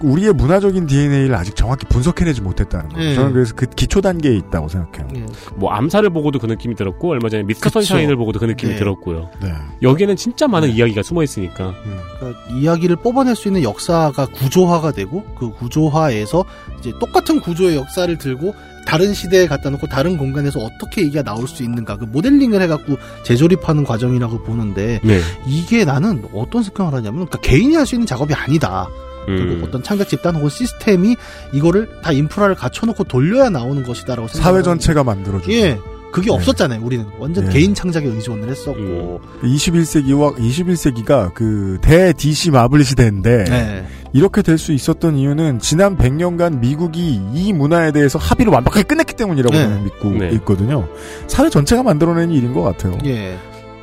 우리의 0.00 0.32
문화적인 0.32 0.86
DNA를 0.86 1.34
아직 1.34 1.56
정확히 1.56 1.86
분석해내지 1.86 2.40
못했다는 2.42 2.88
거예요. 2.90 3.10
예. 3.10 3.14
저는 3.14 3.32
그래서 3.32 3.54
그 3.54 3.66
기초 3.66 4.00
단계에 4.00 4.34
있다고 4.36 4.68
생각해요. 4.68 5.08
예. 5.16 5.26
뭐 5.54 5.70
암살을 5.70 6.10
보고도 6.10 6.38
그 6.38 6.46
느낌이 6.46 6.74
들었고 6.74 7.10
얼마 7.10 7.28
전에 7.28 7.42
미스터 7.44 7.70
그쵸. 7.70 7.80
선샤인을 7.80 8.16
보고도 8.16 8.38
그 8.38 8.44
느낌이 8.44 8.72
네. 8.72 8.78
들었고요. 8.78 9.30
네. 9.42 9.52
여기에는 9.82 10.16
진짜 10.16 10.46
많은 10.46 10.70
이야기가 10.70 11.02
숨어 11.02 11.22
있으니까. 11.22 11.74
그러니까 12.18 12.40
이야기를 12.52 12.96
뽑아낼 12.96 13.34
수 13.34 13.48
있는 13.48 13.62
역사가 13.62 14.26
구조화가 14.26 14.92
되고 14.92 15.24
그 15.38 15.50
구조화에서 15.52 16.44
이제 16.78 16.92
똑같은 17.00 17.40
구조의 17.40 17.76
역사를 17.76 18.16
들고 18.18 18.54
다른 18.86 19.14
시대에 19.14 19.48
갖다 19.48 19.68
놓고 19.70 19.88
다른 19.88 20.16
공간에서 20.16 20.60
어떻게 20.60 21.02
얘기가 21.02 21.22
나올 21.24 21.48
수 21.48 21.64
있는가 21.64 21.96
그 21.96 22.04
모델링을 22.04 22.62
해갖고 22.62 22.96
재조립하는 23.24 23.82
과정이라고 23.82 24.44
보는데 24.44 25.00
네. 25.02 25.20
이게 25.44 25.84
나는 25.84 26.22
어떤 26.32 26.62
생각을 26.62 26.92
하냐면 26.94 27.26
그러니까 27.26 27.38
개인이 27.40 27.74
할 27.74 27.86
수 27.86 27.94
있는 27.94 28.04
작업이 28.06 28.34
아니다. 28.34 28.88
그리고 29.26 29.52
음. 29.54 29.64
어떤 29.66 29.82
창작 29.82 30.08
집단 30.08 30.34
혹은 30.36 30.48
시스템이 30.48 31.16
이거를 31.52 31.88
다 32.02 32.12
인프라를 32.12 32.54
갖춰놓고 32.54 33.04
돌려야 33.04 33.50
나오는 33.50 33.82
것이다라고 33.82 34.28
생각. 34.28 34.42
사회 34.50 34.62
전체가 34.62 35.02
만들어주고 35.04 35.52
예, 35.52 35.78
그게 36.12 36.30
없었잖아요. 36.30 36.80
우리는 36.82 37.04
완전 37.18 37.46
예. 37.48 37.50
개인 37.52 37.74
창작에 37.74 38.06
의존을 38.06 38.48
했었고. 38.48 39.20
21세기와 39.42 40.36
21세기가 40.36 41.34
그 41.34 41.78
대 41.82 42.12
DC 42.12 42.50
마블 42.50 42.84
시대인데 42.84 43.44
네. 43.44 43.86
이렇게 44.12 44.40
될 44.42 44.56
수 44.58 44.72
있었던 44.72 45.16
이유는 45.16 45.58
지난 45.58 45.96
100년간 45.98 46.58
미국이 46.60 47.20
이 47.34 47.52
문화에 47.52 47.92
대해서 47.92 48.18
합의를 48.18 48.50
완벽하게 48.52 48.84
끝냈기 48.84 49.14
때문이라고 49.14 49.54
네. 49.54 49.62
저는 49.62 49.84
믿고 49.84 50.10
네. 50.10 50.30
있거든요. 50.36 50.88
사회 51.26 51.50
전체가 51.50 51.82
만들어낸 51.82 52.30
일인 52.30 52.54
것 52.54 52.62
같아요. 52.62 52.96
예. 53.04 53.36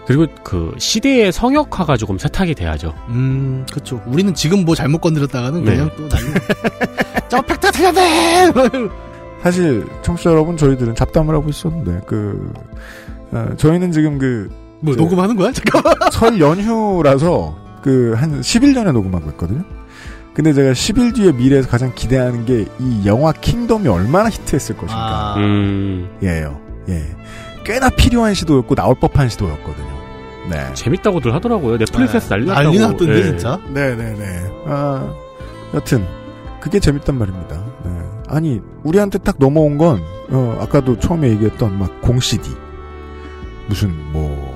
그리고 0.05 0.25
그 0.43 0.73
시대의 0.77 1.31
성역화가 1.31 1.95
조금 1.97 2.17
세탁이 2.17 2.55
돼야죠. 2.55 2.93
음, 3.09 3.65
그쵸. 3.71 4.01
우리는 4.05 4.33
지금 4.33 4.65
뭐 4.65 4.75
잘못 4.75 4.99
건드렸다가는 4.99 5.63
네. 5.63 5.71
그냥 5.71 5.89
또 5.95 6.09
난리. 6.09 6.25
저 7.29 7.41
팩트 7.41 7.71
돼! 7.71 8.51
사실 9.41 9.85
청취자 10.03 10.31
여러분 10.31 10.55
저희들은 10.57 10.95
잡담을 10.95 11.35
하고 11.35 11.49
있었는데 11.49 12.01
그 12.05 12.51
어, 13.31 13.47
저희는 13.57 13.91
지금 13.91 14.17
그 14.17 14.49
뭐, 14.81 14.93
저- 14.93 15.01
녹음하는 15.01 15.35
거야? 15.35 15.51
잠깐만. 15.51 15.93
설 16.11 16.39
연휴라서 16.39 17.57
그 17.81 18.13
한 18.17 18.41
10일 18.41 18.73
전에 18.73 18.91
녹음하고 18.91 19.29
있거든요. 19.31 19.63
근데 20.33 20.51
제가 20.53 20.71
10일 20.71 21.13
뒤에 21.15 21.31
미래에서 21.31 21.69
가장 21.69 21.91
기대하는 21.95 22.45
게 22.45 22.65
이 22.79 23.01
영화 23.05 23.31
킹덤이 23.31 23.87
얼마나 23.87 24.29
히트했을 24.29 24.75
것인가. 24.75 24.95
아, 24.95 25.35
음. 25.37 26.09
예요. 26.23 26.59
예. 26.89 27.03
꽤나 27.63 27.89
필요한 27.89 28.33
시도였고 28.33 28.75
나올 28.75 28.95
법한 28.95 29.29
시도였거든요. 29.29 29.92
네. 30.49 30.73
재밌다고들 30.73 31.33
하더라고요. 31.33 31.77
넷플릭스에서 31.77 32.29
난리 32.29 32.45
났다고. 32.47 32.63
난리 32.65 32.79
났던데, 32.79 33.17
예. 33.17 33.23
진짜. 33.23 33.59
네네네. 33.73 34.51
아, 34.67 35.13
여튼 35.73 36.05
그게 36.61 36.79
재밌단 36.79 37.17
말입니다. 37.17 37.63
네. 37.85 37.91
아니 38.29 38.61
우리한테 38.83 39.17
딱 39.19 39.35
넘어온 39.39 39.77
건 39.77 40.01
어, 40.29 40.57
아까도 40.61 40.97
처음에 40.99 41.29
얘기했던 41.29 41.77
막 41.77 42.01
공 42.01 42.19
CD 42.19 42.49
무슨 43.67 43.93
뭐 44.11 44.53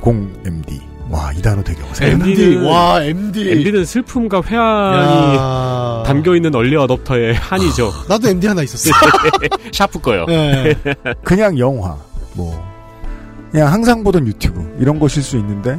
공 0.00 0.32
MD 0.46 0.80
와 1.10 1.30
이 1.36 1.42
단어 1.42 1.62
되게 1.62 1.80
어색해. 1.90 2.10
MD, 2.12 2.56
와, 2.64 3.02
MD. 3.04 3.50
MD는 3.50 3.84
슬픔과 3.84 4.40
회한이 4.46 5.36
야. 5.36 6.02
담겨있는 6.06 6.54
얼리 6.54 6.74
어댑터의 6.76 7.34
한이죠. 7.38 7.92
나도 8.08 8.28
MD 8.28 8.46
하나 8.46 8.62
있었어. 8.62 8.90
샤프 9.72 9.98
거요. 10.00 10.24
예. 10.30 10.74
그냥 11.22 11.58
영화 11.58 11.96
뭐 12.34 12.58
그냥 13.52 13.70
항상 13.70 14.02
보던 14.02 14.26
유튜브 14.26 14.76
이런 14.78 14.98
것일 14.98 15.22
수 15.22 15.36
있는데 15.36 15.78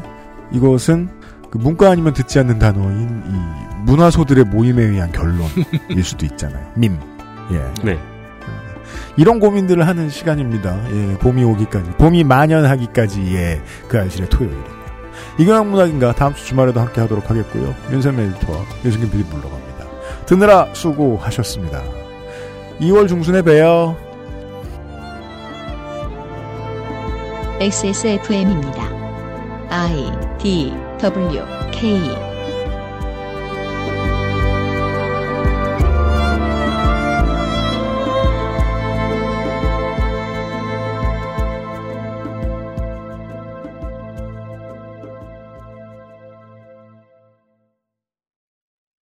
이것은 0.52 1.10
그 1.50 1.58
문과 1.58 1.90
아니면 1.90 2.14
듣지 2.14 2.40
않는 2.40 2.60
단어인 2.60 3.24
이 3.28 3.84
문화소들의 3.86 4.46
모임에 4.46 4.84
의한 4.84 5.12
결론일 5.12 6.02
수도 6.04 6.26
있잖아요. 6.28 6.66
밈. 6.76 6.98
예. 7.52 7.84
네. 7.84 8.00
이런 9.18 9.40
고민들을 9.40 9.86
하는 9.88 10.10
시간입니다. 10.10 10.76
예, 10.92 11.18
봄이 11.20 11.44
오기까지, 11.44 11.92
봄이 11.92 12.24
만연하기까지, 12.24 13.22
예, 13.36 13.62
그 13.88 14.00
알실의 14.00 14.30
토요일입니다. 14.30 14.72
이경영 15.38 15.70
문학인가 15.72 16.14
다음 16.14 16.34
주 16.34 16.46
주말에도 16.46 16.80
함께 16.80 17.02
하도록 17.02 17.28
하겠고요. 17.30 17.76
윤세민 17.92 18.32
에디터와 18.32 18.60
유승균 18.86 19.12
PD 19.12 19.24
물러갑니다. 19.30 19.86
드느라 20.26 20.68
수고하셨습니다. 20.74 21.82
2월 22.80 23.08
중순에 23.08 23.42
봬요. 23.44 23.96
XSFM입니다. 27.64 28.92
I 29.70 30.12
D 30.38 30.74
W 31.00 31.46
K 31.72 32.33